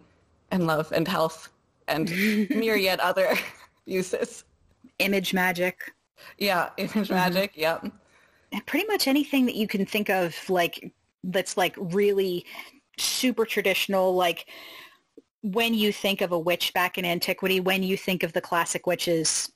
and 0.51 0.67
love 0.67 0.93
and 0.93 1.09
health 1.09 1.49
and 1.87 2.11
myriad 2.51 3.01
other 3.01 3.35
uses. 3.87 4.45
Image 4.99 5.33
magic. 5.33 5.93
Yeah, 6.37 6.71
image 6.77 7.09
magic. 7.09 7.53
Yep. 7.57 7.87
and 8.53 8.67
pretty 8.67 8.87
much 8.89 9.09
anything 9.09 9.47
that 9.47 9.55
you 9.55 9.67
can 9.67 9.87
think 9.87 10.11
of 10.11 10.35
like 10.51 10.93
that's 11.25 11.57
like 11.57 11.75
really 11.79 12.45
super 12.99 13.45
traditional 13.47 14.15
like 14.15 14.47
when 15.43 15.73
you 15.73 15.93
think 15.93 16.21
of 16.21 16.33
a 16.33 16.39
witch 16.39 16.73
back 16.75 16.99
in 16.99 17.05
antiquity 17.05 17.61
when 17.61 17.83
you 17.83 17.97
think 17.97 18.23
of 18.23 18.33
the 18.33 18.41
classic 18.41 18.87
witches 18.87 19.51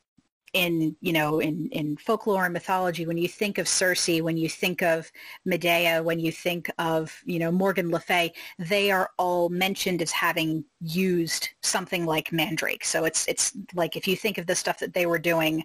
in 0.52 0.94
you 1.00 1.12
know 1.14 1.40
in 1.40 1.68
in 1.70 1.96
folklore 1.96 2.44
and 2.44 2.52
mythology 2.52 3.06
when 3.06 3.16
you 3.16 3.26
think 3.28 3.56
of 3.56 3.66
Circe 3.66 4.08
when 4.20 4.36
you 4.36 4.48
think 4.48 4.82
of 4.82 5.10
Medea 5.46 6.02
when 6.02 6.20
you 6.20 6.30
think 6.30 6.70
of 6.78 7.22
you 7.24 7.38
know 7.38 7.50
Morgan 7.50 7.90
Le 7.90 8.00
Fay 8.00 8.32
they 8.58 8.90
are 8.90 9.10
all 9.18 9.48
mentioned 9.48 10.02
as 10.02 10.10
having 10.10 10.64
used 10.80 11.48
something 11.62 12.04
like 12.04 12.32
mandrake 12.32 12.84
so 12.84 13.04
it's 13.04 13.26
it's 13.28 13.52
like 13.74 13.96
if 13.96 14.06
you 14.06 14.14
think 14.14 14.36
of 14.36 14.46
the 14.46 14.54
stuff 14.54 14.78
that 14.78 14.92
they 14.92 15.06
were 15.06 15.18
doing 15.18 15.64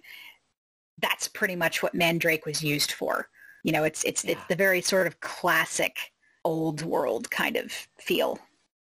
that's 1.00 1.28
pretty 1.28 1.54
much 1.54 1.82
what 1.82 1.94
mandrake 1.94 2.46
was 2.46 2.62
used 2.64 2.92
for 2.92 3.28
you 3.64 3.72
know 3.72 3.84
it's 3.84 4.02
it's 4.04 4.24
Yeah. 4.24 4.32
it's 4.32 4.44
the 4.48 4.56
very 4.56 4.80
sort 4.80 5.06
of 5.06 5.20
classic 5.20 6.12
old 6.44 6.80
world 6.82 7.30
kind 7.30 7.56
of 7.56 7.70
feel 7.98 8.38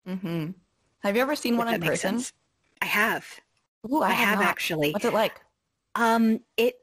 hmm 0.05 0.51
Have 1.03 1.15
you 1.17 1.21
ever 1.21 1.35
seen 1.35 1.57
one 1.57 1.67
in 1.67 1.81
person? 1.81 2.19
sense. 2.19 2.33
i 2.81 2.85
have 2.85 3.25
Ooh, 3.91 4.01
i, 4.01 4.11
have 4.11 4.39
not. 4.39 4.47
actually 4.47 4.91
What's 4.91 5.05
it 5.05 5.13
like? 5.13 5.41
Um 5.95 6.39
it 6.57 6.75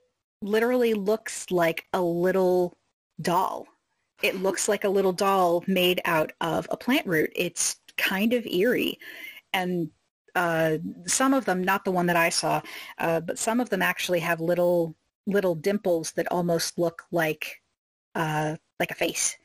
literally 0.43 0.95
looks 0.95 1.51
like 1.51 1.87
a 1.93 2.01
little 2.01 2.77
doll 3.21 3.67
it 4.23 4.37
looks 4.43 4.69
like 4.69 4.85
a 4.85 4.89
little 4.89 5.13
doll 5.13 5.65
made 5.67 6.01
out 6.05 6.33
of 6.41 6.67
a 6.71 6.77
plant 6.77 7.07
root 7.07 7.31
it's 7.35 7.77
kind 7.97 8.33
of 8.33 8.47
eerie 8.47 8.99
and 9.53 9.91
uh, 10.35 10.79
some 11.07 11.35
of 11.35 11.45
them 11.47 11.65
not 11.65 11.85
the 11.85 11.91
one 11.91 12.07
that 12.07 12.17
i 12.17 12.29
saw 12.29 12.61
uh, 12.99 13.21
but 13.21 13.39
some 13.39 13.61
of 13.61 13.71
them 13.71 13.83
actually 13.83 14.21
have 14.21 14.41
little 14.41 14.95
little 15.27 15.55
dimples 15.55 16.13
that 16.13 16.31
almost 16.31 16.79
look 16.79 17.05
like 17.11 17.61
uh, 18.15 18.57
like 18.79 18.91
a 18.91 18.95
face 18.95 19.37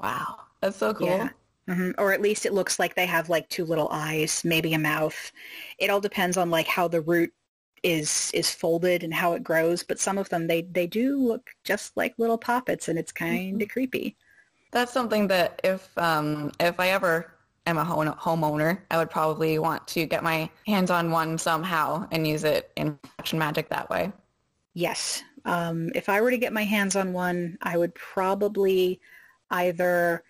Wow, 0.00 0.36
that's 0.60 0.76
so 0.76 0.94
cool. 0.94 1.08
Yeah. 1.08 1.30
hmm 1.66 1.90
Or 1.98 2.12
at 2.12 2.20
least 2.20 2.46
it 2.46 2.52
looks 2.52 2.78
like 2.78 2.94
they 2.94 3.06
have 3.06 3.28
like 3.28 3.48
two 3.48 3.64
little 3.64 3.88
eyes, 3.90 4.44
maybe 4.44 4.74
a 4.74 4.78
mouth. 4.78 5.32
It 5.78 5.90
all 5.90 6.00
depends 6.00 6.36
on 6.36 6.50
like 6.50 6.66
how 6.66 6.88
the 6.88 7.00
root 7.00 7.32
is 7.84 8.30
is 8.34 8.50
folded 8.50 9.04
and 9.04 9.14
how 9.14 9.34
it 9.34 9.44
grows. 9.44 9.84
But 9.84 10.00
some 10.00 10.18
of 10.18 10.28
them 10.30 10.48
they 10.48 10.62
they 10.62 10.86
do 10.86 11.16
look 11.16 11.50
just 11.62 11.96
like 11.96 12.14
little 12.18 12.38
poppets, 12.38 12.88
and 12.88 12.98
it's 12.98 13.12
kind 13.12 13.60
of 13.62 13.68
creepy. 13.68 14.16
That's 14.72 14.92
something 14.92 15.28
that 15.28 15.60
if 15.62 15.96
um, 15.96 16.50
if 16.58 16.80
I 16.80 16.88
ever 16.88 17.30
am 17.66 17.78
a 17.78 17.84
home- 17.84 18.14
homeowner, 18.18 18.80
I 18.90 18.96
would 18.98 19.10
probably 19.10 19.58
want 19.58 19.86
to 19.88 20.06
get 20.06 20.22
my 20.24 20.50
hands 20.66 20.90
on 20.90 21.10
one 21.10 21.38
somehow 21.38 22.08
and 22.10 22.26
use 22.26 22.44
it 22.44 22.72
in 22.76 22.98
action 23.18 23.38
magic 23.38 23.68
that 23.68 23.88
way. 23.88 24.12
Yes. 24.74 25.22
Um, 25.44 25.90
if 25.94 26.08
I 26.08 26.20
were 26.20 26.30
to 26.30 26.38
get 26.38 26.52
my 26.52 26.64
hands 26.64 26.96
on 26.96 27.12
one, 27.12 27.56
I 27.62 27.76
would 27.78 27.94
probably 27.94 29.00
either 29.50 30.24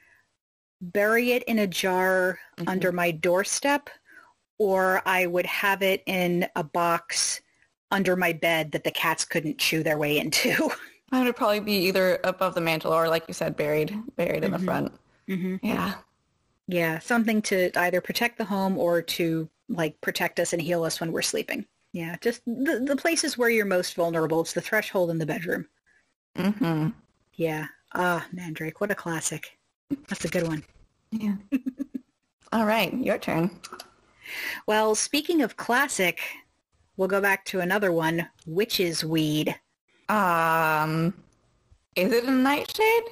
bury 0.80 1.32
it 1.32 1.42
in 1.44 1.60
a 1.60 1.66
jar 1.66 2.38
Mhm. 2.58 2.68
under 2.68 2.92
my 2.92 3.10
doorstep, 3.10 3.88
or 4.58 5.00
I 5.06 5.26
would 5.26 5.46
have 5.46 5.82
it 5.82 6.02
in 6.06 6.46
a 6.54 6.62
box 6.62 7.40
under 7.94 8.16
my 8.16 8.32
bed 8.32 8.72
that 8.72 8.84
the 8.84 8.90
cats 8.90 9.24
couldn't 9.24 9.58
chew 9.58 9.82
their 9.82 9.96
way 9.98 10.18
into. 10.18 10.70
I 11.12 11.22
would 11.22 11.36
probably 11.36 11.60
be 11.60 11.74
either 11.86 12.18
above 12.24 12.54
the 12.54 12.60
mantle 12.60 12.92
or, 12.92 13.08
like 13.08 13.24
you 13.28 13.34
said, 13.34 13.56
buried 13.56 13.94
buried 14.16 14.42
in 14.44 14.50
the 14.50 14.58
Mhm. 14.58 14.64
front. 14.64 14.92
hmm 15.28 15.56
Yeah. 15.62 15.94
Yeah, 16.66 16.98
something 16.98 17.40
to 17.42 17.70
either 17.78 18.00
protect 18.00 18.36
the 18.38 18.44
home 18.46 18.76
or 18.78 19.00
to 19.02 19.48
like 19.68 20.00
protect 20.00 20.40
us 20.40 20.52
and 20.52 20.60
heal 20.60 20.82
us 20.82 20.98
when 21.00 21.12
we're 21.12 21.22
sleeping. 21.22 21.66
Yeah, 21.92 22.16
just 22.20 22.44
the, 22.46 22.82
the 22.84 22.96
places 22.96 23.38
where 23.38 23.48
you're 23.50 23.64
most 23.66 23.94
vulnerable. 23.94 24.40
It's 24.40 24.54
the 24.54 24.60
threshold 24.60 25.10
in 25.10 25.18
the 25.18 25.26
bedroom. 25.26 25.68
hmm 26.36 26.88
Yeah. 27.34 27.66
Ah, 27.94 28.26
Mandrake, 28.32 28.80
what 28.80 28.90
a 28.90 28.94
classic. 28.96 29.56
That's 30.08 30.24
a 30.24 30.28
good 30.28 30.48
one. 30.48 30.64
Yeah. 31.12 31.36
All 32.52 32.64
right, 32.66 32.92
your 32.94 33.18
turn. 33.18 33.50
Well, 34.66 34.94
speaking 34.96 35.42
of 35.42 35.56
classic, 35.56 36.20
we'll 36.96 37.08
go 37.08 37.20
back 37.20 37.44
to 37.46 37.60
another 37.60 37.92
one, 37.92 38.28
witch's 38.46 39.04
weed. 39.04 39.54
Um, 40.08 41.14
is 41.96 42.12
it 42.12 42.24
a 42.24 42.30
nightshade? 42.30 43.04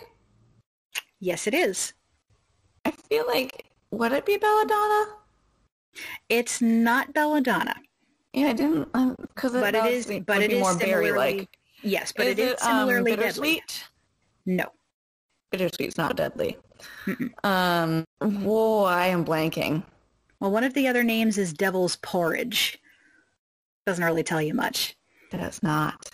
Yes, 1.21 1.47
it 1.47 1.55
is. 1.55 1.93
I 2.85 2.91
feel 2.91 3.27
like 3.27 3.67
would 3.91 4.13
it 4.13 4.27
be 4.27 4.37
belladonna? 4.37 5.07
It's 6.29 6.61
not 6.63 7.13
belladonna, 7.13 7.77
Yeah, 8.33 8.49
I 8.49 8.53
didn't 8.55 8.91
because 9.21 9.53
but 9.53 9.75
it 9.75 9.85
is. 9.85 10.07
But 10.27 10.43
it 10.43 10.53
is 10.53 10.61
more 10.61 10.77
berry-like. 10.77 11.49
Yes, 11.83 12.13
but 12.17 12.27
is 12.27 12.33
it 12.33 12.39
is 12.39 12.63
um, 12.63 12.79
similarly 12.79 13.11
deadly. 13.11 13.17
bittersweet? 13.17 13.85
No. 14.47 14.65
Bittersweet's 15.51 15.99
not 15.99 16.17
deadly. 16.17 16.57
Mm-mm. 17.07 17.45
Um, 17.45 18.05
whoa, 18.43 18.85
I 18.85 19.09
am 19.09 19.25
blanking. 19.25 19.85
Well, 20.41 20.51
one 20.51 20.65
of 20.65 20.75
the 20.75 20.89
other 20.89 21.03
names 21.05 21.39
is 21.39 21.53
devil's 21.53 21.97
porridge. 21.97 22.79
Doesn't 23.87 24.05
really 24.05 24.23
tell 24.23 24.41
you 24.41 24.55
much. 24.55 24.97
Does 25.31 25.63
not. 25.63 26.11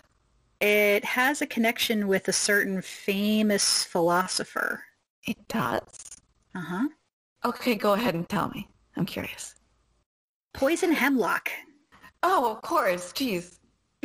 It 0.60 1.04
has 1.04 1.42
a 1.42 1.46
connection 1.46 2.08
with 2.08 2.28
a 2.28 2.32
certain 2.32 2.82
famous 2.82 3.84
philosopher. 3.84 4.82
It 5.26 5.36
does. 5.48 6.16
Uh-huh. 6.54 6.88
Okay, 7.44 7.74
go 7.74 7.92
ahead 7.92 8.14
and 8.14 8.28
tell 8.28 8.48
me. 8.50 8.68
I'm 8.96 9.06
curious. 9.06 9.54
Poison 10.54 10.92
hemlock. 10.92 11.50
Oh, 12.22 12.52
of 12.52 12.62
course. 12.62 13.12
Jeez. 13.12 13.58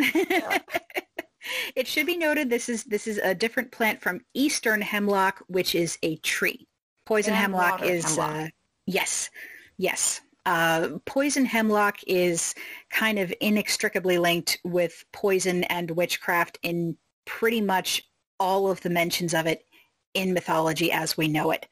it 1.76 1.88
should 1.88 2.06
be 2.06 2.18
noted 2.18 2.50
this 2.50 2.70
is 2.70 2.84
this 2.84 3.08
is 3.08 3.18
a 3.20 3.34
different 3.34 3.72
plant 3.72 4.02
from 4.02 4.22
eastern 4.34 4.82
hemlock, 4.82 5.44
which 5.48 5.74
is 5.74 5.98
a 6.04 6.18
tree. 6.18 6.68
Poison 7.06 7.34
And 7.34 7.42
hemlock 7.42 7.84
is 7.84 8.04
hemlock. 8.06 8.46
Uh, 8.46 8.48
yes, 8.86 9.30
yes. 9.78 10.22
Uh, 10.46 10.98
poison 11.06 11.46
hemlock 11.46 11.98
is 12.06 12.54
kind 12.90 13.18
of 13.18 13.34
inextricably 13.40 14.18
linked 14.18 14.60
with 14.64 15.06
poison 15.14 15.64
and 15.66 15.92
witchcraft 15.92 16.60
in 16.64 16.98
pretty 17.26 17.62
much 17.62 18.04
all 18.40 18.70
of 18.70 18.82
the 18.82 18.90
mentions 18.90 19.34
of 19.34 19.46
it 19.46 19.66
in 20.14 20.34
mythology 20.34 20.92
as 20.92 21.16
we 21.16 21.28
know 21.28 21.52
it. 21.52 21.68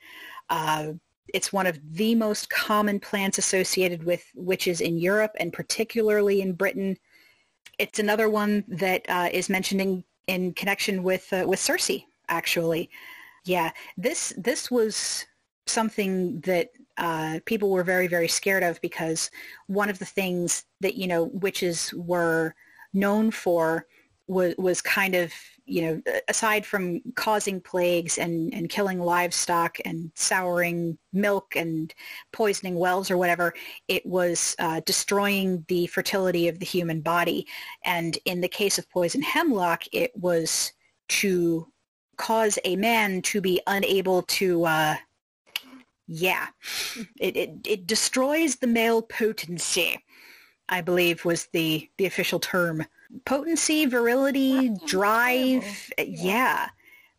Uh, 0.50 0.94
it's 1.34 1.54
one 1.54 1.68
of 1.68 1.80
the 1.96 2.16
most 2.16 2.50
common 2.50 3.00
plants 3.00 3.38
associated 3.38 4.04
with 4.04 4.24
witches 4.36 4.82
in 4.82 4.98
Europe 4.98 5.32
and 5.40 5.54
particularly 5.54 6.42
in 6.42 6.54
Britain. 6.54 6.98
It's 7.78 8.00
another 8.00 8.30
one 8.30 8.64
that 8.68 9.06
uh, 9.10 9.30
is 9.32 9.50
mentioned 9.50 9.82
in, 9.82 10.04
in 10.28 10.54
connection 10.54 11.04
with 11.04 11.32
uh, 11.32 11.46
with 11.48 11.60
Circe, 11.60 11.92
actually. 12.28 12.90
Yeah, 13.46 13.72
this 13.98 14.34
this 14.38 14.70
was 14.70 15.26
something 15.68 16.42
that 16.42 16.72
uh, 17.02 17.40
people 17.46 17.70
were 17.70 17.84
very 17.84 18.08
very 18.08 18.28
scared 18.28 18.64
of 18.64 18.80
because 18.82 19.30
one 19.68 19.90
of 19.90 20.00
the 20.00 20.06
things 20.06 20.64
that 20.80 20.96
you 20.96 21.08
know 21.08 21.26
witches 21.34 21.94
were 21.96 22.56
known 22.94 23.32
for 23.32 23.88
was 24.28 24.54
was 24.58 24.82
kind 24.82 25.16
of 25.16 25.34
you 25.66 25.82
know 25.82 26.02
aside 26.30 26.64
from 26.66 27.02
causing 27.16 27.60
plagues 27.60 28.18
and 28.20 28.54
and 28.54 28.70
killing 28.70 29.00
livestock 29.00 29.78
and 29.84 30.12
souring 30.14 30.98
milk 31.12 31.56
and 31.56 31.94
poisoning 32.32 32.76
wells 32.76 33.10
or 33.10 33.18
whatever 33.18 33.54
it 33.88 34.06
was 34.06 34.56
uh, 34.60 34.80
destroying 34.86 35.66
the 35.70 35.88
fertility 35.88 36.48
of 36.48 36.60
the 36.60 36.66
human 36.66 37.02
body. 37.02 37.48
And 37.84 38.18
in 38.26 38.42
the 38.42 38.48
case 38.48 38.78
of 38.78 38.90
poison 38.92 39.24
hemlock 39.24 39.84
it 39.92 40.12
was 40.16 40.72
to 41.10 41.68
cause 42.18 42.60
a 42.64 42.76
man 42.76 43.22
to 43.24 43.42
be 43.42 43.60
unable 43.66 44.22
to 44.24 44.66
uh, 44.66 44.96
yeah 46.08 46.48
it, 47.20 47.36
it 47.38 47.52
it 47.66 47.88
destroys 47.88 48.58
the 48.58 48.68
male 48.68 49.02
potency 49.02 50.04
i 50.70 50.82
believe 50.82 51.26
was 51.26 51.48
the 51.54 51.90
the 51.98 52.06
official 52.06 52.40
term 52.40 52.86
potency, 53.26 53.86
virility, 53.86 54.70
drive. 54.86 55.92
Yeah. 55.98 56.70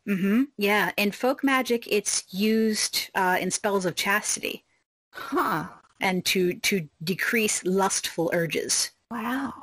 Mm-hmm. 0.07 0.43
Yeah. 0.57 0.91
In 0.97 1.11
folk 1.11 1.43
magic, 1.43 1.87
it's 1.87 2.23
used 2.33 3.09
uh, 3.15 3.37
in 3.39 3.51
spells 3.51 3.85
of 3.85 3.95
chastity. 3.95 4.63
Huh. 5.11 5.65
And 6.01 6.25
to 6.25 6.55
to 6.55 6.87
decrease 7.03 7.63
lustful 7.63 8.29
urges. 8.33 8.91
Wow. 9.09 9.53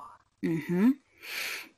Mm-hmm. 0.44 0.90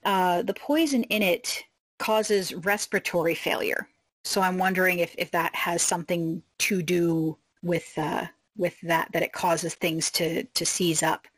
Uh, 0.04 0.42
the 0.42 0.54
poison 0.54 1.02
in 1.04 1.22
it 1.22 1.64
causes 1.98 2.54
respiratory 2.54 3.34
failure. 3.34 3.88
So 4.24 4.40
I'm 4.40 4.58
wondering 4.58 4.98
if, 5.00 5.14
if 5.18 5.30
that 5.32 5.54
has 5.54 5.82
something 5.82 6.42
to 6.60 6.82
do 6.82 7.38
with 7.62 7.92
uh, 7.96 8.26
with 8.56 8.80
that 8.82 9.10
that 9.12 9.22
it 9.22 9.32
causes 9.32 9.74
things 9.74 10.10
to 10.12 10.44
to 10.44 10.66
seize 10.66 11.02
up 11.02 11.28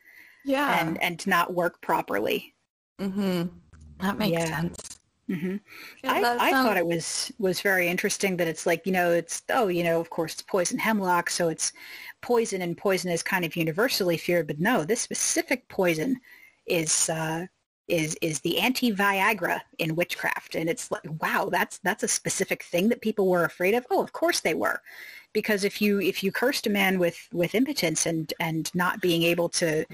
Yeah. 0.45 0.69
and 0.69 1.03
and 1.03 1.27
not 1.27 1.55
work 1.55 1.81
properly. 1.83 2.55
mm-hmm. 3.01 3.45
That 4.01 4.19
makes 4.19 4.33
Yeah. 4.33 4.47
sense. 4.47 4.99
hmm 5.29 5.57
Yeah, 6.03 6.15
I, 6.15 6.21
that 6.21 6.41
I 6.41 6.55
thought 6.55 6.77
it 6.77 6.87
was 6.87 7.33
was 7.39 7.61
very 7.63 7.89
interesting 7.89 8.37
that 8.39 8.49
it's 8.49 8.67
like 8.67 8.87
you 8.87 8.93
know 8.93 9.13
it's 9.13 9.43
oh 9.51 9.69
you 9.69 9.85
know 9.85 10.01
of 10.01 10.11
course 10.11 10.35
it's 10.35 10.43
poison 10.43 10.79
hemlock 10.79 11.31
so 11.31 11.49
it's 11.49 11.73
poison 12.23 12.63
and 12.63 12.77
poison 12.77 13.11
is 13.11 13.23
kind 13.23 13.45
of 13.45 13.57
universally 13.57 14.17
feared 14.19 14.47
but 14.49 14.61
no 14.61 14.85
this 14.85 15.01
specific 15.01 15.69
poison 15.69 16.21
is 16.67 17.09
uh, 17.11 17.47
is 17.89 18.17
is 18.23 18.41
the 18.41 18.59
anti 18.59 18.93
Viagra 18.93 19.61
in 19.79 19.95
witchcraft 19.95 20.55
and 20.55 20.71
it's 20.71 20.91
like 20.91 21.03
wow 21.21 21.49
that's 21.51 21.79
that's 21.79 22.03
a 22.03 22.09
specific 22.09 22.63
thing 22.63 22.89
that 22.89 23.03
people 23.03 23.29
were 23.29 23.45
afraid 23.45 23.75
of 23.75 23.87
oh 23.91 24.03
of 24.03 24.13
course 24.13 24.41
they 24.41 24.55
were 24.55 24.81
because 25.33 25.65
if 25.65 25.83
you 25.83 26.01
if 26.01 26.23
you 26.23 26.33
cursed 26.33 26.67
a 26.67 26.71
man 26.71 26.99
with 26.99 27.29
with 27.33 27.55
impotence 27.55 28.07
and 28.07 28.33
and 28.41 28.75
not 28.75 29.03
being 29.03 29.23
able 29.23 29.49
to 29.49 29.85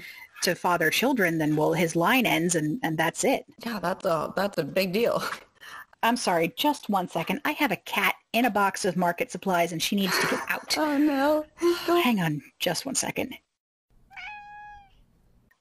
to 0.41 0.55
father 0.55 0.89
children 0.89 1.37
then 1.37 1.55
well 1.55 1.73
his 1.73 1.95
line 1.95 2.25
ends 2.25 2.55
and 2.55 2.79
and 2.81 2.97
that's 2.97 3.23
it 3.23 3.45
Yeah, 3.65 3.79
that's 3.79 4.05
a 4.05 4.33
that's 4.35 4.57
a 4.57 4.63
big 4.63 4.93
deal. 4.93 5.23
I'm 6.03 6.17
sorry, 6.17 6.51
just 6.57 6.89
one 6.89 7.07
second. 7.07 7.41
I 7.45 7.51
have 7.51 7.71
a 7.71 7.75
cat 7.75 8.15
in 8.33 8.45
a 8.45 8.49
box 8.49 8.85
of 8.85 8.97
market 8.97 9.31
supplies 9.31 9.71
and 9.71 9.81
she 9.81 9.95
needs 9.95 10.17
to 10.19 10.27
get 10.27 10.39
out. 10.49 10.75
Oh 10.77 10.97
no. 10.97 11.45
Hang 12.01 12.19
on 12.19 12.41
just 12.59 12.87
one 12.87 12.95
second. 12.95 13.35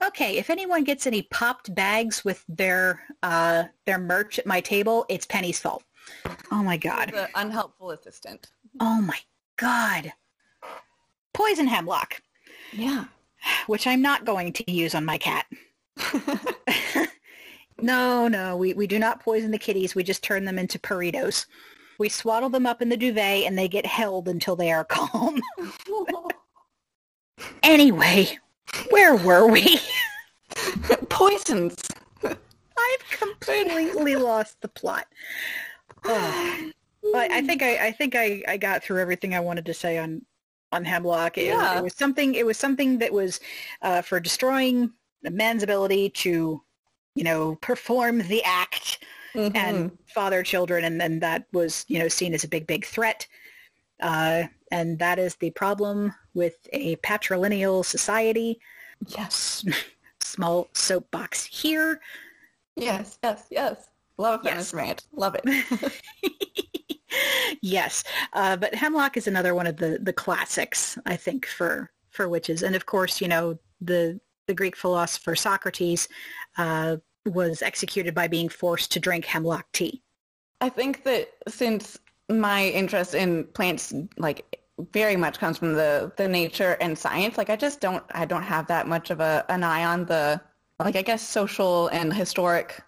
Okay, 0.03 0.39
if 0.39 0.49
anyone 0.51 0.85
gets 0.85 1.07
any 1.07 1.23
popped 1.23 1.75
bags 1.75 2.25
with 2.25 2.45
their 2.49 3.03
uh, 3.23 3.65
their 3.87 3.99
merch 3.99 4.39
at 4.39 4.47
my 4.47 4.61
table, 4.61 5.05
it's 5.09 5.27
Penny's 5.27 5.59
fault. 5.61 5.83
Oh 6.51 6.63
my 6.63 6.77
god. 6.77 7.11
The 7.13 7.29
unhelpful 7.35 7.91
assistant. 7.91 8.51
Oh 8.81 9.01
my 9.03 9.19
god. 9.57 10.13
Poison 11.35 11.67
hemlock, 11.67 12.23
Yeah. 12.73 13.05
which 13.67 13.87
I'm 13.87 14.03
not 14.03 14.25
going 14.25 14.53
to 14.55 14.71
use 14.71 14.95
on 14.95 15.05
my 15.05 15.19
cat. 15.19 15.47
no, 17.81 18.27
no, 18.29 18.57
we, 18.57 18.75
we 18.75 18.87
do 18.87 18.99
not 18.99 19.21
poison 19.23 19.51
the 19.51 19.59
kitties. 19.59 19.95
We 19.95 20.03
just 20.03 20.23
turn 20.25 20.45
them 20.45 20.59
into 20.59 20.79
burritos. 20.79 21.47
We 21.99 22.09
swaddle 22.09 22.49
them 22.49 22.67
up 22.67 22.81
in 22.83 22.89
the 22.89 22.97
duvet 22.97 23.45
and 23.47 23.57
they 23.59 23.69
get 23.69 23.87
held 23.87 24.29
until 24.29 24.57
they 24.57 24.73
are 24.73 24.85
calm. 24.89 25.41
anyway, 27.63 28.39
where 28.91 29.17
were 29.17 29.47
we? 29.47 29.79
Poisons. 31.09 31.77
I've 32.25 33.11
completely 33.11 34.17
lost 34.17 34.61
the 34.61 34.69
plot. 34.69 35.07
Oh. 36.05 36.71
But 37.13 37.31
I 37.33 37.41
think 37.41 37.63
I, 37.63 37.87
I 37.87 37.93
think 37.93 38.15
I, 38.15 38.43
I 38.47 38.59
got 38.59 38.85
through 38.85 39.01
everything 39.01 39.35
I 39.35 39.41
wanted 39.41 39.65
to 39.65 39.73
say 39.73 39.97
on 39.97 40.21
on 40.71 40.85
Hemlock. 40.85 41.39
It, 41.39 41.47
Yeah. 41.47 41.79
it 41.79 41.83
was 41.83 41.95
something 41.95 42.35
it 42.35 42.45
was 42.45 42.59
something 42.59 42.99
that 42.99 43.11
was 43.11 43.41
uh, 43.81 44.03
for 44.03 44.21
destroying 44.21 44.93
a 45.25 45.31
man's 45.31 45.63
ability 45.63 46.11
to, 46.11 46.63
you 47.15 47.25
know, 47.25 47.57
perform 47.63 48.19
the 48.19 48.45
act 48.45 49.03
Mm-hmm. 49.35 49.57
and 49.57 49.99
father 50.09 50.43
children 50.43 50.85
and 50.85 51.01
then 51.01 51.21
that 51.21 51.47
was, 51.53 51.85
you 51.89 52.01
know, 52.01 52.09
seen 52.09 52.35
as 52.35 52.43
a 52.45 52.49
big, 52.49 52.67
big 52.67 52.85
threat. 52.85 53.27
Uh, 54.01 54.43
and 54.71 54.99
that 54.99 55.19
is 55.19 55.35
the 55.37 55.51
problem 55.51 56.15
with 56.35 56.55
a 56.73 56.97
patrilineal 56.97 57.85
society. 57.85 58.61
yes. 59.09 59.65
Small 60.23 60.69
soapbox 60.75 61.45
here. 61.45 62.01
Yes, 62.77 63.19
yes, 63.23 63.47
yes. 63.51 63.89
Love 64.17 64.41
Yes. 64.45 64.71
feminist 64.71 64.75
rant. 64.75 65.07
Love 65.13 65.37
it. 65.43 66.03
yes, 67.63 68.05
uh, 68.35 68.57
but 68.57 68.75
Hemlock 68.75 69.17
is 69.17 69.27
another 69.27 69.55
one 69.55 69.67
of 69.67 69.77
the 69.79 69.99
the 70.01 70.13
classics, 70.13 70.99
I 71.07 71.17
think, 71.17 71.47
for 71.47 71.91
for 72.11 72.29
witches. 72.29 72.63
And 72.63 72.77
of 72.77 72.87
course, 72.87 73.21
you 73.21 73.29
know 73.29 73.59
the 73.81 74.21
the 74.47 74.55
Greek 74.55 74.77
philosopher 74.77 75.35
Socrates 75.35 76.07
uh, 76.59 76.97
was 77.27 77.63
executed 77.63 78.15
by 78.15 78.29
being 78.29 78.49
forced 78.49 78.93
to 78.93 79.01
drink 79.01 79.25
hemlock 79.25 79.67
tea. 79.73 80.03
I 80.61 80.69
think 80.69 81.03
that 81.05 81.31
since 81.49 81.99
my 82.29 82.67
interest 82.69 83.15
in 83.15 83.45
plants 83.45 83.93
like 84.19 84.60
very 84.93 85.17
much 85.17 85.39
comes 85.39 85.59
from 85.59 85.75
the 85.75 86.13
the 86.17 86.29
nature 86.29 86.77
and 86.81 86.99
science, 86.99 87.39
like 87.39 87.51
I 87.51 87.57
just 87.57 87.81
don't 87.81 88.05
I 88.11 88.25
don't 88.25 88.43
have 88.43 88.67
that 88.69 88.87
much 88.87 89.11
of 89.11 89.21
a 89.21 89.45
an 89.49 89.63
eye 89.63 89.85
on 89.85 90.07
the 90.07 90.41
like 90.79 90.97
I 90.97 91.03
guess 91.03 91.27
social 91.27 91.89
and 91.89 92.13
historic 92.13 92.83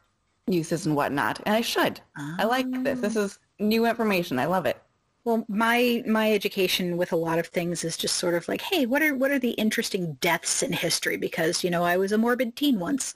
uses 0.47 0.87
and 0.87 0.97
whatnot. 0.97 1.41
And 1.47 1.55
I 1.55 1.61
should. 1.61 2.01
I 2.39 2.45
like 2.45 2.67
this. 2.83 3.01
This 3.01 3.17
is 3.17 3.39
new 3.59 3.87
information. 3.87 4.39
I 4.39 4.47
love 4.47 4.67
it. 4.67 4.83
Well, 5.25 5.45
my 5.49 6.03
my 6.07 6.33
education 6.33 6.97
with 6.97 7.13
a 7.13 7.17
lot 7.17 7.39
of 7.39 7.47
things 7.47 7.85
is 7.85 7.97
just 7.97 8.17
sort 8.17 8.35
of 8.35 8.49
like, 8.49 8.61
hey, 8.61 8.87
what 8.87 9.03
are 9.03 9.15
what 9.15 9.31
are 9.31 9.39
the 9.39 9.53
interesting 9.53 10.15
deaths 10.15 10.63
in 10.63 10.73
history? 10.73 11.17
Because 11.17 11.63
you 11.63 11.71
know 11.71 11.85
I 11.85 11.97
was 11.97 12.11
a 12.11 12.19
morbid 12.19 12.57
teen 12.57 12.81
once, 12.81 13.15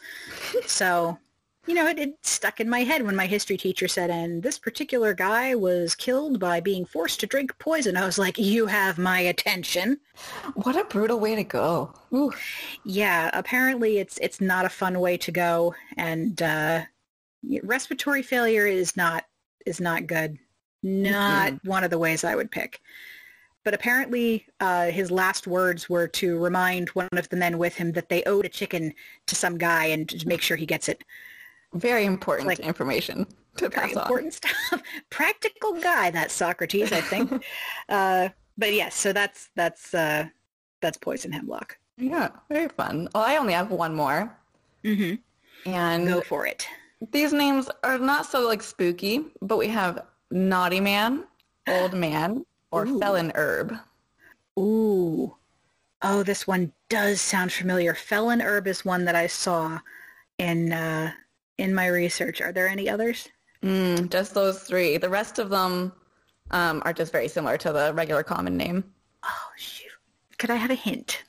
so 0.66 1.18
you 1.66 1.74
know 1.74 1.86
it, 1.86 1.98
it 1.98 2.14
stuck 2.22 2.60
in 2.60 2.68
my 2.68 2.80
head 2.80 3.02
when 3.02 3.16
my 3.16 3.26
history 3.26 3.56
teacher 3.56 3.88
said, 3.88 4.10
and 4.10 4.42
this 4.42 4.58
particular 4.58 5.14
guy 5.14 5.54
was 5.54 5.94
killed 5.94 6.38
by 6.38 6.60
being 6.60 6.84
forced 6.84 7.20
to 7.20 7.26
drink 7.26 7.58
poison. 7.58 7.96
I 7.96 8.06
was 8.06 8.18
like, 8.18 8.38
you 8.38 8.66
have 8.66 8.98
my 8.98 9.20
attention. 9.20 9.98
What 10.54 10.76
a 10.76 10.84
brutal 10.84 11.18
way 11.18 11.34
to 11.36 11.44
go. 11.44 11.92
Ooh. 12.14 12.32
Yeah, 12.84 13.30
apparently 13.32 13.98
it's 13.98 14.18
it's 14.18 14.40
not 14.40 14.64
a 14.64 14.70
fun 14.70 15.00
way 15.00 15.16
to 15.18 15.32
go, 15.32 15.74
and 15.96 16.40
uh, 16.40 16.82
respiratory 17.62 18.22
failure 18.22 18.66
is 18.66 18.96
not 18.96 19.24
is 19.64 19.80
not 19.80 20.06
good. 20.06 20.38
Not 20.82 21.54
one 21.64 21.82
of 21.82 21.90
the 21.90 21.98
ways 21.98 22.22
I 22.22 22.36
would 22.36 22.50
pick. 22.50 22.80
But 23.64 23.74
apparently, 23.74 24.46
uh, 24.60 24.86
his 24.92 25.10
last 25.10 25.48
words 25.48 25.90
were 25.90 26.06
to 26.06 26.38
remind 26.38 26.90
one 26.90 27.08
of 27.12 27.28
the 27.28 27.36
men 27.36 27.58
with 27.58 27.74
him 27.74 27.90
that 27.92 28.08
they 28.08 28.22
owed 28.22 28.44
a 28.44 28.48
chicken 28.48 28.94
to 29.26 29.34
some 29.34 29.58
guy 29.58 29.86
and 29.86 30.08
to 30.08 30.28
make 30.28 30.40
sure 30.40 30.56
he 30.56 30.66
gets 30.66 30.88
it. 30.88 31.02
Very 31.76 32.04
important 32.04 32.48
Like- 32.48 32.60
information 32.60 33.26
to 33.56 33.70
pass 33.70 33.94
on. 33.96 34.02
important 34.02 34.34
stuff. 34.34 34.52
Practical 35.10 35.72
guy, 35.80 36.10
that 36.10 36.30
Socrates, 36.30 36.92
I 36.92 37.00
think. 37.00 37.44
uh, 37.88 38.28
but 38.58 38.72
yes, 38.72 38.94
so 38.94 39.12
that's 39.12 39.50
that's 39.54 39.94
uh, 39.94 40.26
that's 40.80 40.98
poison 40.98 41.32
hemlock. 41.32 41.78
Yeah, 41.98 42.28
very 42.48 42.68
fun. 42.68 43.08
Well, 43.14 43.24
I 43.24 43.36
only 43.36 43.52
have 43.54 43.70
one 43.70 43.94
more. 43.94 44.36
Mm-hmm. 44.84 45.70
And 45.70 46.06
Go 46.06 46.20
for 46.20 46.46
it. 46.46 46.66
These 47.12 47.32
names 47.32 47.68
are 47.82 47.98
not 47.98 48.26
so 48.26 48.46
like 48.46 48.62
spooky, 48.62 49.24
but 49.42 49.56
we 49.58 49.68
have 49.68 50.04
Naughty 50.30 50.80
Man, 50.80 51.24
Old 51.68 51.92
Man, 52.06 52.44
or 52.70 52.86
Ooh. 52.86 52.98
Felon 53.00 53.32
Herb. 53.34 53.74
Ooh. 54.58 55.34
Oh, 56.02 56.22
this 56.22 56.46
one 56.46 56.72
does 56.88 57.20
sound 57.20 57.52
familiar. 57.52 57.94
Felon 57.94 58.40
herb 58.40 58.66
is 58.66 58.84
one 58.84 59.04
that 59.06 59.14
I 59.16 59.26
saw 59.26 59.80
in 60.38 60.72
uh, 60.72 61.10
in 61.58 61.74
my 61.74 61.86
research. 61.86 62.40
Are 62.40 62.52
there 62.52 62.68
any 62.68 62.88
others? 62.88 63.28
Mm, 63.62 64.10
just 64.10 64.34
those 64.34 64.62
three. 64.62 64.96
The 64.98 65.08
rest 65.08 65.38
of 65.38 65.50
them 65.50 65.92
um, 66.50 66.82
are 66.84 66.92
just 66.92 67.12
very 67.12 67.28
similar 67.28 67.56
to 67.58 67.72
the 67.72 67.92
regular 67.94 68.22
common 68.22 68.56
name. 68.56 68.84
Oh 69.24 69.48
shoot. 69.56 69.90
Could 70.38 70.50
I 70.50 70.56
have 70.56 70.70
a 70.70 70.74
hint? 70.74 71.22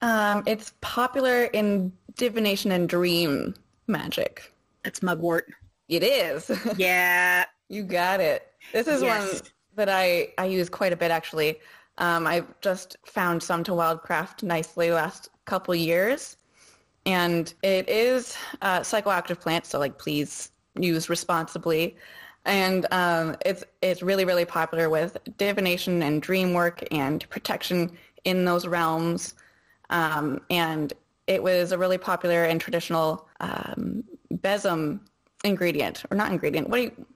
Um, 0.00 0.42
it's 0.46 0.72
popular 0.80 1.44
in 1.44 1.92
divination 2.16 2.72
and 2.72 2.88
dream 2.88 3.54
magic. 3.86 4.52
It's 4.84 5.02
mugwort. 5.02 5.52
It 5.88 6.02
is. 6.02 6.50
Yeah. 6.76 7.44
you 7.68 7.82
got 7.82 8.20
it. 8.20 8.46
This 8.72 8.86
is 8.86 9.02
Yes. 9.02 9.32
one 9.42 9.42
that 9.76 9.88
I, 9.88 10.28
I 10.38 10.46
use 10.46 10.68
quite 10.68 10.92
a 10.92 10.96
bit 10.96 11.10
actually. 11.10 11.58
Um, 11.98 12.26
I've 12.26 12.58
just 12.60 12.96
found 13.04 13.42
some 13.42 13.62
to 13.64 13.72
wildcraft 13.72 14.42
nicely 14.42 14.90
last 14.92 15.28
couple 15.44 15.74
years. 15.74 16.36
And 17.04 17.52
it 17.62 17.88
is 17.88 18.36
a 18.60 18.80
psychoactive 18.80 19.40
plant, 19.40 19.66
so 19.66 19.78
like 19.78 19.98
please 19.98 20.50
use 20.78 21.08
responsibly. 21.08 21.96
And 22.44 22.86
um, 22.90 23.36
it's 23.44 23.64
it's 23.82 24.02
really 24.02 24.24
really 24.24 24.44
popular 24.44 24.88
with 24.90 25.16
divination 25.36 26.02
and 26.02 26.20
dream 26.22 26.54
work 26.54 26.82
and 26.90 27.28
protection 27.30 27.96
in 28.24 28.44
those 28.44 28.66
realms. 28.66 29.34
Um, 29.90 30.40
and 30.50 30.92
it 31.26 31.42
was 31.42 31.72
a 31.72 31.78
really 31.78 31.98
popular 31.98 32.44
and 32.44 32.60
traditional 32.60 33.28
um, 33.40 34.04
besom 34.30 35.00
ingredient, 35.44 36.04
or 36.10 36.16
not 36.16 36.32
ingredient. 36.32 36.68
What 36.68 36.76
do 36.76 36.82
you? 36.82 37.06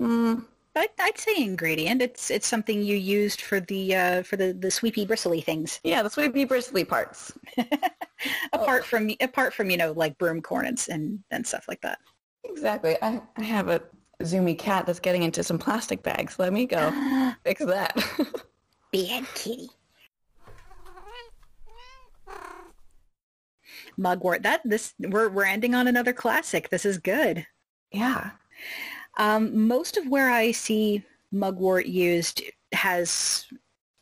Mm. 0.00 0.44
I'd, 0.76 0.88
I'd, 1.00 1.18
say 1.18 1.34
ingredient. 1.36 2.00
It's 2.00 2.30
it's 2.30 2.46
something 2.46 2.82
you 2.82 2.96
used 2.96 3.40
for 3.40 3.58
the 3.58 3.96
uh, 3.96 4.22
for 4.22 4.36
the 4.36 4.52
the 4.52 4.70
sweepy 4.70 5.04
bristly 5.04 5.40
things. 5.40 5.80
Yeah, 5.82 6.02
the 6.02 6.10
sweepy 6.10 6.44
bristly 6.44 6.84
parts. 6.84 7.32
apart 8.52 8.82
oh. 8.82 8.86
from 8.86 9.10
apart 9.20 9.54
from 9.54 9.70
you 9.70 9.76
know 9.76 9.92
like 9.92 10.18
broom 10.18 10.40
cornets 10.42 10.88
and 10.88 11.20
and 11.30 11.46
stuff 11.46 11.66
like 11.68 11.80
that. 11.82 11.98
Exactly. 12.44 12.96
I, 13.02 13.20
I 13.36 13.42
have 13.44 13.68
a 13.68 13.82
zoomy 14.22 14.58
cat 14.58 14.86
that's 14.86 15.00
getting 15.00 15.22
into 15.22 15.42
some 15.42 15.58
plastic 15.58 16.02
bags. 16.02 16.38
Let 16.38 16.52
me 16.52 16.66
go 16.66 16.90
fix 17.44 17.64
that. 17.64 17.96
Bad 18.92 19.26
kitty. 19.34 19.68
Mugwort. 23.96 24.42
That 24.42 24.60
this 24.64 24.94
we're 24.98 25.28
we're 25.28 25.44
ending 25.44 25.74
on 25.74 25.88
another 25.88 26.12
classic. 26.12 26.70
This 26.70 26.84
is 26.84 26.98
good. 26.98 27.46
Yeah. 27.92 28.30
Um, 29.18 29.66
most 29.66 29.96
of 29.96 30.06
where 30.06 30.30
I 30.30 30.52
see 30.52 31.02
mugwort 31.32 31.86
used 31.86 32.42
has 32.72 33.46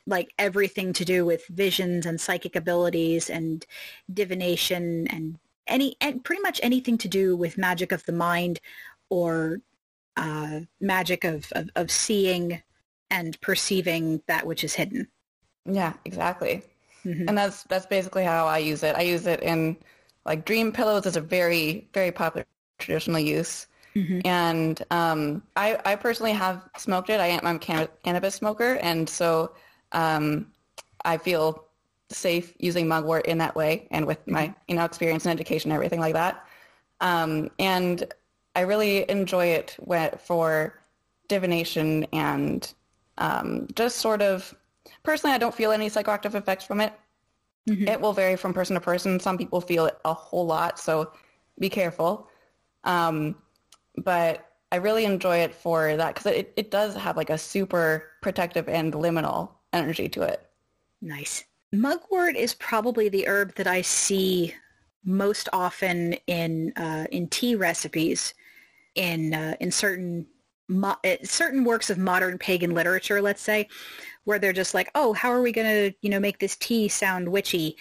like 0.07 0.33
everything 0.39 0.93
to 0.93 1.05
do 1.05 1.25
with 1.25 1.47
visions 1.49 2.07
and 2.07 2.21
psychic 2.21 2.57
abilities 2.57 3.29
and 3.29 3.67
divination 4.13 5.07
and 5.09 5.39
any 5.67 5.97
and 6.01 6.25
pretty 6.25 6.43
much 6.43 6.61
anything 6.63 6.97
to 6.99 7.09
do 7.09 7.37
with 7.37 7.59
magic 7.59 7.93
of 7.93 8.05
the 8.05 8.13
mind 8.13 8.61
or 9.11 9.61
uh, 10.17 10.61
magic 10.81 11.25
of, 11.25 11.51
of, 11.53 11.69
of 11.77 11.91
seeing 11.91 12.63
and 13.11 13.41
perceiving 13.41 14.23
that 14.27 14.47
which 14.47 14.65
is 14.65 14.75
hidden. 14.75 15.09
Yeah, 15.65 15.93
exactly. 16.05 16.63
Mm-hmm. 17.05 17.29
And 17.29 17.39
that's 17.39 17.65
that's 17.65 17.87
basically 17.87 18.25
how 18.25 18.47
I 18.47 18.59
use 18.59 18.83
it. 18.83 18.97
I 18.97 19.03
use 19.03 19.27
it 19.27 19.43
in 19.43 19.77
like 20.25 20.45
dream 20.45 20.73
pillows 20.73 21.07
is 21.07 21.17
a 21.17 21.21
very 21.21 21.89
very 21.93 22.13
popular 22.13 22.47
traditional 22.79 23.21
use. 23.21 23.67
Mm-hmm. 23.95 24.21
And 24.27 24.83
um, 24.91 25.43
I, 25.57 25.79
I 25.87 25.97
personally 25.97 26.33
have 26.33 26.69
smoked 26.77 27.09
it. 27.09 27.19
I 27.19 27.29
am 27.29 27.41
I'm 27.45 27.57
a 27.57 27.89
cannabis 28.05 28.35
smoker, 28.35 28.75
and 28.83 29.09
so 29.09 29.53
um, 29.97 30.53
I 31.05 31.17
feel 31.17 31.65
safe 32.11 32.55
using 32.59 32.87
mugwort 32.87 33.27
in 33.27 33.39
that 33.39 33.57
way, 33.57 33.89
and 33.91 34.07
with 34.07 34.25
my 34.29 34.55
you 34.69 34.77
know 34.77 34.85
experience 34.85 35.25
and 35.25 35.33
education, 35.33 35.73
and 35.73 35.77
everything 35.77 35.99
like 35.99 36.15
that. 36.15 36.47
Um, 37.01 37.51
and 37.59 38.05
I 38.55 38.61
really 38.61 39.09
enjoy 39.11 39.47
it 39.47 39.77
for 40.21 40.81
divination 41.29 42.07
and 42.13 42.73
um, 43.19 43.67
just 43.75 43.97
sort 43.97 44.23
of 44.23 44.55
personally, 45.03 45.35
I 45.35 45.39
don't 45.39 45.55
feel 45.55 45.73
any 45.73 45.91
psychoactive 45.91 46.35
effects 46.35 46.65
from 46.65 46.81
it. 46.81 46.93
Mm-hmm. 47.69 47.89
It 47.89 48.01
will 48.01 48.13
vary 48.13 48.37
from 48.37 48.55
person 48.55 48.75
to 48.75 48.81
person. 48.81 49.19
Some 49.19 49.37
people 49.37 49.61
feel 49.61 49.87
it 49.87 49.99
a 50.05 50.15
whole 50.15 50.47
lot, 50.47 50.79
so 50.79 51.13
be 51.59 51.69
careful. 51.69 52.29
Um, 52.85 53.37
but 53.97 54.53
I 54.71 54.77
really 54.77 55.05
enjoy 55.05 55.39
it 55.39 55.55
for 55.55 55.97
that 55.97 56.15
because 56.15 56.33
it, 56.33 56.53
it 56.57 56.71
does 56.71 56.95
have 56.95 57.17
like 57.17 57.31
a 57.31 57.39
super 57.39 58.11
protective 58.21 58.69
and 58.69 58.93
liminal 58.93 59.51
energy 59.73 60.09
to 60.11 60.23
it. 60.23 60.47
Nice. 61.01 61.45
Mugwort 61.73 62.37
is 62.37 62.55
probably 62.55 63.09
the 63.09 63.27
herb 63.27 63.55
that 63.57 63.67
I 63.67 63.83
see 63.83 64.55
most 65.05 65.49
often 65.53 66.15
in 66.27 66.73
uh, 66.77 67.07
in 67.11 67.29
tea 67.29 67.55
recipes 67.55 68.35
in 68.95 69.35
uh, 69.35 69.55
in 69.61 69.71
certain 69.71 70.27
mo- 70.69 70.97
eh, 71.05 71.19
certain 71.23 71.65
works 71.65 71.91
of 71.91 71.99
modern 71.99 72.39
pagan 72.39 72.75
literature, 72.75 73.23
let's 73.23 73.43
say, 73.43 73.69
where 74.25 74.39
they're 74.39 74.53
just 74.53 74.75
like, 74.75 74.91
oh, 74.95 75.13
how 75.13 75.31
are 75.31 75.43
we 75.43 75.53
going 75.53 75.67
to 75.67 75.97
you 76.03 76.11
know 76.11 76.21
make 76.21 76.39
this 76.39 76.57
tea 76.57 76.89
sound 76.89 77.29
witchy? 77.29 77.77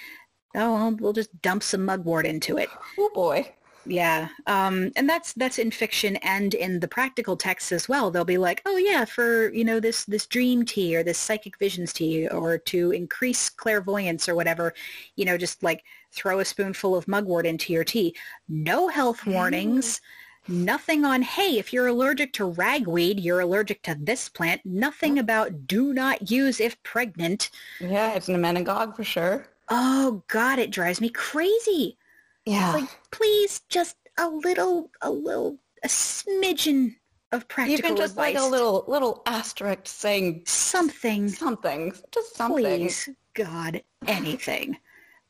Oh, 0.55 0.95
we'll 0.99 1.13
just 1.13 1.41
dump 1.41 1.63
some 1.63 1.85
mugwort 1.85 2.25
into 2.25 2.57
it. 2.57 2.69
Oh 2.97 3.09
boy. 3.13 3.51
Yeah, 3.85 4.29
um, 4.47 4.91
and 4.95 5.07
that's 5.07 5.33
that's 5.33 5.59
in 5.59 5.71
fiction 5.71 6.15
and 6.17 6.53
in 6.53 6.79
the 6.79 6.87
practical 6.87 7.37
texts 7.37 7.71
as 7.71 7.87
well. 7.87 8.09
They'll 8.09 8.25
be 8.25 8.37
like, 8.37 8.61
oh 8.65 8.77
yeah, 8.77 9.05
for 9.05 9.53
you 9.53 9.63
know 9.63 9.79
this 9.79 10.05
this 10.05 10.25
dream 10.25 10.65
tea 10.65 10.95
or 10.95 11.03
this 11.03 11.17
psychic 11.17 11.57
visions 11.59 11.93
tea, 11.93 12.27
or 12.27 12.57
to 12.57 12.91
increase 12.91 13.49
clairvoyance 13.49 14.27
or 14.27 14.35
whatever, 14.35 14.73
you 15.15 15.25
know, 15.25 15.37
just 15.37 15.61
like 15.61 15.83
throw 16.11 16.39
a 16.39 16.45
spoonful 16.45 16.95
of 16.95 17.07
mugwort 17.07 17.45
into 17.45 17.73
your 17.73 17.83
tea. 17.83 18.15
No 18.49 18.87
health 18.87 19.25
warnings. 19.25 20.01
Nothing 20.47 21.05
on, 21.05 21.23
hey, 21.23 21.57
if 21.57 21.73
you're 21.73 21.87
allergic 21.87 22.31
to 22.33 22.45
ragweed, 22.45 23.19
you're 23.19 23.39
allergic 23.39 23.81
to 23.81 23.97
this 23.99 24.29
plant. 24.29 24.61
Nothing 24.63 25.17
about 25.17 25.65
do 25.65 25.91
not 25.91 26.29
use 26.29 26.59
if 26.59 26.81
pregnant. 26.83 27.49
Yeah, 27.79 28.13
it's 28.13 28.29
an 28.29 28.35
emmenagogue 28.35 28.95
for 28.95 29.03
sure. 29.03 29.47
Oh, 29.69 30.21
God, 30.27 30.59
it 30.59 30.69
drives 30.69 31.01
me 31.01 31.09
crazy. 31.09 31.97
Yeah. 32.45 32.73
Like, 32.73 32.89
please, 33.11 33.61
just 33.69 33.97
a 34.17 34.29
little, 34.29 34.91
a 35.01 35.09
little, 35.09 35.57
a 35.83 35.87
smidgen 35.87 36.95
of 37.31 37.47
practical 37.47 37.79
Even 37.85 37.97
just 37.97 38.11
advice. 38.13 38.35
like 38.35 38.43
a 38.43 38.47
little, 38.47 38.85
little 38.87 39.21
asterisk 39.25 39.87
saying 39.87 40.43
something, 40.45 41.27
something, 41.29 41.91
just 42.11 42.35
something. 42.35 42.63
Please, 42.63 43.09
God, 43.33 43.81
anything. 44.07 44.77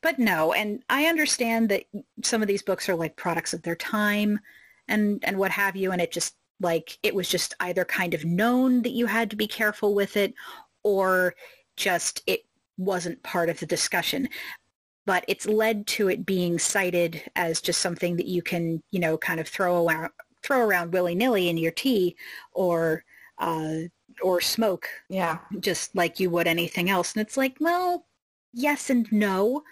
but 0.02 0.18
no, 0.18 0.52
and 0.52 0.82
I 0.88 1.06
understand 1.06 1.68
that 1.70 1.84
some 2.22 2.42
of 2.42 2.48
these 2.48 2.62
books 2.62 2.88
are 2.88 2.94
like 2.94 3.16
products 3.16 3.52
of 3.54 3.62
their 3.62 3.74
time, 3.76 4.38
and 4.86 5.18
and 5.24 5.36
what 5.38 5.50
have 5.50 5.74
you, 5.74 5.90
and 5.90 6.00
it 6.00 6.12
just 6.12 6.36
like 6.60 6.98
it 7.02 7.14
was 7.14 7.28
just 7.28 7.54
either 7.60 7.84
kind 7.84 8.14
of 8.14 8.24
known 8.24 8.82
that 8.82 8.92
you 8.92 9.06
had 9.06 9.30
to 9.30 9.36
be 9.36 9.46
careful 9.48 9.94
with 9.94 10.16
it, 10.16 10.34
or 10.84 11.34
just 11.76 12.22
it 12.26 12.44
wasn't 12.78 13.22
part 13.22 13.48
of 13.48 13.58
the 13.58 13.66
discussion 13.66 14.28
but 15.06 15.24
it's 15.28 15.46
led 15.46 15.86
to 15.86 16.08
it 16.08 16.26
being 16.26 16.58
cited 16.58 17.22
as 17.36 17.60
just 17.60 17.80
something 17.80 18.16
that 18.16 18.26
you 18.26 18.42
can, 18.42 18.82
you 18.90 19.00
know, 19.00 19.16
kind 19.16 19.40
of 19.40 19.48
throw 19.48 19.86
around, 19.86 20.10
throw 20.42 20.60
around 20.60 20.92
willy-nilly 20.92 21.48
in 21.48 21.56
your 21.56 21.72
tea 21.72 22.16
or, 22.52 23.04
uh, 23.38 23.76
or 24.20 24.40
smoke. 24.40 24.88
Yeah. 25.08 25.38
Just 25.60 25.94
like 25.94 26.20
you 26.20 26.28
would 26.30 26.46
anything 26.46 26.90
else. 26.90 27.14
And 27.14 27.22
it's 27.22 27.36
like, 27.36 27.56
well, 27.60 28.06
yes 28.52 28.90
and 28.90 29.10
no. 29.12 29.62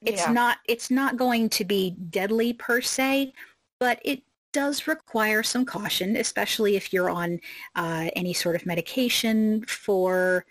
It's 0.00 0.26
yeah. 0.26 0.32
not, 0.32 0.58
it's 0.68 0.90
not 0.90 1.16
going 1.16 1.48
to 1.50 1.64
be 1.64 1.90
deadly 2.10 2.52
per 2.52 2.80
se, 2.80 3.32
but 3.80 4.00
it 4.04 4.22
does 4.52 4.86
require 4.86 5.42
some 5.42 5.66
caution, 5.66 6.16
especially 6.16 6.76
if 6.76 6.92
you're 6.92 7.10
on 7.10 7.40
uh, 7.76 8.08
any 8.16 8.32
sort 8.32 8.56
of 8.56 8.64
medication 8.64 9.64
for, 9.66 10.46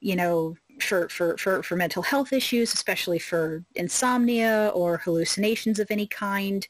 you 0.00 0.14
know, 0.14 0.54
for, 0.82 1.08
for, 1.08 1.36
for, 1.36 1.62
for 1.62 1.76
mental 1.76 2.02
health 2.02 2.32
issues, 2.32 2.72
especially 2.74 3.18
for 3.18 3.64
insomnia 3.74 4.70
or 4.74 4.98
hallucinations 4.98 5.78
of 5.78 5.90
any 5.90 6.06
kind. 6.06 6.66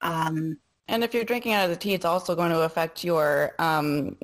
Um, 0.00 0.58
and 0.88 1.04
if 1.04 1.14
you're 1.14 1.24
drinking 1.24 1.52
out 1.52 1.64
of 1.64 1.70
the 1.70 1.76
tea, 1.76 1.94
it's 1.94 2.04
also 2.04 2.34
going 2.34 2.50
to 2.50 2.62
affect 2.62 3.04
your 3.04 3.54
um, 3.58 4.16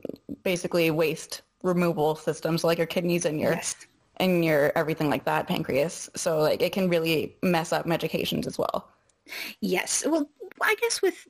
basically 0.42 0.90
waste 0.90 1.42
removal 1.62 2.14
systems, 2.14 2.64
like 2.64 2.78
your 2.78 2.86
kidneys 2.86 3.24
and 3.24 3.40
your 3.40 3.52
yes. 3.52 3.74
and 4.16 4.44
your 4.44 4.72
everything 4.76 5.08
like 5.08 5.24
that, 5.24 5.46
pancreas. 5.46 6.10
So 6.14 6.40
like 6.40 6.62
it 6.62 6.72
can 6.72 6.88
really 6.88 7.36
mess 7.42 7.72
up 7.72 7.86
medications 7.86 8.46
as 8.46 8.58
well. 8.58 8.88
Yes. 9.60 10.04
Well, 10.06 10.28
I 10.62 10.74
guess 10.80 11.00
with 11.02 11.26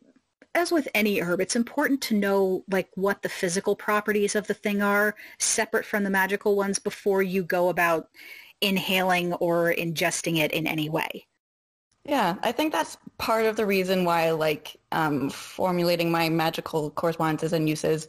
as 0.54 0.72
with 0.72 0.88
any 0.94 1.20
herb, 1.20 1.40
it's 1.40 1.56
important 1.56 2.00
to 2.02 2.14
know 2.14 2.64
like 2.70 2.88
what 2.94 3.22
the 3.22 3.28
physical 3.28 3.76
properties 3.76 4.34
of 4.34 4.46
the 4.46 4.54
thing 4.54 4.82
are 4.82 5.14
separate 5.38 5.84
from 5.84 6.04
the 6.04 6.10
magical 6.10 6.56
ones 6.56 6.78
before 6.78 7.22
you 7.22 7.42
go 7.42 7.68
about 7.68 8.08
inhaling 8.60 9.32
or 9.34 9.72
ingesting 9.74 10.38
it 10.38 10.50
in 10.52 10.66
any 10.66 10.88
way. 10.88 11.26
Yeah, 12.04 12.36
I 12.42 12.52
think 12.52 12.72
that's 12.72 12.96
part 13.18 13.44
of 13.44 13.56
the 13.56 13.66
reason 13.66 14.04
why 14.04 14.30
like 14.30 14.76
um, 14.92 15.30
formulating 15.30 16.10
my 16.10 16.28
magical 16.28 16.90
correspondences 16.90 17.52
and 17.52 17.68
uses 17.68 18.08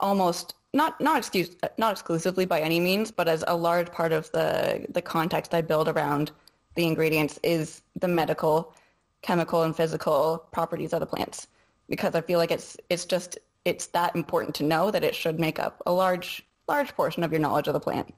almost 0.00 0.54
not 0.72 1.00
not 1.00 1.18
excuse 1.18 1.56
not 1.78 1.92
exclusively 1.92 2.44
by 2.44 2.60
any 2.60 2.80
means, 2.80 3.10
but 3.10 3.28
as 3.28 3.44
a 3.46 3.56
large 3.56 3.90
part 3.92 4.12
of 4.12 4.30
the 4.32 4.86
the 4.90 5.02
context 5.02 5.54
I 5.54 5.62
build 5.62 5.88
around 5.88 6.32
the 6.74 6.86
ingredients 6.86 7.38
is 7.42 7.82
the 7.96 8.08
medical, 8.08 8.74
chemical, 9.22 9.62
and 9.62 9.74
physical 9.74 10.46
properties 10.52 10.92
of 10.92 11.00
the 11.00 11.06
plants 11.06 11.46
because 11.90 12.14
I 12.14 12.22
feel 12.22 12.38
like 12.38 12.52
it's 12.52 12.78
it's 12.88 13.04
just 13.04 13.38
it's 13.66 13.88
that 13.88 14.16
important 14.16 14.54
to 14.54 14.64
know 14.64 14.90
that 14.90 15.04
it 15.04 15.14
should 15.14 15.38
make 15.38 15.58
up 15.58 15.82
a 15.84 15.92
large 15.92 16.46
large 16.66 16.94
portion 16.94 17.22
of 17.22 17.32
your 17.32 17.40
knowledge 17.40 17.66
of 17.66 17.74
the 17.74 17.80
plant. 17.80 18.14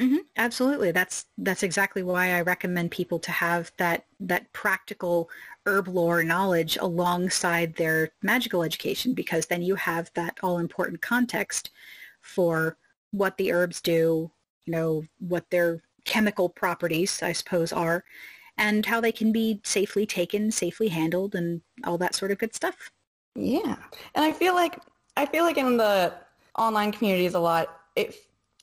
Mm-hmm. 0.00 0.18
Absolutely, 0.36 0.92
that's 0.92 1.26
that's 1.38 1.64
exactly 1.64 2.04
why 2.04 2.32
I 2.32 2.40
recommend 2.42 2.92
people 2.92 3.18
to 3.18 3.32
have 3.32 3.72
that 3.76 4.06
that 4.20 4.50
practical 4.52 5.28
herb 5.66 5.88
lore 5.88 6.22
knowledge 6.22 6.78
alongside 6.80 7.74
their 7.74 8.10
magical 8.22 8.62
education 8.62 9.12
because 9.12 9.46
then 9.46 9.60
you 9.60 9.74
have 9.74 10.10
that 10.14 10.38
all 10.42 10.58
important 10.58 11.02
context 11.02 11.70
for 12.22 12.78
what 13.10 13.36
the 13.36 13.52
herbs 13.52 13.80
do, 13.80 14.30
you 14.64 14.72
know, 14.72 15.04
what 15.18 15.50
their 15.50 15.82
chemical 16.04 16.48
properties, 16.48 17.20
I 17.22 17.32
suppose, 17.32 17.72
are, 17.72 18.04
and 18.56 18.86
how 18.86 19.00
they 19.00 19.12
can 19.12 19.32
be 19.32 19.60
safely 19.64 20.06
taken, 20.06 20.52
safely 20.52 20.88
handled, 20.88 21.34
and 21.34 21.62
all 21.84 21.98
that 21.98 22.14
sort 22.14 22.30
of 22.30 22.38
good 22.38 22.54
stuff. 22.54 22.90
Yeah. 23.38 23.76
And 24.14 24.24
I 24.24 24.32
feel 24.32 24.54
like 24.54 24.78
I 25.16 25.26
feel 25.26 25.44
like 25.44 25.56
in 25.56 25.76
the 25.76 26.12
online 26.56 26.92
communities 26.92 27.34
a 27.34 27.40
lot, 27.40 27.80
it 27.96 28.14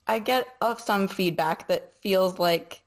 I 0.08 0.20
get 0.20 0.48
of 0.62 0.80
some 0.80 1.08
feedback 1.08 1.68
that 1.68 1.94
feels 2.02 2.38
like 2.38 2.82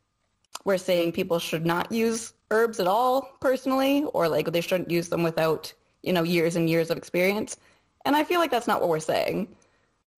we're 0.65 0.79
saying 0.79 1.13
people 1.13 1.39
should 1.39 1.65
not 1.65 1.91
use 1.91 2.35
herbs 2.51 2.79
at 2.79 2.87
all 2.87 3.37
personally 3.41 4.05
or 4.15 4.29
like 4.29 4.53
they 4.53 4.61
shouldn't 4.61 4.91
use 4.91 5.09
them 5.09 5.23
without, 5.23 5.73
you 6.03 6.13
know, 6.13 6.23
years 6.23 6.57
and 6.57 6.69
years 6.69 6.91
of 6.91 6.99
experience. 6.99 7.57
And 8.05 8.15
I 8.15 8.25
feel 8.25 8.39
like 8.39 8.51
that's 8.51 8.67
not 8.67 8.81
what 8.81 8.91
we're 8.91 9.01
saying. 9.01 9.49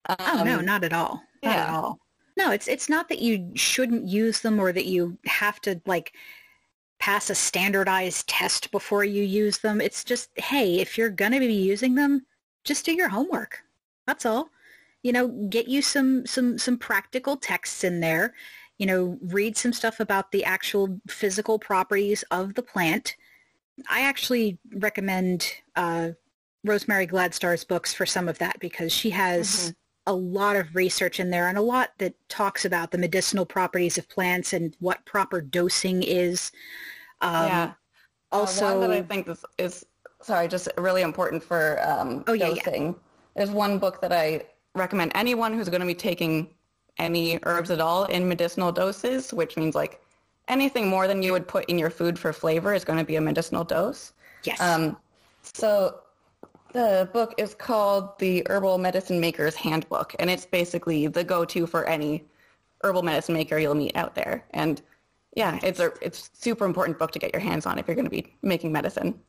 Um, 0.07 0.17
oh 0.19 0.43
no, 0.43 0.59
um, 0.59 0.65
not 0.65 0.83
at 0.83 0.93
all. 0.93 1.21
Not 1.43 1.55
yeah. 1.55 1.63
at 1.63 1.69
all. 1.69 1.99
No, 2.37 2.51
it's 2.51 2.67
it's 2.67 2.89
not 2.89 3.09
that 3.09 3.19
you 3.19 3.51
shouldn't 3.55 4.07
use 4.07 4.41
them 4.41 4.59
or 4.59 4.71
that 4.71 4.85
you 4.85 5.17
have 5.25 5.59
to 5.61 5.81
like 5.85 6.13
pass 7.01 7.31
a 7.31 7.35
standardized 7.35 8.27
test 8.29 8.71
before 8.71 9.03
you 9.03 9.23
use 9.23 9.57
them. 9.57 9.81
It's 9.81 10.03
just, 10.03 10.29
hey, 10.37 10.79
if 10.79 10.97
you're 10.97 11.09
going 11.09 11.31
to 11.31 11.39
be 11.39 11.51
using 11.51 11.95
them, 11.95 12.25
just 12.63 12.85
do 12.85 12.93
your 12.93 13.09
homework. 13.09 13.63
That's 14.05 14.25
all. 14.25 14.49
You 15.01 15.11
know, 15.11 15.27
get 15.49 15.67
you 15.67 15.81
some 15.81 16.27
some 16.27 16.59
some 16.59 16.77
practical 16.77 17.35
texts 17.35 17.83
in 17.83 18.01
there. 18.01 18.35
You 18.77 18.85
know, 18.85 19.17
read 19.23 19.57
some 19.57 19.73
stuff 19.73 19.99
about 19.99 20.31
the 20.31 20.45
actual 20.45 20.99
physical 21.07 21.57
properties 21.57 22.23
of 22.29 22.53
the 22.53 22.61
plant. 22.61 23.15
I 23.89 24.01
actually 24.01 24.59
recommend 24.75 25.51
uh, 25.75 26.09
Rosemary 26.63 27.07
Gladstar's 27.07 27.63
books 27.63 27.93
for 27.93 28.05
some 28.05 28.29
of 28.29 28.37
that 28.37 28.59
because 28.59 28.93
she 28.93 29.09
has 29.09 29.47
mm-hmm. 29.47 29.71
a 30.05 30.13
lot 30.13 30.55
of 30.55 30.75
research 30.75 31.19
in 31.19 31.31
there 31.31 31.47
and 31.47 31.57
a 31.57 31.63
lot 31.63 31.93
that 31.97 32.13
talks 32.29 32.63
about 32.63 32.91
the 32.91 32.99
medicinal 32.99 33.45
properties 33.45 33.97
of 33.97 34.07
plants 34.07 34.53
and 34.53 34.75
what 34.79 35.03
proper 35.05 35.41
dosing 35.41 36.03
is. 36.03 36.51
Um, 37.21 37.47
yeah. 37.47 37.71
Also, 38.31 38.67
uh, 38.67 38.71
one 38.71 38.89
that 38.89 38.91
I 38.91 39.01
think 39.01 39.27
is, 39.27 39.45
is 39.57 39.85
sorry, 40.21 40.47
just 40.47 40.67
really 40.77 41.01
important 41.01 41.43
for 41.43 41.79
um, 41.87 42.23
oh, 42.27 42.33
yeah, 42.33 42.47
dosing. 42.47 42.87
Yeah. 42.87 42.93
There's 43.35 43.51
one 43.51 43.77
book 43.77 44.01
that 44.01 44.11
I 44.11 44.43
recommend 44.75 45.11
anyone 45.15 45.53
who's 45.53 45.69
going 45.69 45.81
to 45.81 45.87
be 45.87 45.95
taking 45.95 46.49
any 46.97 47.39
herbs 47.43 47.71
at 47.71 47.81
all 47.81 48.05
in 48.05 48.27
medicinal 48.27 48.71
doses, 48.71 49.33
which 49.33 49.57
means 49.57 49.75
like 49.75 50.01
anything 50.47 50.87
more 50.87 51.07
than 51.07 51.23
you 51.23 51.31
would 51.31 51.47
put 51.47 51.65
in 51.65 51.77
your 51.79 51.89
food 51.89 52.17
for 52.17 52.33
flavor 52.33 52.73
is 52.73 52.83
going 52.83 52.99
to 52.99 53.05
be 53.05 53.15
a 53.15 53.21
medicinal 53.21 53.63
dose. 53.63 54.13
Yes. 54.43 54.59
Um, 54.59 54.97
so 55.41 56.01
the 56.73 57.09
book 57.13 57.33
is 57.37 57.53
called 57.53 58.17
The 58.19 58.43
Herbal 58.49 58.77
Medicine 58.77 59.19
Maker's 59.19 59.55
Handbook, 59.55 60.15
and 60.19 60.29
it's 60.29 60.45
basically 60.45 61.07
the 61.07 61.23
go-to 61.23 61.65
for 61.65 61.85
any 61.85 62.23
herbal 62.83 63.03
medicine 63.03 63.35
maker 63.35 63.57
you'll 63.57 63.75
meet 63.75 63.95
out 63.95 64.15
there. 64.15 64.43
And 64.51 64.81
yeah, 65.35 65.59
it's 65.63 65.79
a 65.79 65.91
it's 66.01 66.29
super 66.33 66.65
important 66.65 66.99
book 66.99 67.11
to 67.11 67.19
get 67.19 67.33
your 67.33 67.41
hands 67.41 67.65
on 67.65 67.77
if 67.77 67.87
you're 67.87 67.95
going 67.95 68.05
to 68.05 68.11
be 68.11 68.35
making 68.41 68.71
medicine. 68.71 69.19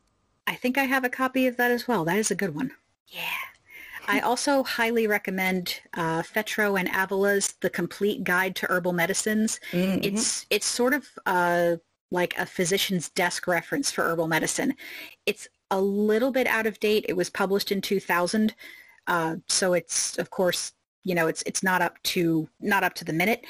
I 0.47 0.55
think 0.55 0.77
I 0.77 0.83
have 0.83 1.03
a 1.03 1.09
copy 1.09 1.47
of 1.47 1.57
that 1.57 1.71
as 1.71 1.87
well. 1.87 2.03
That 2.03 2.17
is 2.17 2.31
a 2.31 2.35
good 2.35 2.53
one. 2.53 2.71
Yeah. 3.07 3.21
I 4.07 4.19
also 4.19 4.63
highly 4.63 5.07
recommend 5.07 5.79
uh, 5.93 6.21
Fetrow 6.21 6.77
and 6.77 6.89
Avila's 6.89 7.53
The 7.61 7.69
Complete 7.69 8.23
Guide 8.23 8.55
to 8.57 8.67
Herbal 8.67 8.93
Medicines. 8.93 9.59
Mm-hmm. 9.71 9.99
It's 10.03 10.45
it's 10.49 10.65
sort 10.65 10.93
of 10.93 11.07
uh, 11.25 11.77
like 12.11 12.37
a 12.37 12.45
physician's 12.45 13.09
desk 13.09 13.47
reference 13.47 13.91
for 13.91 14.03
herbal 14.03 14.27
medicine. 14.27 14.75
It's 15.25 15.47
a 15.71 15.79
little 15.79 16.31
bit 16.31 16.47
out 16.47 16.67
of 16.67 16.79
date. 16.79 17.05
It 17.07 17.15
was 17.15 17.29
published 17.29 17.71
in 17.71 17.81
2000, 17.81 18.53
uh, 19.07 19.37
so 19.47 19.73
it's 19.73 20.17
of 20.17 20.29
course 20.29 20.73
you 21.03 21.15
know 21.15 21.27
it's 21.27 21.43
it's 21.45 21.63
not 21.63 21.81
up 21.81 22.01
to 22.03 22.49
not 22.59 22.83
up 22.83 22.95
to 22.95 23.05
the 23.05 23.13
minute, 23.13 23.45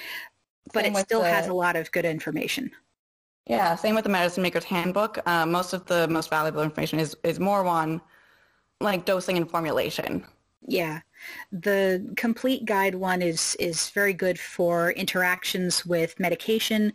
but 0.72 0.84
same 0.84 0.96
it 0.96 1.00
still 1.00 1.22
the, 1.22 1.30
has 1.30 1.48
a 1.48 1.54
lot 1.54 1.76
of 1.76 1.92
good 1.92 2.06
information. 2.06 2.72
Yeah, 3.48 3.76
same 3.76 3.96
with 3.96 4.06
the 4.06 4.10
Medicine 4.10 4.44
Maker's 4.44 4.64
Handbook. 4.64 5.20
Uh, 5.28 5.46
most 5.46 5.74
of 5.74 5.86
the 5.86 6.08
most 6.08 6.30
valuable 6.30 6.62
information 6.62 7.00
is 7.00 7.16
is 7.24 7.40
more 7.40 7.66
on 7.66 8.02
like 8.80 9.06
dosing 9.06 9.38
and 9.38 9.50
formulation. 9.50 10.26
Yeah. 10.68 11.02
The 11.52 12.14
complete 12.16 12.66
guide 12.66 12.96
one 12.96 13.22
is 13.22 13.56
is 13.60 13.90
very 13.90 14.14
good 14.14 14.40
for 14.40 14.92
interactions 14.92 15.86
with 15.86 16.20
medication, 16.20 16.94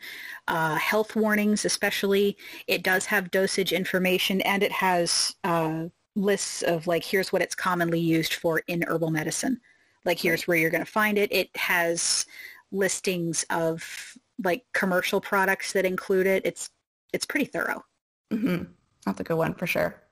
uh, 0.49 0.77
health 0.77 1.17
warnings 1.17 1.65
especially. 1.65 2.37
It 2.67 2.83
does 2.83 3.07
have 3.07 3.31
dosage 3.31 3.73
information 3.73 4.41
and 4.43 4.63
it 4.63 4.73
has 4.73 5.35
uh, 5.45 5.87
lists 6.15 6.63
of 6.63 6.87
like 6.87 7.05
here's 7.05 7.33
what 7.33 7.43
it's 7.43 7.55
commonly 7.55 8.01
used 8.01 8.35
for 8.35 8.63
in 8.69 8.85
herbal 8.87 9.11
medicine. 9.11 9.61
Like 10.05 10.19
here's 10.19 10.47
where 10.47 10.57
you're 10.57 10.71
going 10.71 10.85
to 10.85 10.91
find 10.91 11.19
it. 11.19 11.31
It 11.33 11.55
has 11.57 12.27
listings 12.73 13.45
of 13.51 14.17
like 14.43 14.65
commercial 14.73 15.21
products 15.21 15.73
that 15.73 15.85
include 15.85 16.27
it. 16.27 16.45
It's 16.45 16.71
it's 17.13 17.25
pretty 17.25 17.47
thorough. 17.47 17.85
Mm-hmm. 18.31 18.65
That's 19.07 19.21
a 19.21 19.25
good 19.25 19.37
one 19.37 19.55
for 19.55 19.67
sure. 19.67 20.03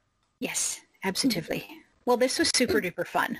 Yes, 0.40 0.80
absolutely. 1.04 1.66
Well, 2.04 2.16
this 2.16 2.38
was 2.38 2.50
super 2.54 2.80
duper 2.80 3.06
fun. 3.06 3.38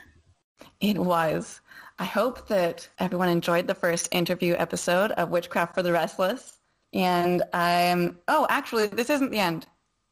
It 0.80 0.98
was. 0.98 1.60
I 1.98 2.04
hope 2.04 2.48
that 2.48 2.88
everyone 2.98 3.28
enjoyed 3.28 3.66
the 3.66 3.74
first 3.74 4.08
interview 4.12 4.54
episode 4.58 5.12
of 5.12 5.30
Witchcraft 5.30 5.74
for 5.74 5.82
the 5.82 5.92
Restless. 5.92 6.58
And 6.92 7.42
I'm, 7.52 8.18
oh, 8.28 8.46
actually, 8.50 8.86
this 8.88 9.08
isn't 9.10 9.30
the 9.30 9.38
end. 9.38 9.66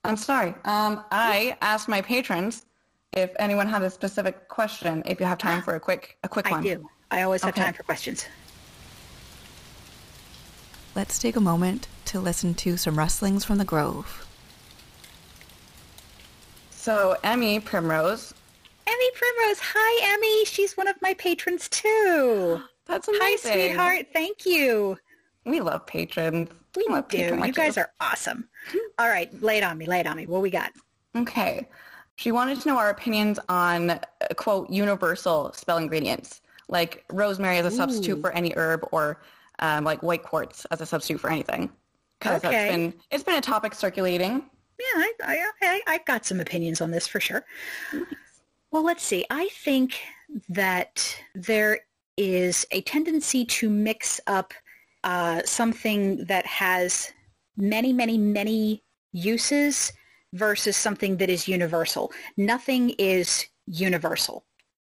I'm 0.05 0.17
sorry. 0.17 0.55
Um, 0.65 1.05
I 1.11 1.57
asked 1.63 1.89
my 1.89 2.01
patrons 2.01 2.67
if 3.13 3.31
anyone 3.39 3.67
had 3.67 3.83
a 3.83 3.91
specific 3.91 4.49
question, 4.49 5.03
if 5.07 5.21
you 5.21 5.27
have 5.27 5.39
time 5.39 5.63
for 5.63 5.77
a 5.77 5.81
quick, 5.81 6.19
a 6.25 6.29
quick 6.29 6.47
I 6.47 6.51
one. 6.51 6.61
I 6.61 6.63
do. 6.63 6.89
I 7.11 7.23
always 7.23 7.43
have 7.43 7.55
okay. 7.55 7.65
time 7.65 7.75
for 7.75 7.83
questions. 7.85 8.27
Let's 10.95 11.19
take 11.19 11.35
a 11.35 11.41
moment 11.41 11.89
to 12.07 12.21
listen 12.21 12.55
to 12.55 12.77
some 12.77 12.97
rustlings 12.97 13.45
from 13.45 13.59
the 13.59 13.65
grove. 13.65 14.27
So, 16.71 17.17
Emmy 17.25 17.59
Primrose 17.59 18.35
Emmy 18.87 19.11
Primrose. 19.15 19.59
Hi, 19.61 20.15
Emmy. 20.15 20.45
She's 20.45 20.77
one 20.77 20.87
of 20.87 21.01
my 21.03 21.15
patrons 21.15 21.69
too. 21.69 22.61
That's 22.87 23.09
amazing. 23.09 23.51
Hi, 23.51 23.69
sweetheart. 23.69 24.07
Thank 24.13 24.47
you. 24.47 24.99
We 25.47 25.61
love 25.61 25.87
patrons. 25.87 26.51
We, 26.77 26.87
love 26.89 27.09
do. 27.09 27.19
you 27.19 27.53
guys 27.53 27.79
are 27.79 27.91
awesome. 28.01 28.49
All 28.99 29.09
right, 29.09 29.33
lay 29.43 29.59
it 29.59 29.65
on 29.65 29.79
me. 29.79 29.87
Lay 29.87 30.01
it 30.01 30.07
on 30.07 30.17
me. 30.17 30.27
What 30.27 30.43
we 30.43 30.51
got? 30.51 30.73
Okay. 31.17 31.69
She 32.17 32.31
wanted 32.33 32.61
to 32.61 32.69
know 32.69 32.79
our 32.79 32.91
opinions 32.91 33.39
on 33.49 33.91
uh, 33.91 34.01
quote 34.37 34.71
universal 34.71 35.53
spell 35.55 35.79
ingredients, 35.79 36.41
like 36.69 37.05
rosemary 37.11 37.59
as 37.59 37.67
a 37.67 37.69
Ooh. 37.69 37.77
substitute 37.77 38.21
for 38.21 38.33
any 38.33 38.53
herb, 38.57 38.87
or 38.93 39.21
um, 39.59 39.85
like 39.85 40.03
white 40.03 40.23
quartz 40.23 40.65
as 40.71 40.81
a 40.81 40.87
substitute 40.87 41.21
for 41.21 41.31
anything. 41.31 41.71
Because 42.19 42.45
okay. 42.45 42.51
that's 42.51 42.73
been 42.73 42.95
it's 43.11 43.25
been 43.25 43.37
a 43.37 43.41
topic 43.41 43.75
circulating. 43.75 44.45
Yeah, 44.79 44.97
I, 44.97 45.13
I, 45.23 45.51
I, 45.63 45.81
I 45.87 46.01
got 46.07 46.25
some 46.27 46.41
opinions 46.41 46.81
on 46.81 46.91
this 46.91 47.07
for 47.07 47.21
sure. 47.21 47.45
Well, 48.73 48.85
let's 48.85 49.05
see. 49.05 49.25
I 49.31 49.49
think 49.53 50.01
that 50.49 51.17
there 51.35 51.81
is 52.17 52.67
a 52.73 52.81
tendency 52.83 53.45
to 53.45 53.71
mix 53.71 54.21
up 54.27 54.53
uh, 55.05 55.43
something 55.45 56.25
that 56.25 56.47
has 56.47 57.13
many, 57.57 57.93
many, 57.93 58.19
many 58.19 58.83
uses 59.13 59.93
versus 60.33 60.77
something 60.77 61.19
that 61.19 61.31
is 61.31 61.47
universal. 61.47 62.13
Nothing 62.37 62.91
is 62.99 63.47
universal 63.67 64.45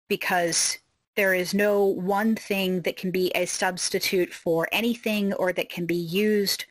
because 0.08 0.78
there 1.16 1.34
is 1.34 1.54
no 1.54 1.84
one 1.84 2.34
thing 2.34 2.82
that 2.82 2.96
can 2.96 3.10
be 3.10 3.30
a 3.34 3.46
substitute 3.46 4.32
for 4.32 4.68
anything 4.72 5.32
or 5.34 5.52
that 5.52 5.68
can 5.68 5.86
be 5.86 5.96
used 5.96 6.64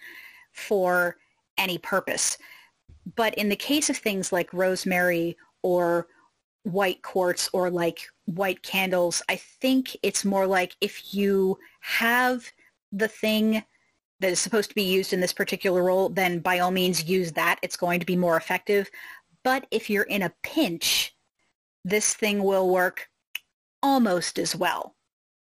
for 0.52 1.18
any 1.58 1.78
purpose. 1.78 2.38
But 3.16 3.36
in 3.36 3.50
the 3.50 3.56
case 3.56 3.90
of 3.90 3.98
things 3.98 4.32
like 4.32 4.54
rosemary 4.54 5.38
or 5.62 6.08
white 6.64 7.02
quartz 7.02 7.50
or 7.54 7.70
like 7.70 8.08
white 8.26 8.62
candles. 8.64 9.22
I 9.30 9.36
think 9.36 9.96
it's 10.04 10.26
more 10.26 10.48
like 10.48 10.76
if 10.82 11.14
you 11.14 11.58
have 11.82 12.46
the 12.92 13.08
thing 13.08 13.64
that 14.20 14.32
is 14.32 14.40
supposed 14.40 14.70
to 14.70 14.76
be 14.76 14.84
used 14.84 15.14
in 15.14 15.20
this 15.20 15.34
particular 15.34 15.84
role, 15.84 16.10
then 16.10 16.40
by 16.40 16.60
all 16.60 16.72
means 16.72 17.04
use 17.04 17.32
that. 17.34 17.60
It's 17.62 17.76
going 17.76 18.00
to 18.00 18.06
be 18.06 18.16
more 18.16 18.38
effective. 18.38 18.90
But 19.44 19.66
if 19.72 19.90
you're 19.90 20.04
in 20.04 20.22
a 20.22 20.34
pinch, 20.44 21.16
this 21.84 22.14
thing 22.14 22.44
will 22.44 22.70
work 22.70 23.10
almost 23.84 24.40
as 24.40 24.56
well. 24.56 24.96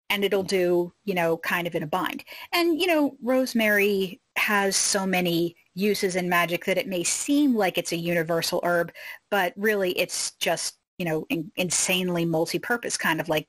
And 0.09 0.23
it'll 0.23 0.43
do, 0.43 0.93
you 1.05 1.15
know, 1.15 1.37
kind 1.37 1.65
of 1.65 1.75
in 1.75 1.83
a 1.83 1.87
bind. 1.87 2.23
And, 2.51 2.79
you 2.79 2.87
know, 2.87 3.17
rosemary 3.21 4.21
has 4.35 4.75
so 4.75 5.05
many 5.05 5.55
uses 5.73 6.15
in 6.15 6.29
magic 6.29 6.65
that 6.65 6.77
it 6.77 6.87
may 6.87 7.03
seem 7.03 7.55
like 7.55 7.77
it's 7.77 7.91
a 7.91 7.97
universal 7.97 8.59
herb, 8.63 8.91
but 9.31 9.53
really 9.55 9.91
it's 9.97 10.31
just 10.39 10.77
you 10.97 11.05
know, 11.05 11.25
in, 11.29 11.51
insanely 11.55 12.25
multi-purpose, 12.25 12.97
kind 12.97 13.19
of 13.19 13.29
like 13.29 13.47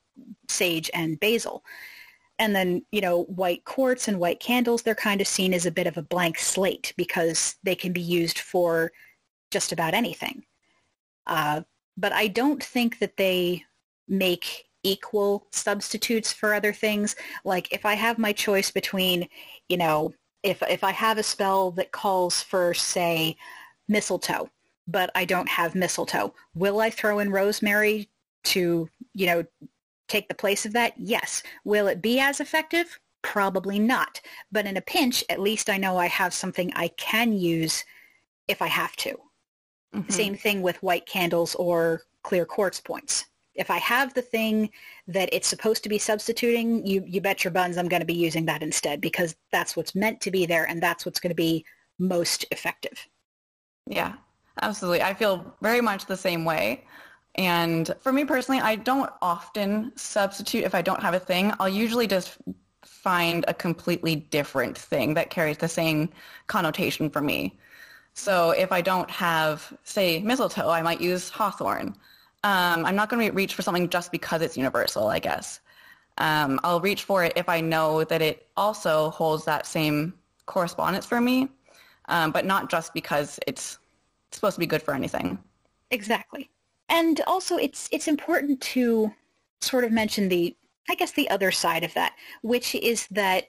sage 0.48 0.90
and 0.94 1.20
basil. 1.20 1.64
And 2.38 2.54
then, 2.54 2.84
you 2.90 3.00
know, 3.00 3.24
white 3.24 3.64
quartz 3.64 4.08
and 4.08 4.18
white 4.18 4.40
candles, 4.40 4.82
they're 4.82 4.94
kind 4.94 5.20
of 5.20 5.28
seen 5.28 5.54
as 5.54 5.66
a 5.66 5.70
bit 5.70 5.86
of 5.86 5.96
a 5.96 6.02
blank 6.02 6.38
slate 6.38 6.92
because 6.96 7.56
they 7.62 7.76
can 7.76 7.92
be 7.92 8.00
used 8.00 8.40
for 8.40 8.90
just 9.50 9.72
about 9.72 9.94
anything. 9.94 10.44
Uh, 11.26 11.62
but 11.96 12.12
I 12.12 12.26
don't 12.26 12.62
think 12.62 12.98
that 12.98 13.16
they 13.16 13.64
make 14.08 14.66
equal 14.82 15.46
substitutes 15.50 16.32
for 16.32 16.54
other 16.54 16.72
things. 16.72 17.16
Like 17.44 17.72
if 17.72 17.86
I 17.86 17.94
have 17.94 18.18
my 18.18 18.32
choice 18.32 18.70
between, 18.70 19.28
you 19.68 19.76
know, 19.76 20.12
if, 20.42 20.62
if 20.68 20.84
I 20.84 20.92
have 20.92 21.16
a 21.18 21.22
spell 21.22 21.70
that 21.72 21.92
calls 21.92 22.42
for, 22.42 22.74
say, 22.74 23.36
mistletoe, 23.88 24.50
but 24.86 25.10
I 25.14 25.24
don't 25.24 25.48
have 25.48 25.74
mistletoe. 25.74 26.34
Will 26.54 26.80
I 26.80 26.90
throw 26.90 27.18
in 27.18 27.30
rosemary 27.30 28.10
to, 28.44 28.88
you 29.14 29.26
know, 29.26 29.44
take 30.06 30.28
the 30.28 30.34
place 30.34 30.66
of 30.66 30.74
that? 30.74 30.92
Yes. 30.98 31.42
Will 31.64 31.86
it 31.86 32.02
be 32.02 32.20
as 32.20 32.40
effective? 32.40 33.00
Probably 33.22 33.78
not. 33.78 34.20
But 34.52 34.66
in 34.66 34.76
a 34.76 34.82
pinch, 34.82 35.24
at 35.30 35.40
least 35.40 35.70
I 35.70 35.78
know 35.78 35.96
I 35.96 36.08
have 36.08 36.34
something 36.34 36.70
I 36.74 36.88
can 36.88 37.32
use 37.32 37.84
if 38.48 38.60
I 38.60 38.66
have 38.66 38.94
to. 38.96 39.18
Mhm. 39.94 40.12
Same 40.12 40.36
thing 40.36 40.60
with 40.60 40.82
white 40.82 41.06
candles 41.06 41.54
or 41.54 42.02
clear 42.22 42.44
quartz 42.44 42.80
points. 42.80 43.24
If 43.54 43.70
I 43.70 43.78
have 43.78 44.14
the 44.14 44.22
thing 44.22 44.70
that 45.06 45.28
it's 45.32 45.48
supposed 45.48 45.82
to 45.84 45.88
be 45.88 45.98
substituting, 45.98 46.86
you, 46.86 47.04
you 47.06 47.20
bet 47.20 47.44
your 47.44 47.52
buns 47.52 47.76
I'm 47.76 47.88
going 47.88 48.00
to 48.00 48.06
be 48.06 48.14
using 48.14 48.46
that 48.46 48.62
instead 48.62 49.00
because 49.00 49.36
that's 49.52 49.76
what's 49.76 49.94
meant 49.94 50.20
to 50.22 50.30
be 50.30 50.46
there 50.46 50.64
and 50.64 50.82
that's 50.82 51.06
what's 51.06 51.20
going 51.20 51.30
to 51.30 51.36
be 51.36 51.64
most 51.98 52.44
effective. 52.50 53.06
Yeah, 53.86 54.14
absolutely. 54.62 55.02
I 55.02 55.14
feel 55.14 55.54
very 55.62 55.80
much 55.80 56.06
the 56.06 56.16
same 56.16 56.44
way. 56.44 56.84
And 57.36 57.92
for 58.00 58.12
me 58.12 58.24
personally, 58.24 58.60
I 58.60 58.76
don't 58.76 59.10
often 59.20 59.92
substitute 59.96 60.64
if 60.64 60.74
I 60.74 60.82
don't 60.82 61.02
have 61.02 61.14
a 61.14 61.20
thing. 61.20 61.52
I'll 61.58 61.68
usually 61.68 62.06
just 62.06 62.38
find 62.84 63.44
a 63.48 63.54
completely 63.54 64.16
different 64.16 64.78
thing 64.78 65.14
that 65.14 65.30
carries 65.30 65.58
the 65.58 65.68
same 65.68 66.10
connotation 66.46 67.10
for 67.10 67.20
me. 67.20 67.58
So 68.14 68.50
if 68.50 68.70
I 68.70 68.80
don't 68.80 69.10
have, 69.10 69.76
say, 69.82 70.20
mistletoe, 70.20 70.70
I 70.70 70.82
might 70.82 71.00
use 71.00 71.28
hawthorn. 71.28 71.96
Um, 72.44 72.84
I'm 72.84 72.94
not 72.94 73.08
going 73.08 73.26
to 73.26 73.32
reach 73.34 73.54
for 73.54 73.62
something 73.62 73.88
just 73.88 74.12
because 74.12 74.42
it's 74.42 74.56
universal, 74.56 75.08
I 75.08 75.18
guess. 75.18 75.60
Um, 76.18 76.60
I'll 76.62 76.80
reach 76.80 77.04
for 77.04 77.24
it 77.24 77.32
if 77.36 77.48
I 77.48 77.60
know 77.60 78.04
that 78.04 78.20
it 78.20 78.48
also 78.56 79.10
holds 79.10 79.46
that 79.46 79.66
same 79.66 80.12
correspondence 80.44 81.06
for 81.06 81.22
me, 81.22 81.48
um, 82.08 82.30
but 82.30 82.44
not 82.44 82.70
just 82.70 82.92
because 82.92 83.40
it's 83.46 83.78
supposed 84.30 84.54
to 84.56 84.60
be 84.60 84.66
good 84.66 84.82
for 84.82 84.94
anything. 84.94 85.38
Exactly. 85.90 86.50
And 86.90 87.22
also 87.26 87.56
it's 87.56 87.88
it's 87.90 88.08
important 88.08 88.60
to 88.60 89.10
sort 89.62 89.84
of 89.84 89.90
mention 89.90 90.28
the 90.28 90.54
I 90.88 90.96
guess 90.96 91.12
the 91.12 91.30
other 91.30 91.50
side 91.50 91.82
of 91.82 91.94
that, 91.94 92.12
which 92.42 92.74
is 92.74 93.06
that 93.10 93.44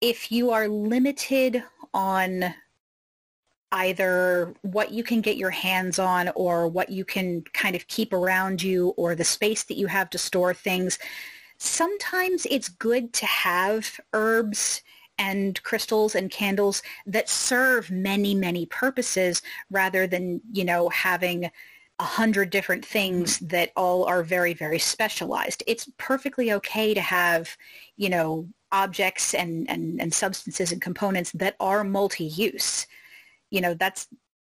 if 0.00 0.32
you 0.32 0.50
are 0.50 0.66
limited 0.66 1.62
on 1.92 2.54
either 3.74 4.54
what 4.62 4.92
you 4.92 5.02
can 5.02 5.20
get 5.20 5.36
your 5.36 5.50
hands 5.50 5.98
on 5.98 6.30
or 6.34 6.68
what 6.68 6.90
you 6.90 7.04
can 7.04 7.42
kind 7.52 7.74
of 7.74 7.86
keep 7.88 8.12
around 8.12 8.62
you 8.62 8.94
or 8.96 9.14
the 9.14 9.24
space 9.24 9.64
that 9.64 9.76
you 9.76 9.88
have 9.88 10.08
to 10.10 10.16
store 10.16 10.54
things, 10.54 10.98
sometimes 11.58 12.46
it's 12.50 12.68
good 12.68 13.12
to 13.12 13.26
have 13.26 14.00
herbs 14.12 14.80
and 15.18 15.62
crystals 15.64 16.14
and 16.14 16.30
candles 16.30 16.82
that 17.06 17.28
serve 17.28 17.90
many, 17.90 18.34
many 18.34 18.64
purposes 18.66 19.42
rather 19.70 20.06
than, 20.06 20.40
you 20.52 20.64
know, 20.64 20.88
having 20.88 21.50
a 21.98 22.04
hundred 22.04 22.50
different 22.50 22.84
things 22.84 23.36
mm-hmm. 23.36 23.48
that 23.48 23.72
all 23.76 24.04
are 24.04 24.22
very, 24.22 24.54
very 24.54 24.78
specialized. 24.78 25.62
It's 25.66 25.88
perfectly 25.98 26.52
okay 26.52 26.94
to 26.94 27.00
have, 27.00 27.56
you 27.96 28.08
know, 28.08 28.48
objects 28.72 29.34
and, 29.34 29.68
and, 29.70 30.00
and 30.00 30.12
substances 30.12 30.72
and 30.72 30.82
components 30.82 31.30
that 31.32 31.54
are 31.60 31.84
multi-use. 31.84 32.86
You 33.54 33.60
know, 33.60 33.74
that's 33.74 34.08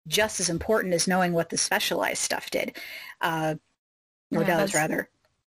just 0.09 0.41
as 0.41 0.49
important 0.49 0.95
as 0.95 1.07
knowing 1.07 1.33
what 1.33 1.51
the 1.51 1.59
specialized 1.59 2.23
stuff 2.23 2.51
did, 2.51 2.77
uh, 3.21 3.57
or 4.35 4.43
Yeah, 4.43 4.57
does 4.57 4.75
rather. 4.75 5.11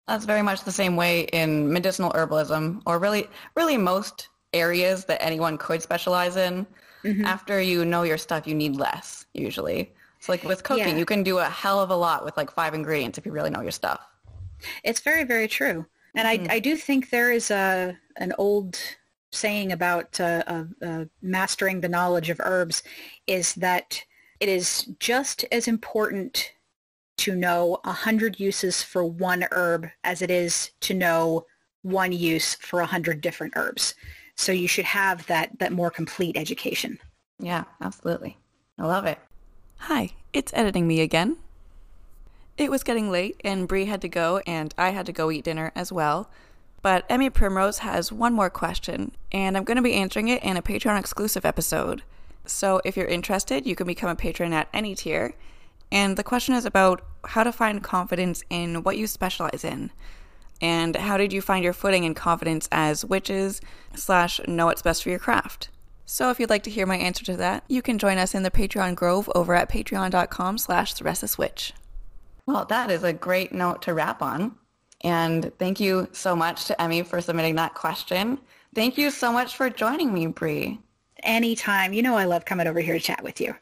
That's 0.06 0.24
very 0.24 0.42
much 0.42 0.64
the 0.64 0.72
same 0.72 0.96
way 0.96 1.22
in 1.32 1.72
medicinal 1.72 2.12
herbalism, 2.12 2.82
or 2.86 2.98
really, 2.98 3.28
really 3.56 3.76
most 3.76 4.28
areas 4.52 5.04
that 5.06 5.22
anyone 5.22 5.58
could 5.58 5.82
specialize 5.82 6.36
in. 6.36 6.66
Mhm. 7.04 7.24
After 7.26 7.60
you 7.60 7.84
know 7.84 8.02
your 8.02 8.18
stuff, 8.18 8.46
you 8.46 8.54
need 8.54 8.76
less 8.76 9.26
usually. 9.34 9.92
So 10.20 10.32
like 10.32 10.44
with 10.44 10.62
cooking, 10.62 10.88
Yeah. 10.88 10.98
you 10.98 11.04
can 11.04 11.22
do 11.22 11.38
a 11.38 11.48
hell 11.48 11.80
of 11.80 11.90
a 11.90 11.96
lot 11.96 12.24
with 12.24 12.36
like 12.36 12.50
five 12.52 12.74
ingredients 12.74 13.18
if 13.18 13.26
you 13.26 13.32
really 13.32 13.50
know 13.50 13.62
your 13.62 13.72
stuff. 13.72 14.00
It's 14.84 15.00
very, 15.00 15.24
very 15.24 15.48
true. 15.48 15.86
And 16.14 16.28
Mhm. 16.28 16.50
I, 16.50 16.56
I 16.56 16.58
do 16.60 16.76
think 16.76 17.10
there 17.10 17.32
is 17.32 17.50
a, 17.50 17.98
an 18.16 18.32
old 18.38 18.78
saying 19.32 19.72
about 19.72 20.20
uh, 20.20 20.42
uh, 20.46 20.64
uh, 20.82 21.04
mastering 21.22 21.80
the 21.80 21.88
knowledge 21.88 22.30
of 22.30 22.40
herbs 22.44 22.82
is 23.26 23.54
that 23.54 24.02
it 24.40 24.48
is 24.48 24.88
just 24.98 25.44
as 25.50 25.66
important 25.66 26.52
to 27.16 27.34
know 27.34 27.78
a 27.84 27.92
hundred 27.92 28.38
uses 28.38 28.82
for 28.82 29.04
one 29.04 29.44
herb 29.52 29.88
as 30.04 30.22
it 30.22 30.30
is 30.30 30.70
to 30.80 30.94
know 30.94 31.46
one 31.82 32.12
use 32.12 32.54
for 32.56 32.80
a 32.80 32.86
hundred 32.86 33.20
different 33.20 33.54
herbs. 33.56 33.94
So 34.36 34.52
you 34.52 34.68
should 34.68 34.84
have 34.84 35.26
that, 35.26 35.58
that 35.58 35.72
more 35.72 35.90
complete 35.90 36.36
education. 36.36 36.98
Yeah, 37.38 37.64
absolutely. 37.80 38.36
I 38.78 38.86
love 38.86 39.04
it. 39.04 39.18
Hi, 39.78 40.10
it's 40.32 40.52
editing 40.54 40.86
me 40.86 41.00
again. 41.00 41.36
It 42.56 42.70
was 42.70 42.82
getting 42.82 43.10
late 43.10 43.40
and 43.44 43.66
Bree 43.66 43.86
had 43.86 44.00
to 44.02 44.08
go 44.08 44.38
and 44.46 44.74
I 44.76 44.90
had 44.90 45.06
to 45.06 45.12
go 45.12 45.30
eat 45.30 45.44
dinner 45.44 45.72
as 45.74 45.90
well. 45.90 46.28
But 46.82 47.04
Emmy 47.08 47.30
Primrose 47.30 47.78
has 47.78 48.12
one 48.12 48.32
more 48.32 48.50
question 48.50 49.12
and 49.30 49.56
I'm 49.56 49.64
going 49.64 49.76
to 49.76 49.82
be 49.82 49.94
answering 49.94 50.28
it 50.28 50.42
in 50.42 50.56
a 50.56 50.62
Patreon 50.62 50.98
exclusive 50.98 51.46
episode. 51.46 52.02
So 52.44 52.80
if 52.84 52.96
you're 52.96 53.06
interested, 53.06 53.66
you 53.66 53.76
can 53.76 53.86
become 53.86 54.10
a 54.10 54.16
patron 54.16 54.52
at 54.52 54.68
any 54.74 54.94
tier. 54.94 55.34
And 55.92 56.16
the 56.16 56.24
question 56.24 56.54
is 56.54 56.64
about 56.64 57.02
how 57.24 57.44
to 57.44 57.52
find 57.52 57.82
confidence 57.82 58.42
in 58.50 58.82
what 58.82 58.96
you 58.96 59.06
specialize 59.06 59.64
in. 59.64 59.92
And 60.60 60.96
how 60.96 61.16
did 61.16 61.32
you 61.32 61.40
find 61.40 61.62
your 61.62 61.72
footing 61.72 62.04
and 62.04 62.16
confidence 62.16 62.68
as 62.72 63.04
witches 63.04 63.60
slash 63.94 64.40
know 64.46 64.66
what's 64.66 64.82
best 64.82 65.02
for 65.02 65.10
your 65.10 65.18
craft? 65.18 65.70
So 66.04 66.30
if 66.30 66.40
you'd 66.40 66.50
like 66.50 66.62
to 66.64 66.70
hear 66.70 66.86
my 66.86 66.96
answer 66.96 67.24
to 67.26 67.36
that, 67.36 67.64
you 67.68 67.80
can 67.80 67.98
join 67.98 68.18
us 68.18 68.34
in 68.34 68.42
the 68.42 68.50
Patreon 68.50 68.96
Grove 68.96 69.30
over 69.34 69.54
at 69.54 69.70
patreon.com 69.70 70.58
slash 70.58 70.94
the 70.94 71.04
restless 71.04 71.38
witch. 71.38 71.72
Well, 72.46 72.64
that 72.66 72.90
is 72.90 73.04
a 73.04 73.12
great 73.12 73.52
note 73.52 73.82
to 73.82 73.94
wrap 73.94 74.20
on. 74.20 74.56
And 75.04 75.52
thank 75.58 75.80
you 75.80 76.08
so 76.12 76.36
much 76.36 76.66
to 76.66 76.80
Emmy 76.80 77.02
for 77.02 77.20
submitting 77.20 77.56
that 77.56 77.74
question. 77.74 78.38
Thank 78.74 78.96
you 78.96 79.10
so 79.10 79.32
much 79.32 79.56
for 79.56 79.68
joining 79.68 80.12
me, 80.12 80.26
Bree. 80.28 80.80
Anytime. 81.22 81.92
You 81.92 82.02
know 82.02 82.16
I 82.16 82.24
love 82.24 82.44
coming 82.44 82.66
over 82.66 82.80
here 82.80 82.94
to 82.94 83.00
chat 83.00 83.22
with 83.22 83.40
you. 83.40 83.54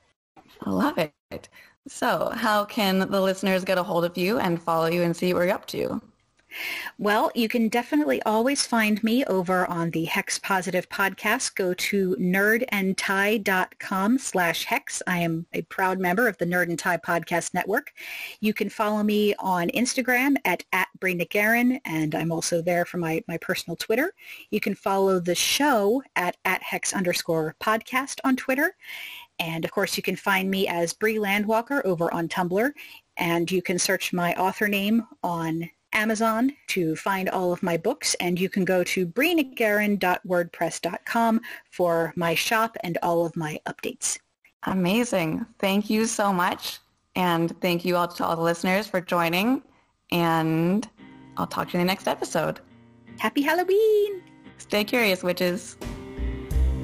I 0.62 0.70
love 0.70 0.98
it. 0.98 1.48
So 1.88 2.30
how 2.34 2.64
can 2.66 2.98
the 3.10 3.20
listeners 3.20 3.64
get 3.64 3.78
a 3.78 3.82
hold 3.82 4.04
of 4.04 4.16
you 4.16 4.38
and 4.38 4.62
follow 4.62 4.86
you 4.86 5.02
and 5.02 5.16
see 5.16 5.32
what 5.32 5.40
you're 5.40 5.54
up 5.54 5.66
to? 5.68 6.00
Well, 6.98 7.30
you 7.34 7.48
can 7.48 7.68
definitely 7.68 8.20
always 8.22 8.66
find 8.66 9.02
me 9.02 9.24
over 9.24 9.66
on 9.66 9.90
the 9.90 10.04
Hex 10.04 10.38
Positive 10.38 10.88
podcast. 10.88 11.54
Go 11.54 11.74
to 11.74 12.16
nerdandtie.com 12.16 14.18
slash 14.18 14.64
hex. 14.64 15.02
I 15.06 15.18
am 15.18 15.46
a 15.52 15.62
proud 15.62 15.98
member 15.98 16.28
of 16.28 16.38
the 16.38 16.44
Nerd 16.44 16.68
and 16.68 16.78
Tie 16.78 16.98
podcast 16.98 17.54
network. 17.54 17.92
You 18.40 18.52
can 18.52 18.68
follow 18.68 19.02
me 19.02 19.34
on 19.38 19.68
Instagram 19.68 20.36
at, 20.44 20.64
at 20.72 20.88
NicGarran, 21.00 21.80
and 21.84 22.14
I'm 22.14 22.32
also 22.32 22.62
there 22.62 22.84
for 22.84 22.98
my, 22.98 23.22
my 23.26 23.38
personal 23.38 23.76
Twitter. 23.76 24.12
You 24.50 24.60
can 24.60 24.74
follow 24.74 25.20
the 25.20 25.34
show 25.34 26.02
at, 26.16 26.36
at 26.44 26.62
hex 26.62 26.92
underscore 26.92 27.56
podcast 27.60 28.18
on 28.24 28.36
Twitter. 28.36 28.76
And 29.38 29.64
of 29.64 29.70
course, 29.70 29.96
you 29.96 30.02
can 30.02 30.16
find 30.16 30.50
me 30.50 30.68
as 30.68 30.92
Bree 30.92 31.16
Landwalker 31.16 31.82
over 31.84 32.12
on 32.12 32.28
Tumblr. 32.28 32.72
And 33.16 33.50
you 33.50 33.62
can 33.62 33.78
search 33.78 34.12
my 34.12 34.34
author 34.34 34.68
name 34.68 35.06
on 35.22 35.70
Amazon 35.92 36.52
to 36.68 36.96
find 36.96 37.28
all 37.28 37.52
of 37.52 37.62
my 37.62 37.76
books. 37.76 38.14
And 38.20 38.40
you 38.40 38.48
can 38.48 38.64
go 38.64 38.82
to 38.84 39.06
breenicgarran.wordpress.com 39.06 41.40
for 41.70 42.14
my 42.16 42.34
shop 42.34 42.78
and 42.82 42.96
all 43.02 43.26
of 43.26 43.36
my 43.36 43.60
updates. 43.66 44.18
Amazing. 44.64 45.46
Thank 45.58 45.90
you 45.90 46.06
so 46.06 46.32
much. 46.32 46.78
And 47.16 47.60
thank 47.60 47.84
you 47.84 47.96
all 47.96 48.08
to 48.08 48.24
all 48.24 48.36
the 48.36 48.42
listeners 48.42 48.86
for 48.86 49.00
joining. 49.00 49.62
And 50.12 50.88
I'll 51.36 51.46
talk 51.46 51.68
to 51.68 51.74
you 51.74 51.80
in 51.80 51.86
the 51.86 51.90
next 51.90 52.08
episode. 52.08 52.60
Happy 53.18 53.42
Halloween! 53.42 54.22
Stay 54.58 54.84
curious, 54.84 55.22
witches. 55.22 55.76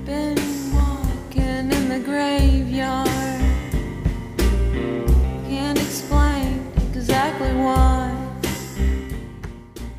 Been 0.05 0.46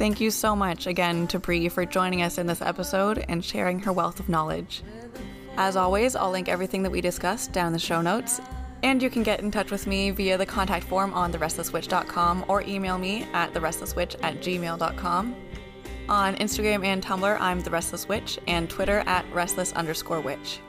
Thank 0.08 0.22
you 0.22 0.32
so 0.32 0.55
much 0.55 0.88
again 0.88 1.28
to 1.28 1.38
Bree 1.38 1.68
for 1.68 1.84
joining 1.84 2.22
us 2.22 2.38
in 2.38 2.47
this 2.47 2.62
episode 2.62 3.26
and 3.28 3.43
sharing 3.43 3.78
her 3.80 3.91
wealth 3.91 4.22
of 4.22 4.30
knowledge. 4.30 4.82
As 5.58 5.76
always, 5.76 6.16
I'll 6.16 6.32
link 6.32 6.47
everything 6.47 6.82
that 6.84 6.89
we 6.89 7.01
discussed 7.01 7.51
down 7.51 7.68
in 7.68 7.74
the 7.74 7.80
show 7.80 8.01
notes, 8.01 8.39
and 8.84 9.03
you 9.03 9.10
can 9.10 9.22
get 9.22 9.41
in 9.41 9.51
touch 9.51 9.70
with 9.70 9.86
me 9.86 10.12
via 10.12 10.38
the 10.38 10.45
contact 10.45 10.86
form 10.86 11.14
on 11.14 11.34
therestlesswitch.com 11.34 12.45
or 12.47 12.62
email 12.62 12.97
me 12.97 13.28
at 13.34 13.53
therestlesswitch 13.53 14.16
at 14.24 14.39
gmail.com. 14.39 15.36
On 16.08 16.36
Instagram 16.38 16.86
and 16.86 17.03
Tumblr, 17.03 17.38
I'm 17.41 17.60
The 17.60 17.70
Restless 17.70 18.08
Witch, 18.08 18.39
and 18.47 18.70
Twitter 18.70 19.03
at 19.08 19.26
restless 19.34 19.74
underscore 19.74 20.22
witch. 20.22 20.62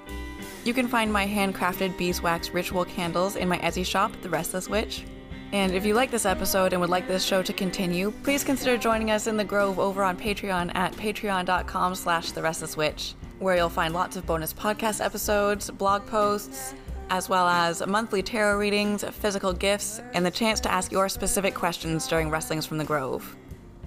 You 0.64 0.74
can 0.74 0.88
find 0.88 1.12
my 1.12 1.28
handcrafted 1.28 1.96
beeswax 1.96 2.50
ritual 2.50 2.84
candles 2.84 3.36
in 3.36 3.48
my 3.48 3.58
Etsy 3.58 3.86
shop, 3.86 4.10
The 4.20 4.30
Restless 4.30 4.68
Witch. 4.68 5.04
And 5.52 5.72
if 5.72 5.86
you 5.86 5.94
like 5.94 6.10
this 6.10 6.26
episode 6.26 6.72
and 6.72 6.80
would 6.80 6.90
like 6.90 7.08
this 7.08 7.24
show 7.24 7.42
to 7.42 7.52
continue, 7.54 8.10
please 8.22 8.44
consider 8.44 8.76
joining 8.76 9.10
us 9.10 9.26
in 9.26 9.38
the 9.38 9.44
Grove 9.44 9.78
over 9.78 10.02
on 10.02 10.16
Patreon 10.16 10.74
at 10.74 10.92
patreon.com 10.92 11.94
slash 11.94 12.32
The 12.32 12.42
Restless 12.42 12.76
Witch, 12.76 13.14
where 13.38 13.56
you'll 13.56 13.70
find 13.70 13.94
lots 13.94 14.16
of 14.16 14.26
bonus 14.26 14.52
podcast 14.52 15.02
episodes, 15.02 15.70
blog 15.70 16.04
posts, 16.06 16.74
as 17.08 17.30
well 17.30 17.48
as 17.48 17.86
monthly 17.86 18.22
tarot 18.22 18.58
readings, 18.58 19.02
physical 19.04 19.54
gifts, 19.54 20.02
and 20.12 20.26
the 20.26 20.30
chance 20.30 20.60
to 20.60 20.70
ask 20.70 20.92
your 20.92 21.08
specific 21.08 21.54
questions 21.54 22.06
during 22.06 22.28
Rustlings 22.28 22.66
from 22.66 22.76
the 22.76 22.84
Grove. 22.84 23.34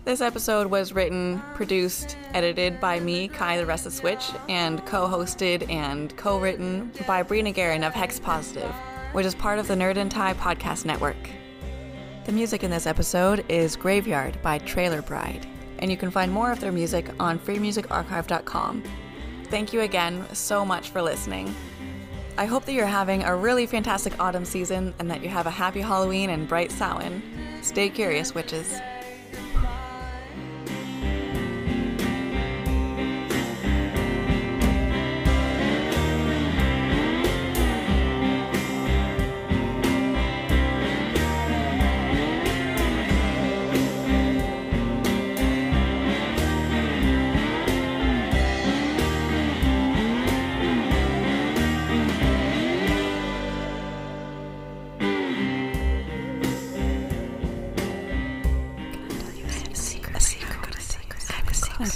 This 0.03 0.21
episode 0.21 0.65
was 0.65 0.93
written, 0.93 1.43
produced, 1.53 2.17
edited 2.33 2.79
by 2.79 2.99
me, 2.99 3.27
Kai 3.27 3.57
the 3.57 3.67
Restless 3.67 4.01
Witch, 4.01 4.31
and 4.49 4.83
co 4.87 5.07
hosted 5.07 5.69
and 5.69 6.17
co 6.17 6.39
written 6.39 6.91
by 7.05 7.21
Bree 7.21 7.43
NicGarran 7.43 7.85
of 7.85 7.93
Hex 7.93 8.19
Positive, 8.19 8.73
which 9.11 9.27
is 9.27 9.35
part 9.35 9.59
of 9.59 9.67
the 9.67 9.75
Nerd 9.75 9.97
and 9.97 10.09
Tie 10.09 10.33
podcast 10.33 10.85
network. 10.85 11.29
The 12.23 12.31
music 12.31 12.63
in 12.63 12.69
this 12.69 12.85
episode 12.85 13.43
is 13.49 13.75
Graveyard 13.75 14.39
by 14.43 14.59
Trailer 14.59 15.01
Bride, 15.01 15.47
and 15.79 15.89
you 15.89 15.97
can 15.97 16.11
find 16.11 16.31
more 16.31 16.51
of 16.51 16.59
their 16.59 16.71
music 16.71 17.09
on 17.19 17.39
freemusicarchive.com. 17.39 18.83
Thank 19.45 19.73
you 19.73 19.81
again 19.81 20.23
so 20.31 20.63
much 20.63 20.91
for 20.91 21.01
listening. 21.01 21.53
I 22.37 22.45
hope 22.45 22.65
that 22.65 22.73
you're 22.73 22.85
having 22.85 23.23
a 23.23 23.35
really 23.35 23.65
fantastic 23.65 24.19
autumn 24.19 24.45
season 24.45 24.93
and 24.99 25.09
that 25.09 25.23
you 25.23 25.29
have 25.29 25.47
a 25.47 25.51
happy 25.51 25.81
Halloween 25.81 26.29
and 26.29 26.47
bright 26.47 26.71
Samhain. 26.71 27.23
Stay 27.63 27.89
curious, 27.89 28.35
witches. 28.35 28.79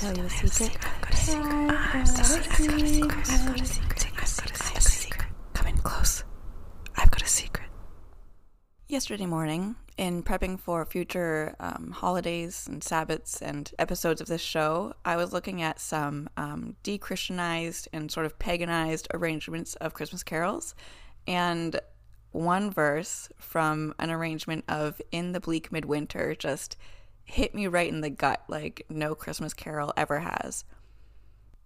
Tell 0.05 0.15
you 0.15 0.25
a 0.25 0.29
secret? 0.29 0.77
Come 5.55 5.67
in 5.67 5.77
close. 5.77 6.23
I've 6.95 7.09
got 7.09 7.23
a 7.23 7.27
secret. 7.27 7.67
Yesterday 8.87 9.25
morning, 9.25 9.77
in 9.97 10.21
prepping 10.21 10.59
for 10.59 10.85
future 10.85 11.55
um, 11.59 11.89
holidays 11.89 12.67
and 12.69 12.83
Sabbats 12.83 13.41
and 13.41 13.71
episodes 13.79 14.21
of 14.21 14.27
this 14.27 14.41
show, 14.41 14.93
I 15.03 15.15
was 15.15 15.33
looking 15.33 15.63
at 15.63 15.79
some 15.79 16.29
um, 16.37 16.75
de 16.83 16.99
Christianized 16.99 17.87
and 17.91 18.11
sort 18.11 18.27
of 18.27 18.37
paganized 18.37 19.07
arrangements 19.11 19.73
of 19.77 19.95
Christmas 19.95 20.21
carols. 20.21 20.75
And 21.25 21.79
one 22.31 22.69
verse 22.69 23.27
from 23.39 23.95
an 23.97 24.11
arrangement 24.11 24.65
of 24.67 25.01
In 25.11 25.31
the 25.31 25.39
Bleak 25.39 25.71
Midwinter 25.71 26.35
just 26.35 26.77
hit 27.25 27.53
me 27.53 27.67
right 27.67 27.89
in 27.89 28.01
the 28.01 28.09
gut 28.09 28.43
like 28.47 28.85
no 28.89 29.15
Christmas 29.15 29.53
carol 29.53 29.93
ever 29.97 30.19
has. 30.19 30.63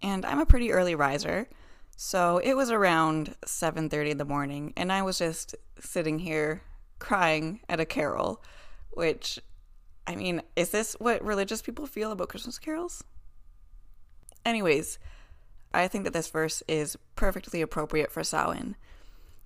And 0.01 0.25
I'm 0.25 0.39
a 0.39 0.45
pretty 0.45 0.71
early 0.71 0.95
riser, 0.95 1.47
so 1.95 2.37
it 2.37 2.55
was 2.55 2.71
around 2.71 3.35
7:30 3.45 4.11
in 4.11 4.17
the 4.17 4.25
morning 4.25 4.73
and 4.75 4.91
I 4.91 5.01
was 5.01 5.19
just 5.19 5.55
sitting 5.79 6.19
here 6.19 6.63
crying 6.97 7.61
at 7.69 7.79
a 7.79 7.85
carol, 7.85 8.41
which 8.91 9.39
I 10.07 10.15
mean, 10.15 10.41
is 10.55 10.71
this 10.71 10.95
what 10.99 11.23
religious 11.23 11.61
people 11.61 11.85
feel 11.85 12.11
about 12.11 12.29
Christmas 12.29 12.57
carols? 12.57 13.03
Anyways, 14.45 14.97
I 15.73 15.87
think 15.87 16.03
that 16.05 16.13
this 16.13 16.29
verse 16.29 16.63
is 16.67 16.97
perfectly 17.15 17.61
appropriate 17.61 18.11
for 18.11 18.23
Samhain. 18.23 18.75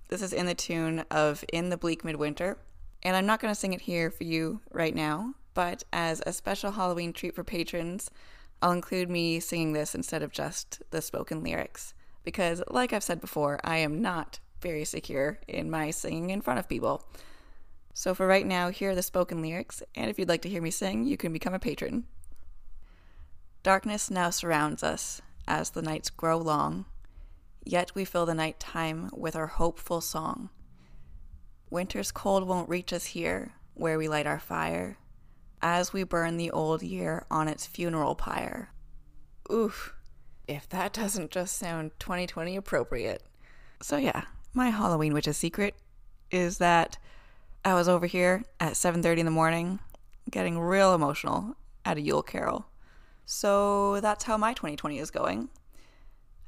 This 0.08 0.22
is 0.22 0.32
in 0.32 0.46
the 0.46 0.54
tune 0.54 1.04
of 1.10 1.44
In 1.52 1.68
the 1.68 1.76
Bleak 1.76 2.04
Midwinter, 2.04 2.56
and 3.02 3.16
I'm 3.16 3.26
not 3.26 3.40
going 3.40 3.52
to 3.52 3.58
sing 3.58 3.72
it 3.72 3.82
here 3.82 4.10
for 4.10 4.24
you 4.24 4.60
right 4.70 4.94
now, 4.94 5.34
but 5.54 5.84
as 5.92 6.20
a 6.26 6.32
special 6.32 6.72
Halloween 6.72 7.12
treat 7.12 7.34
for 7.34 7.44
patrons, 7.44 8.10
I'll 8.60 8.72
include 8.72 9.08
me 9.08 9.40
singing 9.40 9.72
this 9.72 9.94
instead 9.94 10.22
of 10.22 10.32
just 10.32 10.82
the 10.90 11.00
spoken 11.00 11.42
lyrics. 11.42 11.94
Because, 12.24 12.62
like 12.68 12.92
I've 12.92 13.02
said 13.02 13.20
before, 13.20 13.60
I 13.62 13.78
am 13.78 14.02
not 14.02 14.40
very 14.60 14.84
secure 14.84 15.38
in 15.46 15.70
my 15.70 15.90
singing 15.90 16.30
in 16.30 16.40
front 16.40 16.58
of 16.58 16.68
people. 16.68 17.06
So, 17.92 18.14
for 18.14 18.26
right 18.26 18.46
now, 18.46 18.70
here 18.70 18.90
are 18.90 18.94
the 18.94 19.02
spoken 19.02 19.40
lyrics, 19.40 19.82
and 19.94 20.10
if 20.10 20.18
you'd 20.18 20.28
like 20.28 20.42
to 20.42 20.48
hear 20.48 20.62
me 20.62 20.70
sing, 20.70 21.04
you 21.04 21.16
can 21.16 21.32
become 21.32 21.54
a 21.54 21.58
patron. 21.58 22.04
Darkness 23.62 24.10
now 24.10 24.30
surrounds 24.30 24.82
us 24.82 25.22
as 25.46 25.70
the 25.70 25.82
nights 25.82 26.10
grow 26.10 26.38
long, 26.38 26.86
yet 27.64 27.94
we 27.94 28.04
fill 28.04 28.26
the 28.26 28.34
night 28.34 28.58
time 28.58 29.10
with 29.12 29.36
our 29.36 29.46
hopeful 29.46 30.00
song. 30.00 30.50
Winter's 31.70 32.10
cold 32.10 32.48
won't 32.48 32.68
reach 32.68 32.92
us 32.92 33.06
here, 33.06 33.52
where 33.74 33.98
we 33.98 34.08
light 34.08 34.26
our 34.26 34.40
fire 34.40 34.98
as 35.64 35.94
we 35.94 36.02
burn 36.02 36.36
the 36.36 36.50
old 36.50 36.82
year 36.82 37.24
on 37.30 37.48
its 37.48 37.66
funeral 37.66 38.14
pyre. 38.14 38.68
Oof, 39.50 39.94
if 40.46 40.68
that 40.68 40.92
doesn't 40.92 41.30
just 41.30 41.56
sound 41.56 41.92
2020 41.98 42.54
appropriate. 42.54 43.22
So 43.80 43.96
yeah, 43.96 44.24
my 44.52 44.68
Halloween 44.68 45.14
witch's 45.14 45.38
secret 45.38 45.74
is 46.30 46.58
that 46.58 46.98
I 47.64 47.72
was 47.72 47.88
over 47.88 48.04
here 48.04 48.44
at 48.60 48.74
7:30 48.74 49.20
in 49.20 49.24
the 49.24 49.32
morning 49.32 49.78
getting 50.30 50.58
real 50.58 50.94
emotional 50.94 51.56
at 51.86 51.96
a 51.96 52.02
Yule 52.02 52.22
Carol. 52.22 52.66
So 53.24 54.00
that's 54.02 54.24
how 54.24 54.36
my 54.36 54.52
2020 54.52 54.98
is 54.98 55.10
going. 55.10 55.48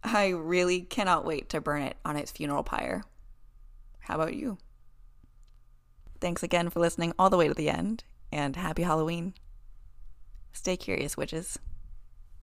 I 0.04 0.28
really 0.28 0.82
cannot 0.82 1.24
wait 1.24 1.48
to 1.50 1.60
burn 1.62 1.80
it 1.80 1.96
on 2.04 2.16
its 2.16 2.32
funeral 2.32 2.62
pyre. 2.62 3.04
How 4.00 4.16
about 4.16 4.34
you? 4.34 4.58
Thanks 6.20 6.42
again 6.42 6.68
for 6.68 6.80
listening 6.80 7.14
all 7.18 7.30
the 7.30 7.38
way 7.38 7.48
to 7.48 7.54
the 7.54 7.70
end 7.70 8.04
and 8.32 8.56
happy 8.56 8.82
Halloween. 8.82 9.34
Stay 10.52 10.76
curious, 10.76 11.16
witches. 11.16 11.58